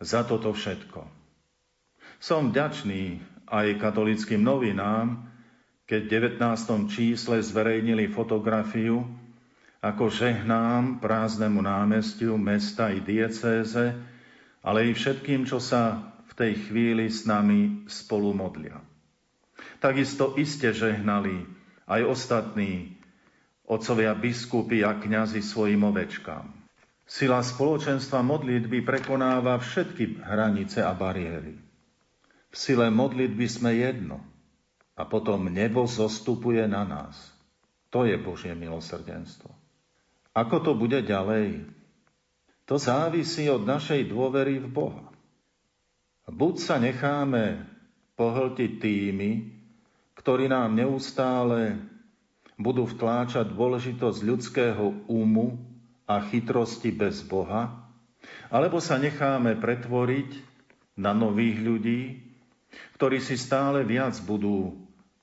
za 0.00 0.22
toto 0.22 0.54
všetko. 0.54 1.02
Som 2.22 2.54
vďačný 2.54 3.20
aj 3.46 3.78
katolickým 3.78 4.40
novinám, 4.40 5.26
keď 5.86 6.00
v 6.02 6.12
19. 6.42 6.90
čísle 6.90 7.38
zverejnili 7.42 8.10
fotografiu, 8.10 9.06
ako 9.78 10.10
žehnám 10.10 10.98
prázdnemu 10.98 11.62
námestiu 11.62 12.34
mesta 12.34 12.90
i 12.90 12.98
diecéze, 12.98 13.94
ale 14.66 14.90
i 14.90 14.96
všetkým, 14.96 15.46
čo 15.46 15.62
sa 15.62 16.10
v 16.26 16.32
tej 16.34 16.52
chvíli 16.66 17.06
s 17.06 17.22
nami 17.22 17.86
spolu 17.86 18.34
modlia. 18.34 18.82
Takisto 19.78 20.34
iste 20.34 20.74
žehnali 20.74 21.55
aj 21.86 22.02
ostatní 22.02 22.98
otcovia 23.66 24.14
biskupy 24.14 24.82
a 24.82 24.98
kňazi 24.98 25.42
svojim 25.42 25.82
ovečkám. 25.86 26.46
Sila 27.06 27.38
spoločenstva 27.42 28.22
modlitby 28.26 28.82
prekonáva 28.82 29.62
všetky 29.62 30.26
hranice 30.26 30.82
a 30.82 30.90
bariéry. 30.90 31.54
V 32.50 32.54
sile 32.54 32.90
modlitby 32.90 33.46
sme 33.46 33.78
jedno 33.78 34.18
a 34.98 35.06
potom 35.06 35.46
nebo 35.46 35.86
zostupuje 35.86 36.66
na 36.66 36.82
nás. 36.82 37.14
To 37.94 38.02
je 38.02 38.18
Božie 38.18 38.54
milosrdenstvo. 38.58 39.54
Ako 40.34 40.60
to 40.60 40.72
bude 40.74 40.98
ďalej? 41.06 41.64
To 42.66 42.74
závisí 42.76 43.46
od 43.46 43.62
našej 43.62 44.10
dôvery 44.10 44.58
v 44.58 44.66
Boha. 44.66 45.06
Buď 46.26 46.54
sa 46.58 46.76
necháme 46.82 47.62
pohltiť 48.18 48.82
tými, 48.82 49.55
ktorí 50.26 50.50
nám 50.50 50.74
neustále 50.74 51.78
budú 52.58 52.82
vtláčať 52.82 53.46
dôležitosť 53.46 54.26
ľudského 54.26 55.06
úmu 55.06 55.54
a 56.02 56.18
chytrosti 56.18 56.90
bez 56.90 57.22
Boha, 57.22 57.70
alebo 58.50 58.82
sa 58.82 58.98
necháme 58.98 59.54
pretvoriť 59.54 60.34
na 60.98 61.14
nových 61.14 61.62
ľudí, 61.62 62.00
ktorí 62.98 63.22
si 63.22 63.38
stále 63.38 63.86
viac 63.86 64.18
budú 64.26 64.74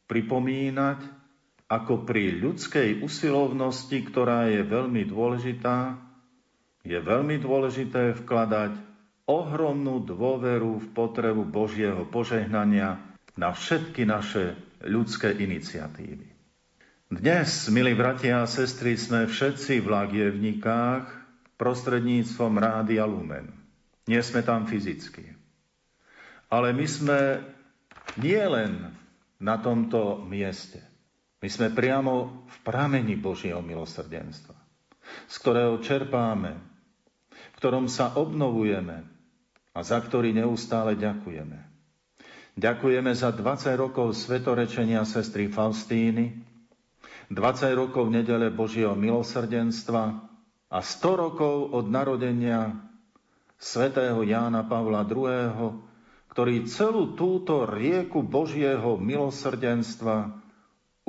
pripomínať, 0.07 1.03
ako 1.67 2.07
pri 2.07 2.39
ľudskej 2.39 3.03
usilovnosti, 3.03 4.07
ktorá 4.07 4.47
je 4.55 4.63
veľmi 4.63 5.03
dôležitá, 5.03 5.99
je 6.87 6.95
veľmi 6.95 7.43
dôležité 7.43 8.23
vkladať 8.23 8.79
ohromnú 9.27 9.99
dôveru 9.99 10.79
v 10.79 10.87
potrebu 10.95 11.43
Božieho 11.43 12.07
požehnania 12.07 13.03
na 13.35 13.51
všetky 13.51 14.07
naše 14.07 14.55
ľudské 14.83 15.31
iniciatívy. 15.31 16.27
Dnes, 17.13 17.69
milí 17.69 17.93
bratia 17.93 18.41
a 18.41 18.49
sestry, 18.49 18.97
sme 18.97 19.29
všetci 19.29 19.85
v 19.85 19.87
Lagievnikách 19.87 21.05
prostredníctvom 21.61 22.53
Rádia 22.57 23.05
Lumen. 23.05 23.53
Nie 24.09 24.19
sme 24.25 24.41
tam 24.43 24.65
fyzicky. 24.65 25.31
Ale 26.49 26.73
my 26.73 26.85
sme 26.89 27.19
nie 28.19 28.41
len 28.41 28.91
na 29.39 29.55
tomto 29.61 30.21
mieste. 30.25 30.81
My 31.43 31.49
sme 31.51 31.71
priamo 31.71 32.45
v 32.47 32.57
pramení 32.63 33.19
Božieho 33.19 33.59
milosrdenstva, 33.59 34.55
z 35.27 35.35
ktorého 35.43 35.79
čerpáme, 35.83 36.55
v 37.31 37.55
ktorom 37.59 37.91
sa 37.91 38.15
obnovujeme 38.15 39.03
a 39.75 39.79
za 39.83 39.99
ktorý 39.99 40.31
neustále 40.31 40.95
ďakujeme. 40.95 41.72
Ďakujeme 42.53 43.17
za 43.17 43.33
20 43.33 43.73
rokov 43.81 44.13
svetorečenia 44.13 45.01
sestry 45.09 45.49
Faustíny, 45.49 46.37
20 47.33 47.73
rokov 47.73 48.13
nedele 48.13 48.53
Božieho 48.53 48.93
milosrdenstva 48.93 50.21
a 50.69 50.77
100 50.77 51.23
rokov 51.23 51.73
od 51.73 51.89
narodenia 51.89 52.77
svätého 53.57 54.21
Jána 54.21 54.61
Pavla 54.69 55.01
II., 55.01 55.81
ktorý 56.29 56.65
celú 56.69 57.17
túto 57.17 57.65
rieku 57.65 58.21
Božieho 58.21 59.01
milosrdenstva 59.01 60.37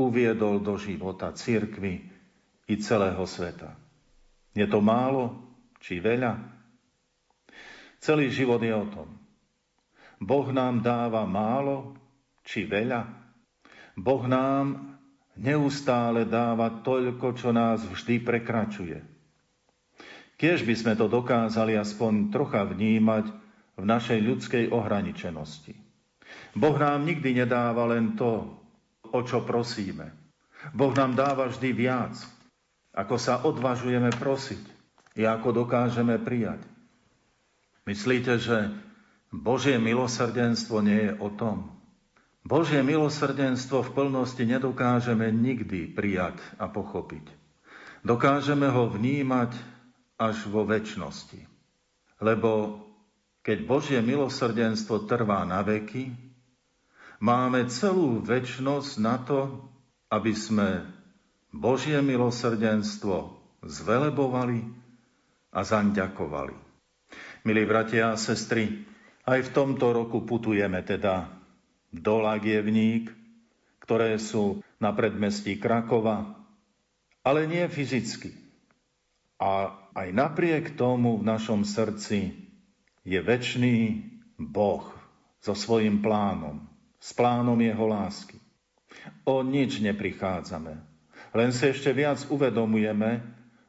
uviedol 0.00 0.64
do 0.64 0.80
života 0.80 1.32
cirkvy 1.32 2.08
i 2.68 2.74
celého 2.80 3.24
sveta. 3.28 3.76
Je 4.56 4.64
to 4.64 4.80
málo 4.80 5.44
či 5.80 6.00
veľa? 6.00 6.40
Celý 8.00 8.32
život 8.32 8.60
je 8.60 8.72
o 8.72 8.86
tom. 8.88 9.23
Boh 10.22 10.46
nám 10.50 10.82
dáva 10.82 11.26
málo 11.26 11.94
či 12.46 12.66
veľa? 12.66 13.02
Boh 13.94 14.24
nám 14.26 14.94
neustále 15.38 16.26
dáva 16.26 16.82
toľko, 16.82 17.34
čo 17.34 17.50
nás 17.50 17.82
vždy 17.82 18.22
prekračuje. 18.22 18.98
Kiež 20.34 20.66
by 20.66 20.74
sme 20.74 20.92
to 20.98 21.06
dokázali 21.06 21.78
aspoň 21.78 22.34
trocha 22.34 22.66
vnímať 22.66 23.30
v 23.74 23.84
našej 23.86 24.18
ľudskej 24.22 24.64
ohraničenosti. 24.70 25.74
Boh 26.54 26.74
nám 26.78 27.06
nikdy 27.06 27.42
nedáva 27.42 27.86
len 27.90 28.18
to, 28.18 28.50
o 29.14 29.20
čo 29.22 29.42
prosíme. 29.46 30.10
Boh 30.74 30.90
nám 30.94 31.14
dáva 31.14 31.50
vždy 31.50 31.70
viac, 31.74 32.14
ako 32.94 33.14
sa 33.18 33.42
odvažujeme 33.42 34.10
prosiť 34.14 34.62
i 35.18 35.22
ako 35.26 35.66
dokážeme 35.66 36.18
prijať. 36.22 36.62
Myslíte, 37.84 38.38
že 38.40 38.72
Božie 39.34 39.82
milosrdenstvo 39.82 40.78
nie 40.78 41.10
je 41.10 41.12
o 41.18 41.26
tom. 41.34 41.74
Božie 42.46 42.84
milosrdenstvo 42.84 43.82
v 43.82 43.90
plnosti 43.96 44.44
nedokážeme 44.46 45.32
nikdy 45.32 45.90
prijať 45.90 46.38
a 46.60 46.70
pochopiť. 46.70 47.24
Dokážeme 48.04 48.68
ho 48.68 48.86
vnímať 48.86 49.56
až 50.20 50.44
vo 50.46 50.62
väčšnosti. 50.68 51.40
Lebo 52.20 52.78
keď 53.42 53.58
Božie 53.64 53.98
milosrdenstvo 54.04 55.08
trvá 55.08 55.42
na 55.48 55.64
veky, 55.64 56.12
máme 57.18 57.66
celú 57.72 58.20
väčšnosť 58.22 58.92
na 59.00 59.16
to, 59.18 59.66
aby 60.12 60.36
sme 60.36 60.84
Božie 61.50 61.98
milosrdenstvo 62.04 63.34
zvelebovali 63.64 64.62
a 65.50 65.60
zaň 65.64 65.96
ďakovali. 65.96 66.56
Milí 67.48 67.64
bratia 67.64 68.12
a 68.12 68.20
sestry, 68.20 68.84
aj 69.24 69.40
v 69.48 69.50
tomto 69.56 69.92
roku 69.96 70.24
putujeme 70.24 70.84
teda 70.84 71.32
do 71.88 72.20
Lagievník, 72.20 73.08
ktoré 73.80 74.16
sú 74.20 74.60
na 74.80 74.92
predmestí 74.92 75.56
Krakova, 75.56 76.36
ale 77.24 77.48
nie 77.48 77.64
fyzicky. 77.64 78.32
A 79.40 79.76
aj 79.96 80.08
napriek 80.12 80.76
tomu 80.76 81.20
v 81.20 81.26
našom 81.28 81.64
srdci 81.64 82.32
je 83.04 83.20
väčší 83.20 84.04
Boh 84.40 84.88
so 85.44 85.52
svojím 85.52 86.00
plánom, 86.00 86.64
s 86.96 87.12
plánom 87.12 87.56
jeho 87.60 87.84
lásky. 87.84 88.40
O 89.28 89.44
nič 89.44 89.84
neprichádzame, 89.84 90.80
len 91.36 91.50
si 91.52 91.64
ešte 91.68 91.92
viac 91.92 92.24
uvedomujeme, 92.32 93.20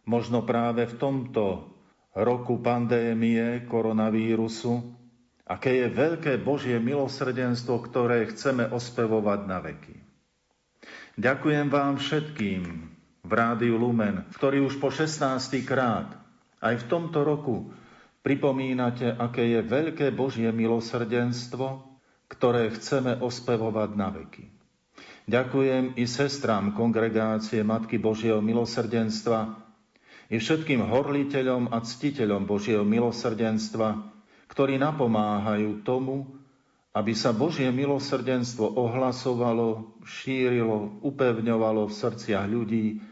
možno 0.07 0.47
práve 0.47 0.87
v 0.87 0.95
tomto 0.95 1.75
roku 2.15 2.63
pandémie 2.63 3.67
koronavírusu, 3.67 4.94
aké 5.45 5.85
je 5.85 5.87
veľké 5.89 6.41
Božie 6.41 6.77
milosrdenstvo, 6.81 7.85
ktoré 7.85 8.25
chceme 8.33 8.65
ospevovať 8.69 9.39
na 9.45 9.61
veky. 9.61 9.95
Ďakujem 11.15 11.67
vám 11.71 12.01
všetkým 12.01 12.61
v 13.23 13.31
Rádiu 13.31 13.77
Lumen, 13.77 14.25
ktorí 14.35 14.59
už 14.61 14.81
po 14.81 14.89
16. 14.89 15.21
krát 15.63 16.11
aj 16.59 16.81
v 16.81 16.87
tomto 16.89 17.21
roku 17.21 17.69
pripomínate, 18.25 19.05
aké 19.05 19.45
je 19.53 19.61
veľké 19.61 20.09
Božie 20.11 20.49
milosrdenstvo, 20.49 21.85
ktoré 22.25 22.73
chceme 22.73 23.21
ospevovať 23.21 23.89
na 23.93 24.09
veky. 24.09 24.49
Ďakujem 25.25 25.97
i 25.97 26.05
sestrám 26.05 26.73
kongregácie 26.73 27.61
Matky 27.61 28.01
Božieho 28.01 28.41
milosrdenstva, 28.41 29.61
i 30.25 30.41
všetkým 30.41 30.81
horliteľom 30.89 31.69
a 31.69 31.85
ctiteľom 31.85 32.49
Božieho 32.49 32.81
milosrdenstva, 32.81 34.14
ktorí 34.51 34.77
napomáhajú 34.77 35.81
tomu, 35.81 36.29
aby 36.95 37.11
sa 37.11 37.35
Božie 37.35 37.67
milosrdenstvo 37.75 38.71
ohlasovalo, 38.79 39.99
šírilo, 40.07 41.03
upevňovalo 41.03 41.91
v 41.91 41.93
srdciach 41.93 42.47
ľudí 42.47 43.03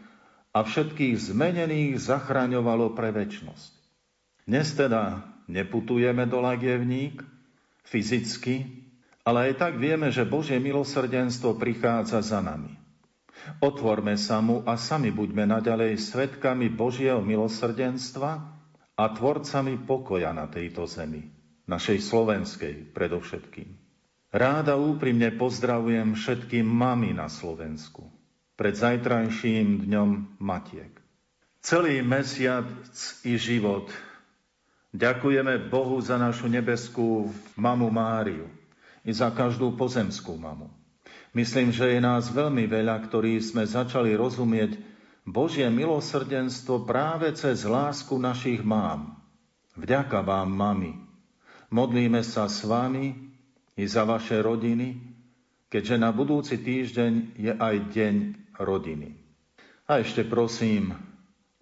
a 0.56 0.64
všetkých 0.64 1.34
zmenených 1.34 2.00
zachraňovalo 2.00 2.96
pre 2.96 3.12
väčnosť. 3.12 3.72
Dnes 4.48 4.72
teda 4.72 5.28
neputujeme 5.50 6.24
do 6.24 6.40
Lagievník 6.40 7.20
fyzicky, 7.84 8.84
ale 9.24 9.52
aj 9.52 9.60
tak 9.60 9.72
vieme, 9.76 10.08
že 10.08 10.24
Božie 10.24 10.56
milosrdenstvo 10.56 11.60
prichádza 11.60 12.24
za 12.24 12.40
nami. 12.40 12.72
Otvorme 13.60 14.16
sa 14.16 14.40
mu 14.40 14.64
a 14.64 14.80
sami 14.80 15.12
buďme 15.12 15.44
naďalej 15.44 16.00
svetkami 16.00 16.72
Božieho 16.72 17.20
milosrdenstva 17.20 18.53
a 18.94 19.04
tvorcami 19.10 19.82
pokoja 19.82 20.30
na 20.30 20.46
tejto 20.46 20.86
zemi 20.86 21.26
našej 21.66 21.98
slovenskej 21.98 22.94
predovšetkým. 22.94 23.68
Ráda 24.34 24.74
úprimne 24.74 25.30
pozdravujem 25.34 26.18
všetky 26.18 26.62
mamy 26.62 27.14
na 27.14 27.30
Slovensku 27.30 28.06
pred 28.54 28.74
zajtrajším 28.74 29.86
dňom 29.86 30.38
Matiek. 30.42 30.94
Celý 31.64 32.02
mesiac 32.04 32.66
i 33.26 33.34
život 33.34 33.90
ďakujeme 34.94 35.70
Bohu 35.70 35.98
za 35.98 36.18
našu 36.18 36.46
nebeskú 36.46 37.30
mamu 37.58 37.88
Máriu 37.90 38.46
i 39.02 39.10
za 39.10 39.30
každú 39.30 39.74
pozemskú 39.74 40.38
mamu. 40.38 40.70
Myslím, 41.34 41.74
že 41.74 41.90
je 41.90 41.98
nás 41.98 42.30
veľmi 42.30 42.70
veľa, 42.70 42.94
ktorí 43.10 43.42
sme 43.42 43.66
začali 43.66 44.14
rozumieť 44.14 44.93
Božie 45.24 45.66
milosrdenstvo 45.72 46.84
práve 46.84 47.32
cez 47.36 47.64
lásku 47.64 48.12
našich 48.20 48.60
mám. 48.60 49.16
Vďaka 49.74 50.20
vám, 50.22 50.52
mami, 50.52 51.04
Modlíme 51.74 52.22
sa 52.22 52.46
s 52.46 52.62
vami 52.62 53.18
i 53.74 53.82
za 53.90 54.06
vaše 54.06 54.38
rodiny, 54.38 54.94
keďže 55.66 55.96
na 55.98 56.14
budúci 56.14 56.62
týždeň 56.62 57.34
je 57.34 57.50
aj 57.50 57.76
deň 57.90 58.14
rodiny. 58.62 59.18
A 59.90 59.98
ešte 59.98 60.22
prosím 60.22 60.94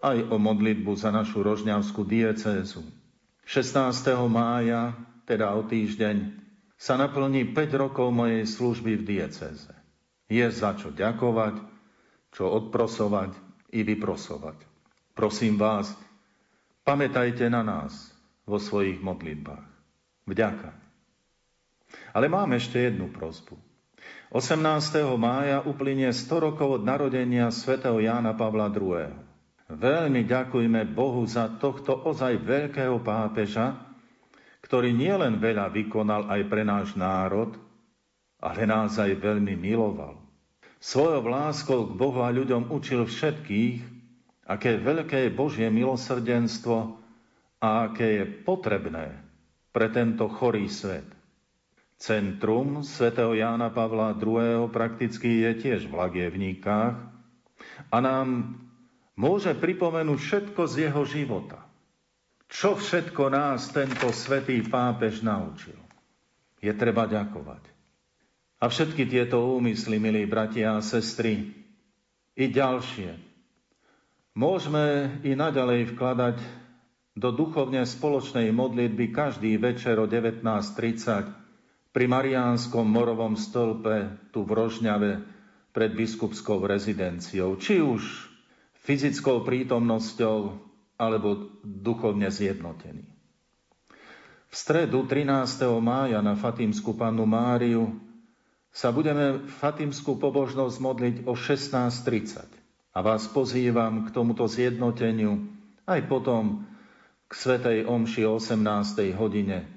aj 0.04 0.28
o 0.28 0.36
modlitbu 0.36 0.92
za 1.00 1.08
našu 1.08 1.40
rožňavskú 1.40 2.04
diecézu. 2.04 2.84
16. 3.48 3.80
mája, 4.28 4.92
teda 5.24 5.56
o 5.56 5.64
týždeň, 5.64 6.36
sa 6.76 7.00
naplní 7.00 7.56
5 7.56 7.72
rokov 7.88 8.12
mojej 8.12 8.44
služby 8.44 9.00
v 9.00 9.16
diecéze. 9.16 9.72
Je 10.28 10.44
za 10.52 10.76
čo 10.76 10.92
ďakovať, 10.92 11.56
čo 12.36 12.52
odprosovať 12.52 13.32
i 13.72 13.80
vyprosovať. 13.80 14.60
Prosím 15.16 15.56
vás, 15.56 15.90
pamätajte 16.84 17.48
na 17.48 17.64
nás 17.64 18.12
vo 18.44 18.60
svojich 18.60 19.00
modlitbách. 19.00 19.66
Vďaka. 20.28 20.70
Ale 22.12 22.28
mám 22.28 22.52
ešte 22.56 22.78
jednu 22.78 23.12
prozbu. 23.12 23.56
18. 24.32 24.56
mája 25.20 25.60
uplynie 25.60 26.08
100 26.08 26.46
rokov 26.52 26.80
od 26.80 26.82
narodenia 26.88 27.52
svätého 27.52 28.00
Jána 28.00 28.32
Pavla 28.32 28.72
II. 28.72 29.12
Veľmi 29.72 30.24
ďakujme 30.24 30.88
Bohu 30.92 31.24
za 31.28 31.48
tohto 31.60 31.96
ozaj 31.96 32.40
veľkého 32.40 32.96
pápeža, 33.04 33.76
ktorý 34.64 34.94
nielen 34.94 35.36
veľa 35.36 35.68
vykonal 35.68 36.32
aj 36.32 36.40
pre 36.48 36.62
náš 36.64 36.96
národ, 36.96 37.56
ale 38.40 38.64
nás 38.64 38.96
aj 38.96 39.20
veľmi 39.20 39.52
miloval. 39.58 40.21
Svojou 40.82 41.30
láskou 41.30 41.86
k 41.86 41.94
Bohu 41.94 42.26
a 42.26 42.34
ľuďom 42.34 42.74
učil 42.74 43.06
všetkých, 43.06 43.86
aké 44.50 44.82
veľké 44.82 45.30
je 45.30 45.30
Božie 45.30 45.70
milosrdenstvo 45.70 46.98
a 47.62 47.86
aké 47.86 48.18
je 48.18 48.24
potrebné 48.42 49.14
pre 49.70 49.86
tento 49.94 50.26
chorý 50.26 50.66
svet. 50.66 51.06
Centrum 52.02 52.82
svätého 52.82 53.30
Jána 53.30 53.70
Pavla 53.70 54.10
II. 54.18 54.66
prakticky 54.74 55.46
je 55.46 55.54
tiež 55.54 55.86
v 55.86 56.02
Lagievníkách 56.02 56.94
a 57.94 57.96
nám 58.02 58.58
môže 59.14 59.54
pripomenúť 59.54 60.18
všetko 60.18 60.66
z 60.66 60.90
jeho 60.90 61.06
života. 61.06 61.62
Čo 62.50 62.74
všetko 62.74 63.30
nás 63.30 63.70
tento 63.70 64.10
svetý 64.10 64.66
pápež 64.66 65.22
naučil. 65.22 65.78
Je 66.58 66.74
treba 66.74 67.06
ďakovať. 67.06 67.71
A 68.62 68.70
všetky 68.70 69.10
tieto 69.10 69.42
úmysly, 69.58 69.98
milí 69.98 70.22
bratia 70.22 70.78
a 70.78 70.86
sestry, 70.86 71.50
i 72.38 72.46
ďalšie, 72.46 73.18
môžeme 74.38 75.18
i 75.26 75.34
naďalej 75.34 75.90
vkladať 75.90 76.38
do 77.18 77.34
duchovne 77.34 77.82
spoločnej 77.82 78.54
modlitby 78.54 79.10
každý 79.10 79.58
večer 79.58 79.98
o 79.98 80.06
19.30 80.06 81.90
pri 81.90 82.04
Mariánskom 82.06 82.86
morovom 82.86 83.34
stolpe 83.34 84.14
tu 84.30 84.46
v 84.46 84.54
Rožňave 84.54 85.10
pred 85.74 85.90
biskupskou 85.92 86.62
rezidenciou, 86.62 87.58
či 87.58 87.82
už 87.82 88.30
fyzickou 88.86 89.42
prítomnosťou 89.42 90.38
alebo 91.02 91.50
duchovne 91.66 92.30
zjednotený. 92.30 93.04
V 94.48 94.54
stredu 94.54 95.02
13. 95.02 95.34
mája 95.82 96.22
na 96.22 96.38
Fatimskú 96.38 96.94
pannu 96.94 97.26
Máriu 97.26 98.11
sa 98.72 98.88
budeme 98.88 99.44
Fatimskú 99.60 100.16
pobožnosť 100.16 100.76
modliť 100.80 101.16
o 101.28 101.36
16.30 101.36 102.48
a 102.96 102.98
vás 103.04 103.28
pozývam 103.28 104.08
k 104.08 104.16
tomuto 104.16 104.48
zjednoteniu 104.48 105.44
aj 105.84 106.00
potom 106.08 106.64
k 107.28 107.32
Svetej 107.36 107.84
Omši 107.84 108.24
o 108.24 108.40
18. 108.40 109.12
hodine, 109.16 109.68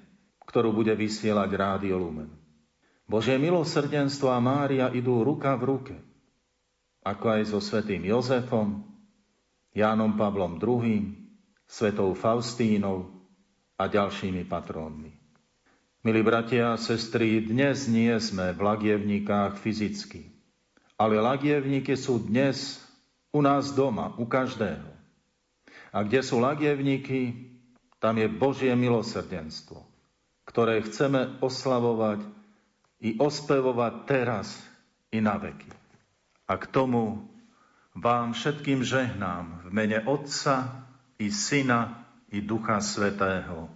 ktorú 0.48 0.72
bude 0.72 0.96
vysielať 0.96 1.50
Rádio 1.52 2.00
Lumen. 2.00 2.32
Božie 3.06 3.38
milosrdenstvo 3.38 4.32
a 4.34 4.40
Mária 4.42 4.90
idú 4.90 5.22
ruka 5.22 5.54
v 5.60 5.64
ruke, 5.64 5.96
ako 7.06 7.26
aj 7.38 7.42
so 7.52 7.60
svetým 7.62 8.02
Jozefom, 8.02 8.82
Jánom 9.76 10.18
Pavlom 10.18 10.58
II, 10.58 11.14
svetou 11.68 12.16
Faustínou 12.18 13.12
a 13.78 13.86
ďalšími 13.86 14.48
patrónmi. 14.48 15.25
Milí 16.06 16.22
bratia 16.22 16.78
a 16.78 16.78
sestry, 16.78 17.42
dnes 17.42 17.90
nie 17.90 18.14
sme 18.22 18.54
v 18.54 18.62
lagievnikách 18.62 19.58
fyzicky, 19.58 20.30
ale 21.02 21.18
lagievníky 21.18 21.98
sú 21.98 22.22
dnes 22.22 22.78
u 23.34 23.42
nás 23.42 23.74
doma, 23.74 24.14
u 24.22 24.30
každého. 24.30 24.86
A 25.90 26.06
kde 26.06 26.22
sú 26.22 26.38
lagievníky, 26.38 27.50
tam 27.98 28.22
je 28.22 28.30
Božie 28.30 28.70
milosrdenstvo, 28.78 29.82
ktoré 30.46 30.86
chceme 30.86 31.42
oslavovať 31.42 32.22
i 33.02 33.18
ospevovať 33.18 33.94
teraz 34.06 34.62
i 35.10 35.18
na 35.18 35.42
veky. 35.42 35.74
A 36.46 36.54
k 36.54 36.70
tomu 36.70 37.26
vám 37.98 38.38
všetkým 38.38 38.86
žehnám 38.86 39.66
v 39.66 39.70
mene 39.74 40.06
Otca 40.06 40.86
i 41.18 41.34
Syna 41.34 42.06
i 42.30 42.46
Ducha 42.46 42.78
Svetého. 42.78 43.74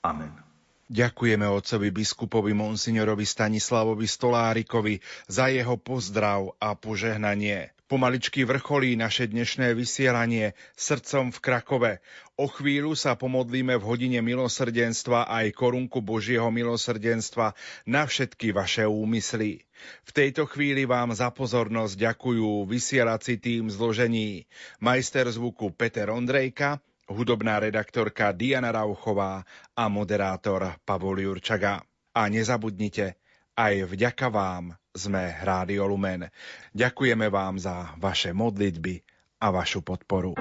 Amen. 0.00 0.45
Ďakujeme 0.86 1.50
otcovi 1.50 1.90
biskupovi 1.90 2.54
monsignorovi 2.54 3.26
Stanislavovi 3.26 4.06
Stolárikovi 4.06 5.02
za 5.26 5.50
jeho 5.50 5.74
pozdrav 5.82 6.54
a 6.62 6.78
požehnanie. 6.78 7.74
Pomaličky 7.90 8.46
vrcholí 8.46 8.94
naše 8.94 9.26
dnešné 9.26 9.74
vysielanie 9.74 10.54
srdcom 10.78 11.34
v 11.34 11.38
Krakove. 11.42 11.92
O 12.38 12.46
chvíľu 12.46 12.94
sa 12.94 13.18
pomodlíme 13.18 13.74
v 13.78 13.86
hodine 13.86 14.22
milosrdenstva 14.22 15.26
aj 15.26 15.54
korunku 15.58 16.02
Božieho 16.02 16.50
milosrdenstva 16.54 17.58
na 17.86 18.06
všetky 18.06 18.54
vaše 18.54 18.86
úmysly. 18.86 19.66
V 20.06 20.10
tejto 20.14 20.46
chvíli 20.46 20.86
vám 20.86 21.14
za 21.18 21.34
pozornosť 21.34 21.98
ďakujú 21.98 22.66
vysielací 22.66 23.42
tým 23.42 23.70
zložení 23.70 24.46
majster 24.78 25.26
zvuku 25.30 25.70
Peter 25.74 26.10
Ondrejka, 26.14 26.78
hudobná 27.10 27.62
redaktorka 27.62 28.34
Diana 28.34 28.74
Rauchová 28.74 29.46
a 29.74 29.84
moderátor 29.86 30.78
Pavol 30.82 31.22
Jurčaga. 31.22 31.82
A 32.16 32.22
nezabudnite, 32.32 33.20
aj 33.56 33.88
vďaka 33.92 34.32
vám 34.32 34.72
sme 34.96 35.36
Rádio 35.44 35.84
Lumen. 35.84 36.32
Ďakujeme 36.72 37.28
vám 37.28 37.60
za 37.60 37.92
vaše 38.00 38.32
modlitby 38.32 39.04
a 39.44 39.52
vašu 39.52 39.84
podporu. 39.84 40.32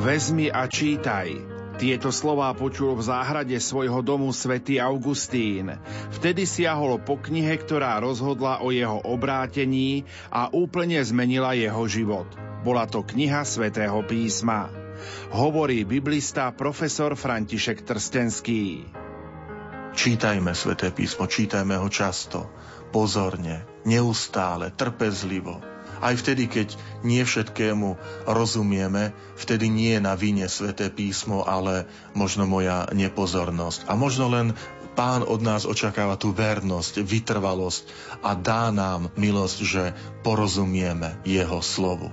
Vezmi 0.00 0.48
a 0.48 0.64
čítaj. 0.64 1.60
Tieto 1.80 2.12
slová 2.12 2.52
počul 2.52 2.92
v 2.92 3.04
záhrade 3.04 3.56
svojho 3.56 4.04
domu 4.04 4.32
svätý 4.36 4.76
Augustín. 4.80 5.72
Vtedy 6.12 6.44
siahol 6.44 7.00
po 7.00 7.16
knihe, 7.16 7.56
ktorá 7.56 7.96
rozhodla 8.00 8.60
o 8.60 8.68
jeho 8.68 9.00
obrátení 9.00 10.04
a 10.28 10.52
úplne 10.52 11.00
zmenila 11.00 11.56
jeho 11.56 11.84
život. 11.88 12.28
Bola 12.60 12.84
to 12.84 13.00
kniha 13.00 13.48
svätého 13.48 13.96
písma. 14.04 14.79
Hovorí 15.30 15.86
biblista 15.86 16.50
profesor 16.54 17.14
František 17.14 17.86
Trstenský. 17.86 18.86
Čítajme 19.90 20.54
sväté 20.54 20.94
písmo, 20.94 21.26
čítajme 21.26 21.74
ho 21.78 21.88
často 21.90 22.46
pozorne, 22.90 23.66
neustále, 23.86 24.74
trpezlivo. 24.74 25.62
Aj 26.00 26.16
vtedy, 26.16 26.48
keď 26.48 26.74
nie 27.04 27.20
všetkému 27.20 28.00
rozumieme, 28.24 29.12
vtedy 29.36 29.68
nie 29.68 29.98
je 29.98 30.00
na 30.00 30.16
vine 30.16 30.48
sveté 30.48 30.88
písmo, 30.88 31.44
ale 31.44 31.84
možno 32.16 32.48
moja 32.48 32.88
nepozornosť. 32.90 33.84
A 33.84 33.92
možno 34.00 34.32
len 34.32 34.56
Pán 34.90 35.22
od 35.22 35.38
nás 35.40 35.70
očakáva 35.70 36.18
tú 36.18 36.34
vernosť, 36.34 37.06
vytrvalosť 37.06 37.86
a 38.26 38.34
dá 38.34 38.74
nám 38.74 39.14
milosť, 39.14 39.58
že 39.62 39.84
porozumieme 40.26 41.14
Jeho 41.22 41.62
slovu. 41.62 42.10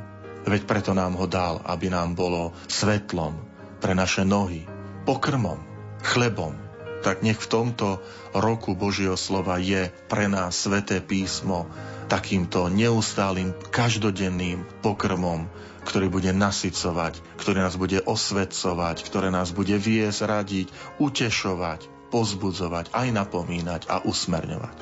Veď 0.47 0.63
preto 0.63 0.95
nám 0.95 1.19
ho 1.19 1.27
dal, 1.27 1.59
aby 1.67 1.91
nám 1.91 2.15
bolo 2.15 2.55
svetlom 2.71 3.35
pre 3.83 3.91
naše 3.91 4.23
nohy, 4.23 4.63
pokrmom, 5.03 5.59
chlebom. 6.07 6.55
Tak 7.03 7.19
nech 7.21 7.35
v 7.35 7.51
tomto 7.51 7.99
roku 8.31 8.73
Božieho 8.73 9.19
slova 9.19 9.59
je 9.59 9.91
pre 10.07 10.31
nás 10.31 10.55
sveté 10.55 11.03
písmo 11.03 11.67
takýmto 12.07 12.71
neustálým, 12.71 13.51
každodenným 13.69 14.63
pokrmom, 14.79 15.51
ktorý 15.83 16.07
bude 16.07 16.31
nasycovať, 16.31 17.19
ktorý 17.43 17.67
nás 17.67 17.75
bude 17.75 17.99
osvedcovať, 18.03 19.03
ktoré 19.03 19.27
nás 19.27 19.51
bude 19.51 19.75
viesť, 19.75 20.19
radiť, 20.27 20.67
utešovať, 20.99 22.11
pozbudzovať, 22.11 22.95
aj 22.95 23.07
napomínať 23.11 23.81
a 23.91 23.99
usmerňovať. 24.03 24.77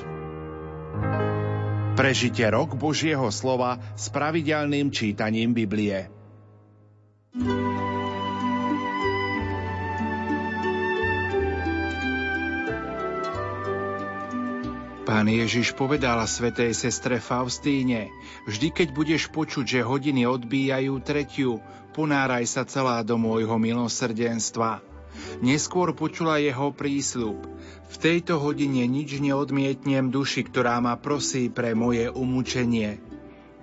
Prežite 1.96 2.44
rok 2.52 2.76
Božieho 2.76 3.24
slova 3.32 3.80
s 3.96 4.12
pravidelným 4.12 4.92
čítaním 4.92 5.56
Biblie. 5.56 6.12
Pán 15.08 15.32
Ježiš 15.32 15.72
povedal 15.72 16.20
svetej 16.28 16.76
sestre 16.76 17.16
Faustíne, 17.16 18.12
vždy 18.44 18.76
keď 18.76 18.88
budeš 18.92 19.32
počuť, 19.32 19.80
že 19.80 19.88
hodiny 19.88 20.28
odbíjajú 20.28 21.00
tretiu, 21.00 21.64
ponáraj 21.96 22.44
sa 22.44 22.68
celá 22.68 23.00
do 23.00 23.16
môjho 23.16 23.56
milosrdenstva. 23.56 24.84
Neskôr 25.40 25.96
počula 25.96 26.36
jeho 26.44 26.76
prísľub. 26.76 27.55
V 27.86 27.96
tejto 28.02 28.42
hodine 28.42 28.82
nič 28.90 29.22
neodmietnem 29.22 30.10
duši, 30.10 30.42
ktorá 30.46 30.82
ma 30.82 30.98
prosí 30.98 31.46
pre 31.48 31.72
moje 31.78 32.10
umúčenie. 32.10 32.98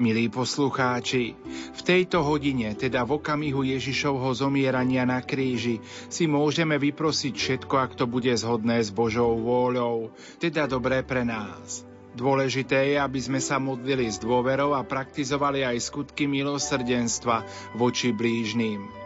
Milí 0.01 0.26
poslucháči, 0.26 1.38
v 1.69 1.82
tejto 1.86 2.26
hodine, 2.26 2.74
teda 2.74 3.05
v 3.05 3.21
okamihu 3.21 3.61
Ježišovho 3.61 4.34
zomierania 4.34 5.05
na 5.05 5.21
kríži, 5.21 5.86
si 6.09 6.26
môžeme 6.26 6.82
vyprosiť 6.82 7.34
všetko, 7.38 7.74
ak 7.78 7.91
to 8.01 8.09
bude 8.09 8.34
zhodné 8.34 8.82
s 8.82 8.89
Božou 8.89 9.38
vôľou, 9.38 10.09
teda 10.41 10.65
dobré 10.65 11.05
pre 11.05 11.21
nás. 11.21 11.86
Dôležité 12.17 12.93
je, 12.93 12.97
aby 12.97 13.19
sme 13.21 13.38
sa 13.38 13.61
modlili 13.61 14.09
s 14.09 14.17
dôverou 14.17 14.74
a 14.74 14.82
praktizovali 14.82 15.61
aj 15.61 15.78
skutky 15.93 16.26
milosrdenstva 16.26 17.45
voči 17.78 18.13
blížným. 18.13 19.03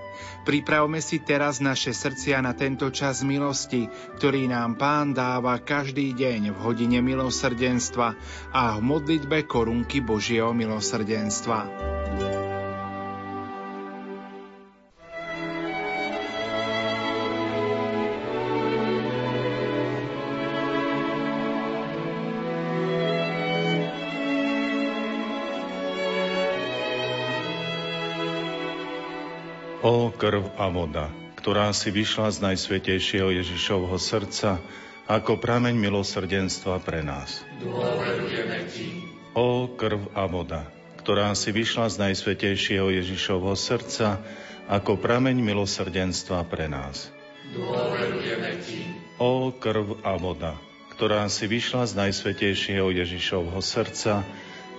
Pripravme 0.47 1.03
si 1.03 1.19
teraz 1.19 1.59
naše 1.59 1.91
srdcia 1.91 2.39
na 2.39 2.55
tento 2.55 2.87
čas 2.87 3.19
milosti, 3.19 3.91
ktorý 4.15 4.47
nám 4.47 4.79
Pán 4.79 5.11
dáva 5.11 5.59
každý 5.59 6.15
deň 6.15 6.55
v 6.55 6.57
hodine 6.63 7.03
milosrdenstva 7.03 8.15
a 8.55 8.79
v 8.79 8.81
modlitbe 8.81 9.43
korunky 9.43 9.99
Božieho 9.99 10.55
milosrdenstva. 10.55 11.96
Krv 30.17 30.49
a 30.57 30.65
voda, 30.73 31.13
ktorá 31.37 31.69
si 31.77 31.93
vyšla 31.93 32.33
z 32.33 32.37
najsvetejšieho 32.41 33.29
Ježišovho 33.37 34.01
srdca 34.01 34.57
ako 35.05 35.37
prameň 35.37 35.77
milosrdenstva 35.77 36.81
pre 36.81 37.05
nás. 37.05 37.45
O 39.37 39.69
krv 39.77 40.09
a 40.17 40.25
voda, 40.25 40.65
ktorá 41.05 41.37
si 41.37 41.53
vyšla 41.53 41.93
z 41.93 41.95
najsvetejšieho 42.01 42.89
Ježišovho 42.89 43.53
srdca 43.53 44.17
ako 44.67 44.97
prameň 44.97 45.37
milosrdenstva 45.37 46.41
pre 46.49 46.65
nás. 46.65 47.13
O 49.21 49.53
krv 49.53 50.01
a 50.01 50.13
voda, 50.17 50.57
ktorá 50.97 51.29
si 51.29 51.45
vyšla 51.45 51.87
z 51.87 51.93
najsvetejšieho 51.93 52.89
Ježišovho 52.89 53.61
srdca 53.61 54.25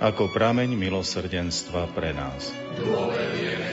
ako 0.03 0.34
prameň 0.34 0.74
milosrdenstva 0.74 1.95
pre 1.95 2.11
nás. 2.11 2.51
Dôverujeme 2.74 3.68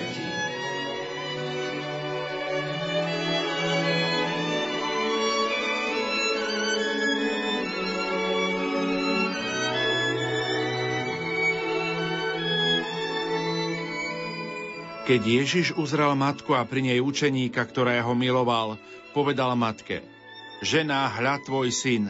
Keď 15.06 15.22
Ježiš 15.22 15.78
uzrel 15.78 16.18
matku 16.18 16.58
a 16.58 16.66
pri 16.66 16.82
nej 16.82 16.98
učeníka, 16.98 17.62
ktorého 17.62 18.18
miloval, 18.18 18.82
povedal 19.14 19.54
matke, 19.54 20.02
žena, 20.66 21.06
hľa 21.14 21.46
tvoj 21.46 21.70
syn. 21.70 22.10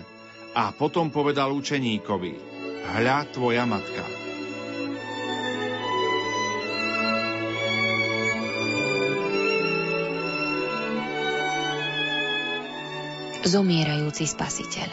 A 0.56 0.72
potom 0.72 1.12
povedal 1.12 1.52
učeníkovi, 1.52 2.40
hľa 2.88 3.28
tvoja 3.36 3.68
matka. 3.68 4.00
Zomierajúci 13.44 14.24
spasiteľ. 14.24 14.88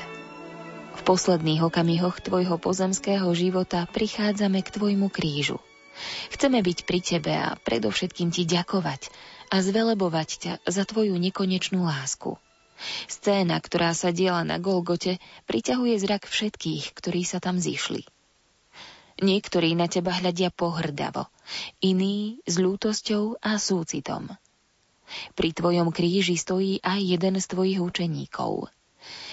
V 0.98 1.00
posledných 1.06 1.62
okamihoch 1.62 2.18
tvojho 2.18 2.58
pozemského 2.58 3.30
života 3.30 3.86
prichádzame 3.94 4.58
k 4.66 4.74
tvojmu 4.74 5.06
krížu– 5.06 5.62
Chceme 6.32 6.64
byť 6.64 6.78
pri 6.88 7.00
Tebe 7.00 7.32
a 7.32 7.54
predovšetkým 7.60 8.32
Ti 8.32 8.42
ďakovať 8.48 9.12
a 9.52 9.60
zvelebovať 9.60 10.28
ťa 10.40 10.52
za 10.64 10.82
Tvoju 10.88 11.14
nekonečnú 11.20 11.84
lásku. 11.84 12.40
Scéna, 13.06 13.62
ktorá 13.62 13.94
sa 13.94 14.10
diela 14.10 14.42
na 14.42 14.58
Golgote, 14.58 15.22
priťahuje 15.46 15.94
zrak 16.02 16.26
všetkých, 16.26 16.96
ktorí 16.96 17.22
sa 17.22 17.38
tam 17.38 17.62
zišli. 17.62 18.02
Niektorí 19.22 19.78
na 19.78 19.86
teba 19.86 20.18
hľadia 20.18 20.50
pohrdavo, 20.50 21.30
iní 21.78 22.42
s 22.42 22.58
ľútosťou 22.58 23.38
a 23.38 23.54
súcitom. 23.60 24.34
Pri 25.36 25.54
tvojom 25.54 25.94
kríži 25.94 26.34
stojí 26.34 26.82
aj 26.82 26.98
jeden 26.98 27.38
z 27.38 27.46
tvojich 27.46 27.78
učeníkov. 27.78 28.72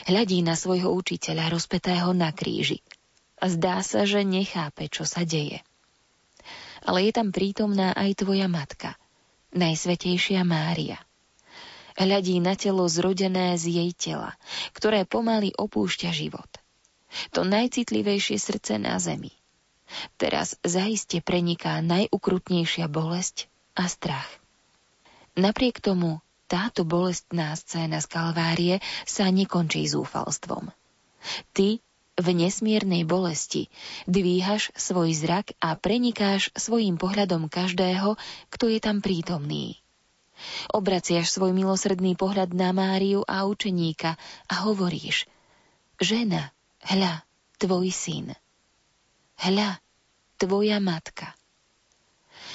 Hľadí 0.05 0.45
na 0.45 0.53
svojho 0.53 0.93
učiteľa 0.93 1.49
rozpetého 1.49 2.11
na 2.13 2.29
kríži. 2.35 2.85
Zdá 3.39 3.81
sa, 3.81 4.03
že 4.03 4.27
nechápe, 4.27 4.91
čo 4.91 5.07
sa 5.07 5.23
deje 5.25 5.63
ale 6.85 7.09
je 7.09 7.11
tam 7.15 7.29
prítomná 7.33 7.91
aj 7.95 8.23
tvoja 8.23 8.47
matka, 8.47 8.95
Najsvetejšia 9.49 10.45
Mária. 10.45 11.01
Hľadí 11.97 12.39
na 12.39 12.55
telo 12.55 12.87
zrodené 12.87 13.57
z 13.59 13.65
jej 13.75 13.91
tela, 13.91 14.37
ktoré 14.71 15.03
pomaly 15.03 15.51
opúšťa 15.57 16.13
život. 16.15 16.47
To 17.33 17.41
najcitlivejšie 17.43 18.37
srdce 18.37 18.77
na 18.77 19.01
zemi. 19.01 19.33
Teraz 20.21 20.53
zaiste 20.61 21.19
preniká 21.19 21.81
najukrutnejšia 21.81 22.85
bolesť 22.85 23.49
a 23.73 23.89
strach. 23.89 24.29
Napriek 25.33 25.81
tomu 25.81 26.21
táto 26.45 26.85
bolestná 26.85 27.57
scéna 27.57 28.01
z 28.01 28.07
Kalvárie 28.09 28.75
sa 29.09 29.29
nekončí 29.33 29.85
zúfalstvom. 29.89 30.69
Ty 31.57 31.81
v 32.19 32.27
nesmiernej 32.35 33.07
bolesti 33.07 33.71
dvíhaš 34.05 34.75
svoj 34.75 35.15
zrak 35.15 35.55
a 35.63 35.79
prenikáš 35.79 36.51
svojim 36.53 36.99
pohľadom 36.99 37.47
každého, 37.47 38.19
kto 38.51 38.65
je 38.67 38.79
tam 38.83 38.99
prítomný. 38.99 39.79
Obraciaš 40.71 41.35
svoj 41.35 41.51
milosrdný 41.51 42.15
pohľad 42.15 42.55
na 42.55 42.71
Máriu 42.75 43.23
a 43.27 43.47
učeníka 43.47 44.15
a 44.47 44.55
hovoríš 44.67 45.27
Žena, 45.99 46.55
hľa, 46.83 47.27
tvoj 47.59 47.91
syn. 47.91 48.31
Hľa, 49.35 49.83
tvoja 50.39 50.79
matka. 50.79 51.35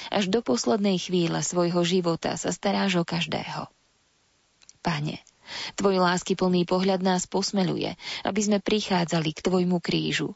Až 0.09 0.33
do 0.33 0.41
poslednej 0.41 0.97
chvíle 0.97 1.45
svojho 1.45 1.85
života 1.85 2.37
sa 2.41 2.53
staráš 2.53 3.01
o 3.01 3.05
každého. 3.05 3.69
Pane, 4.81 5.21
Tvoj 5.77 6.01
lásky 6.01 6.35
plný 6.35 6.65
pohľad 6.65 7.05
nás 7.05 7.29
posmeluje, 7.29 7.95
aby 8.25 8.41
sme 8.41 8.59
prichádzali 8.61 9.31
k 9.37 9.45
Tvojmu 9.45 9.79
krížu. 9.81 10.35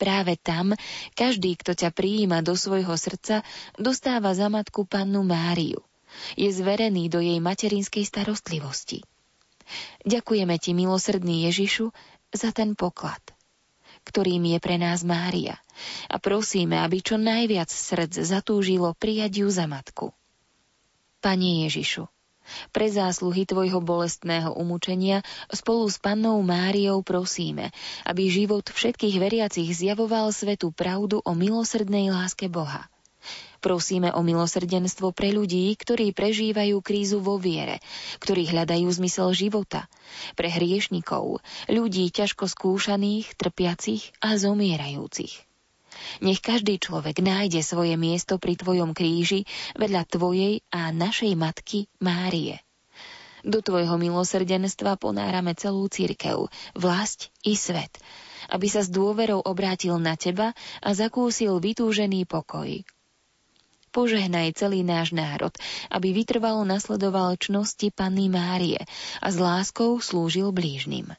Práve 0.00 0.40
tam 0.40 0.72
každý, 1.12 1.60
kto 1.60 1.76
ťa 1.76 1.92
prijíma 1.92 2.40
do 2.40 2.56
svojho 2.56 2.96
srdca, 2.96 3.44
dostáva 3.76 4.32
za 4.32 4.48
matku 4.48 4.88
pannu 4.88 5.20
Máriu. 5.20 5.84
Je 6.40 6.48
zverený 6.48 7.12
do 7.12 7.20
jej 7.20 7.36
materinskej 7.36 8.08
starostlivosti. 8.08 9.04
Ďakujeme 10.08 10.56
ti, 10.56 10.72
milosrdný 10.72 11.46
Ježišu, 11.52 11.92
za 12.32 12.50
ten 12.50 12.74
poklad, 12.78 13.20
ktorým 14.08 14.42
je 14.56 14.58
pre 14.62 14.78
nás 14.78 15.02
Mária 15.04 15.58
a 16.08 16.16
prosíme, 16.18 16.78
aby 16.78 17.02
čo 17.02 17.18
najviac 17.18 17.70
srdc 17.70 18.24
zatúžilo 18.24 18.94
prijať 18.96 19.44
ju 19.44 19.48
za 19.50 19.66
matku. 19.66 20.14
Pane 21.20 21.68
Ježišu, 21.68 22.08
Pre 22.70 22.86
zásluhy 22.88 23.46
tvojho 23.46 23.78
bolestného 23.78 24.54
umúčenia 24.54 25.22
spolu 25.50 25.86
s 25.86 26.00
pannou 26.00 26.40
Máriou 26.42 27.04
prosíme, 27.04 27.70
aby 28.06 28.30
život 28.30 28.66
všetkých 28.66 29.16
veriacich 29.20 29.70
zjavoval 29.70 30.34
svetu 30.34 30.74
pravdu 30.74 31.22
o 31.22 31.32
milosrdnej 31.36 32.10
láske 32.10 32.50
Boha. 32.50 32.90
Prosíme 33.60 34.08
o 34.16 34.24
milosrdenstvo 34.24 35.12
pre 35.12 35.36
ľudí, 35.36 35.68
ktorí 35.76 36.16
prežívajú 36.16 36.80
krízu 36.80 37.20
vo 37.20 37.36
viere, 37.36 37.84
ktorí 38.16 38.48
hľadajú 38.48 38.88
zmysel 38.88 39.36
života, 39.36 39.84
pre 40.32 40.48
hriešnikov, 40.48 41.44
ľudí 41.68 42.08
ťažko 42.08 42.48
skúšaných, 42.48 43.36
trpiacich 43.36 44.16
a 44.24 44.40
zomierajúcich. 44.40 45.49
Nech 46.20 46.40
každý 46.42 46.80
človek 46.80 47.20
nájde 47.22 47.64
svoje 47.64 47.94
miesto 47.94 48.36
pri 48.36 48.56
Tvojom 48.56 48.92
kríži 48.92 49.46
vedľa 49.76 50.02
Tvojej 50.08 50.64
a 50.72 50.90
našej 50.90 51.32
matky 51.36 51.86
Márie. 52.00 52.60
Do 53.40 53.64
Tvojho 53.64 53.96
milosrdenstva 53.96 55.00
ponárame 55.00 55.56
celú 55.56 55.88
církev, 55.88 56.52
vlast 56.76 57.32
i 57.40 57.56
svet, 57.56 57.96
aby 58.52 58.68
sa 58.68 58.84
s 58.84 58.92
dôverou 58.92 59.40
obrátil 59.40 59.96
na 59.96 60.12
Teba 60.16 60.52
a 60.84 60.88
zakúsil 60.92 61.56
vytúžený 61.56 62.28
pokoj, 62.28 62.84
Požehnaj 63.90 64.54
celý 64.54 64.86
náš 64.86 65.10
národ, 65.10 65.50
aby 65.90 66.14
vytrvalo 66.14 66.62
nasledoval 66.62 67.34
čnosti 67.34 67.90
Panny 67.90 68.30
Márie 68.30 68.78
a 69.18 69.26
s 69.26 69.36
láskou 69.42 69.98
slúžil 69.98 70.54
blížnym. 70.54 71.10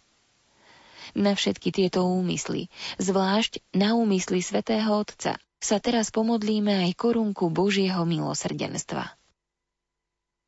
Na 1.15 1.35
všetky 1.35 1.69
tieto 1.75 2.07
úmysly, 2.07 2.71
zvlášť 2.99 3.61
na 3.75 3.95
úmysly 3.95 4.39
svätého 4.39 4.87
Otca, 4.91 5.35
sa 5.61 5.77
teraz 5.77 6.09
pomodlíme 6.09 6.89
aj 6.89 6.97
korunku 6.97 7.53
Božieho 7.53 8.01
milosrdenstva. 8.07 9.13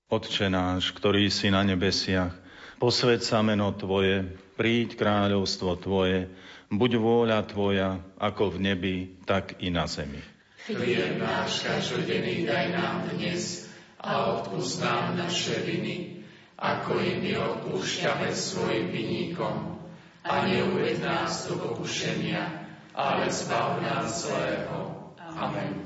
Otče 0.10 0.50
náš, 0.50 0.94
ktorý 0.94 1.30
si 1.30 1.50
na 1.50 1.62
nebesiach, 1.66 2.34
posved 2.82 3.22
sa 3.22 3.42
meno 3.46 3.74
Tvoje, 3.74 4.26
príď 4.58 4.98
kráľovstvo 4.98 5.78
Tvoje, 5.78 6.30
buď 6.70 6.92
vôľa 6.98 7.40
Tvoja, 7.50 8.02
ako 8.18 8.54
v 8.54 8.58
nebi, 8.62 8.96
tak 9.26 9.58
i 9.62 9.70
na 9.70 9.86
zemi. 9.90 10.22
Chlieb 10.64 11.20
náš 11.20 11.68
každodenný 11.68 12.48
daj 12.48 12.72
nám 12.72 13.12
dnes 13.12 13.68
a 14.00 14.40
odpúsť 14.40 14.76
nám 14.80 15.20
naše 15.20 15.60
viny, 15.60 16.24
ako 16.56 17.04
i 17.04 17.20
my 17.20 17.32
odpúšťame 17.36 18.32
svojim 18.32 18.88
vinníkom. 18.88 19.83
A 20.24 20.48
neuved 20.48 21.04
nás 21.04 21.52
do 21.52 21.60
pokušenia, 21.60 22.64
ale 22.96 23.28
zbav 23.28 23.84
nás 23.84 24.24
zlého. 24.24 24.96
Amen. 25.20 25.84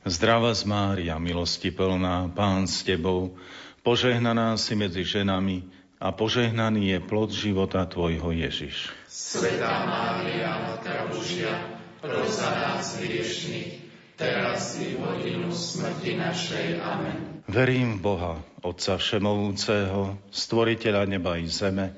Zdrava 0.00 0.56
z 0.56 0.64
Mária, 0.64 1.20
milosti 1.20 1.68
plná, 1.68 2.32
Pán 2.32 2.64
s 2.64 2.80
Tebou, 2.88 3.36
požehnaná 3.84 4.56
si 4.56 4.72
medzi 4.72 5.04
ženami 5.04 5.68
a 6.00 6.08
požehnaný 6.08 6.96
je 6.96 6.98
plod 7.04 7.28
života 7.28 7.84
Tvojho 7.84 8.32
Ježiš. 8.32 8.88
Svetá 9.04 9.84
Mária, 9.84 10.56
Matka 10.64 11.12
Božia, 11.12 11.52
pros 12.00 12.40
za 12.40 12.48
nás 12.48 12.96
hriešných, 12.96 13.84
teraz 14.16 14.80
i 14.80 14.96
hodinu 14.96 15.52
smrti 15.52 16.16
našej. 16.16 16.80
Amen. 16.80 17.44
Verím 17.44 18.00
v 18.00 18.00
Boha, 18.00 18.34
Otca 18.64 18.96
Všemovúceho, 18.96 20.16
Stvoriteľa 20.32 21.04
neba 21.04 21.36
i 21.36 21.44
zeme, 21.44 21.92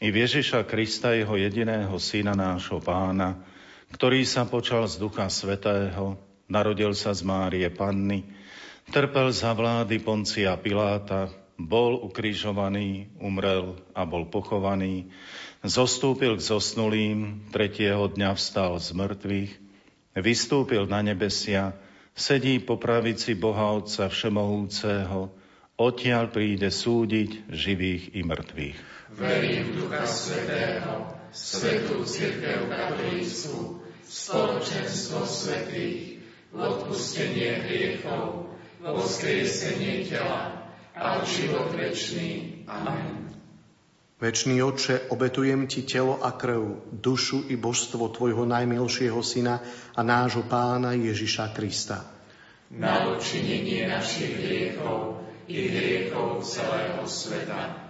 i 0.00 0.08
Ježiša 0.08 0.64
Krista, 0.64 1.12
Jeho 1.12 1.36
jediného 1.36 1.92
Syna, 2.00 2.32
nášho 2.32 2.80
Pána, 2.80 3.36
ktorý 3.92 4.24
sa 4.24 4.48
počal 4.48 4.88
z 4.88 4.96
Ducha 4.96 5.28
Svetého, 5.28 6.16
narodil 6.48 6.96
sa 6.96 7.12
z 7.12 7.20
Márie 7.20 7.68
Panny, 7.68 8.24
trpel 8.88 9.28
za 9.28 9.52
vlády 9.52 10.00
Poncia 10.00 10.56
Piláta, 10.56 11.28
bol 11.60 12.00
ukrižovaný, 12.00 13.12
umrel 13.20 13.76
a 13.92 14.08
bol 14.08 14.24
pochovaný, 14.32 15.12
zostúpil 15.60 16.40
k 16.40 16.48
zosnulým, 16.48 17.52
tretieho 17.52 18.08
dňa 18.08 18.32
vstal 18.40 18.80
z 18.80 18.96
mŕtvych, 18.96 19.52
vystúpil 20.16 20.88
na 20.88 21.04
nebesia, 21.04 21.76
sedí 22.16 22.56
po 22.56 22.80
pravici 22.80 23.36
Boha 23.36 23.76
Otca 23.76 24.08
Všemohúceho, 24.08 25.28
odtiaľ 25.76 26.32
príde 26.32 26.72
súdiť 26.72 27.52
živých 27.52 28.16
i 28.16 28.24
mŕtvych. 28.24 28.99
Verím 29.10 29.74
v 29.74 29.82
Ducha 29.82 30.06
Svetého, 30.06 31.10
Svetú 31.34 32.06
Církev 32.06 32.70
Katolícku, 32.70 33.82
spoločenstvo 34.06 35.26
svetých, 35.26 36.22
v 36.50 36.56
odpustenie 36.58 37.62
hriechov, 37.66 38.50
v 38.78 38.84
voskriesenie 38.86 40.06
tela 40.06 40.66
a 40.94 41.22
život 41.22 41.70
večný. 41.74 42.62
Amen. 42.66 43.30
Večný 44.20 44.62
Otče, 44.62 45.10
obetujem 45.10 45.66
Ti 45.66 45.82
telo 45.82 46.20
a 46.22 46.30
krv, 46.36 46.92
dušu 46.92 47.48
i 47.48 47.56
božstvo 47.56 48.12
Tvojho 48.14 48.46
najmilšieho 48.46 49.22
Syna 49.24 49.64
a 49.96 50.00
nášho 50.02 50.44
Pána 50.44 50.92
Ježiša 50.92 51.56
Krista. 51.56 52.04
Na 52.70 53.10
odčinenie 53.10 53.90
našich 53.90 54.38
hriechov 54.38 55.24
i 55.50 55.66
hriechov 55.66 56.46
celého 56.46 57.02
sveta. 57.08 57.89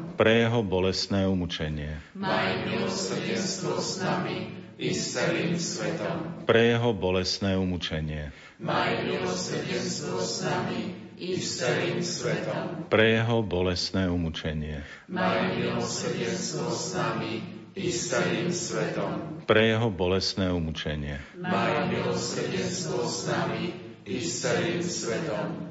Pre 0.17 0.33
jeho 0.33 0.61
bolestné 0.61 1.25
umúčenie. 1.25 1.97
Maj 2.13 2.67
milosrdenstvo 2.67 3.79
s 3.79 4.03
nami 4.03 4.51
i 4.81 4.91
s 4.91 5.13
celým 5.13 5.55
svetom. 5.55 6.45
Pre 6.49 6.61
jeho 6.61 6.91
bolestné 6.91 7.53
umúčenie. 7.55 8.33
Maj 8.57 9.05
milosrdenstvo 9.05 10.17
s 10.19 10.41
nami 10.45 10.81
i 11.21 11.37
s 11.37 11.61
celým 11.61 12.01
svetom. 12.01 12.89
Pre 12.89 13.05
jeho 13.05 13.45
bolestné 13.45 14.09
umúčenie. 14.09 14.81
Maj 15.05 15.53
milosrdenstvo 15.57 16.67
s 16.73 16.97
nami 16.97 17.61
i 17.77 17.87
s 17.87 18.11
celým 18.11 18.49
svetom. 18.51 19.45
Pre 19.47 19.63
jeho 19.63 19.87
bolestné 19.87 20.51
umúčenie. 20.51 21.23
Maj 21.39 21.87
milosrdenstvo 21.87 23.05
s 23.07 23.31
nami 23.31 23.71
i 24.03 24.17
s 24.19 24.43
celým 24.43 24.81
svetom. 24.83 25.70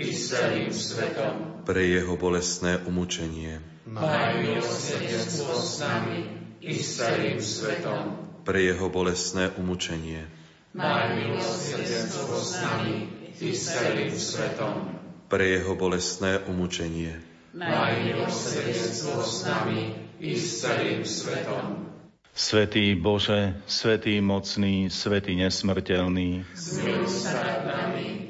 i 0.00 0.08
s 0.08 0.32
celým 0.32 0.72
svetom. 0.72 1.64
Pre 1.68 1.82
jeho 1.84 2.16
bolestné 2.16 2.80
umúčenie. 2.88 3.60
Maj 3.84 4.40
milosrdenstvo 4.40 5.52
s 5.52 5.84
nami 5.84 6.18
i 6.64 6.74
s 6.80 6.96
celým 6.96 7.38
svetom. 7.38 8.02
Pre 8.48 8.60
jeho 8.60 8.88
bolestné 8.88 9.52
umúčenie. 9.60 10.24
Maj 10.72 11.20
milosrdenstvo 11.20 12.34
s 12.40 12.50
nami 12.64 12.96
i 13.40 13.50
s 13.52 13.76
celým 13.76 14.12
svetom 14.16 15.00
pre 15.30 15.46
jeho 15.46 15.78
bolestné 15.78 16.42
umúčenie. 16.50 17.14
Maj 17.54 18.02
milosrdenstvo 18.02 19.22
s 19.22 19.46
nami 19.46 19.94
i 20.18 20.34
s 20.34 20.66
celým 20.66 21.06
svetom. 21.06 21.86
Svetý 22.34 22.98
Bože, 22.98 23.54
Svetý 23.70 24.18
mocný, 24.18 24.90
Svetý 24.90 25.38
nesmrteľný, 25.38 26.42
zmiluj 26.54 27.10
sa 27.10 27.42
nad 27.46 27.60
nami 27.66 28.29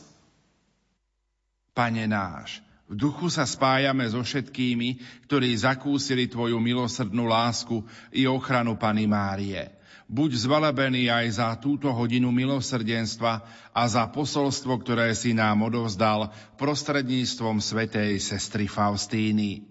Pane 1.71 2.03
náš, 2.07 2.59
v 2.91 2.99
duchu 2.99 3.31
sa 3.31 3.47
spájame 3.47 4.03
so 4.11 4.19
všetkými, 4.19 4.99
ktorí 5.27 5.55
zakúsili 5.55 6.27
Tvoju 6.27 6.59
milosrdnú 6.59 7.27
lásku 7.27 7.83
i 8.11 8.27
ochranu 8.27 8.75
Pany 8.75 9.07
Márie 9.07 9.81
Buď 10.11 10.43
zvelebený 10.43 11.07
aj 11.07 11.39
za 11.39 11.55
túto 11.55 11.87
hodinu 11.87 12.35
milosrdenstva 12.35 13.47
a 13.71 13.81
za 13.87 14.11
posolstvo, 14.11 14.75
ktoré 14.83 15.15
si 15.15 15.31
nám 15.31 15.63
odovzdal 15.63 16.35
prostredníctvom 16.59 17.63
svetej 17.63 18.19
sestry 18.19 18.67
Faustíny. 18.67 19.63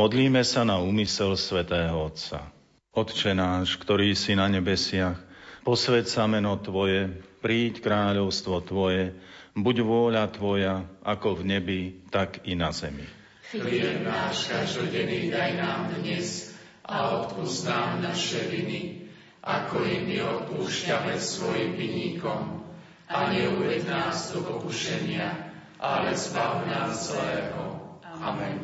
Modlíme 0.00 0.40
sa 0.48 0.64
na 0.64 0.80
úmysel 0.80 1.36
svätého 1.36 1.92
Otca. 2.08 2.48
Otče 2.96 3.36
náš, 3.36 3.76
ktorý 3.76 4.16
si 4.16 4.32
na 4.32 4.48
nebesiach, 4.48 5.20
posved 5.60 6.08
sa 6.08 6.24
meno 6.24 6.56
Tvoje, 6.56 7.20
príď 7.44 7.84
kráľovstvo 7.84 8.64
Tvoje, 8.64 9.12
buď 9.54 9.76
vôľa 9.86 10.24
Tvoja, 10.34 10.82
ako 11.06 11.40
v 11.40 11.42
nebi, 11.46 11.80
tak 12.10 12.42
i 12.44 12.58
na 12.58 12.74
zemi. 12.74 13.06
Chlieb 13.54 14.02
náš 14.02 14.50
každodenný 14.50 15.30
daj 15.30 15.50
nám 15.54 15.94
dnes 16.02 16.50
a 16.82 17.22
odpúsť 17.22 17.70
nám 17.70 18.02
naše 18.02 18.50
viny, 18.50 19.06
ako 19.46 19.86
i 19.86 20.02
my 20.02 20.16
odpúšťame 20.20 21.14
svojim 21.16 21.78
vinníkom. 21.78 22.66
A 23.06 23.30
neuved 23.30 23.86
nás 23.86 24.34
do 24.34 24.42
pokušenia, 24.42 25.54
ale 25.78 26.18
zbav 26.18 26.66
nás 26.66 27.14
zlého. 27.14 27.78
Amen. 28.02 28.58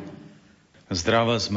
Zdrava 0.91 1.39
z 1.39 1.47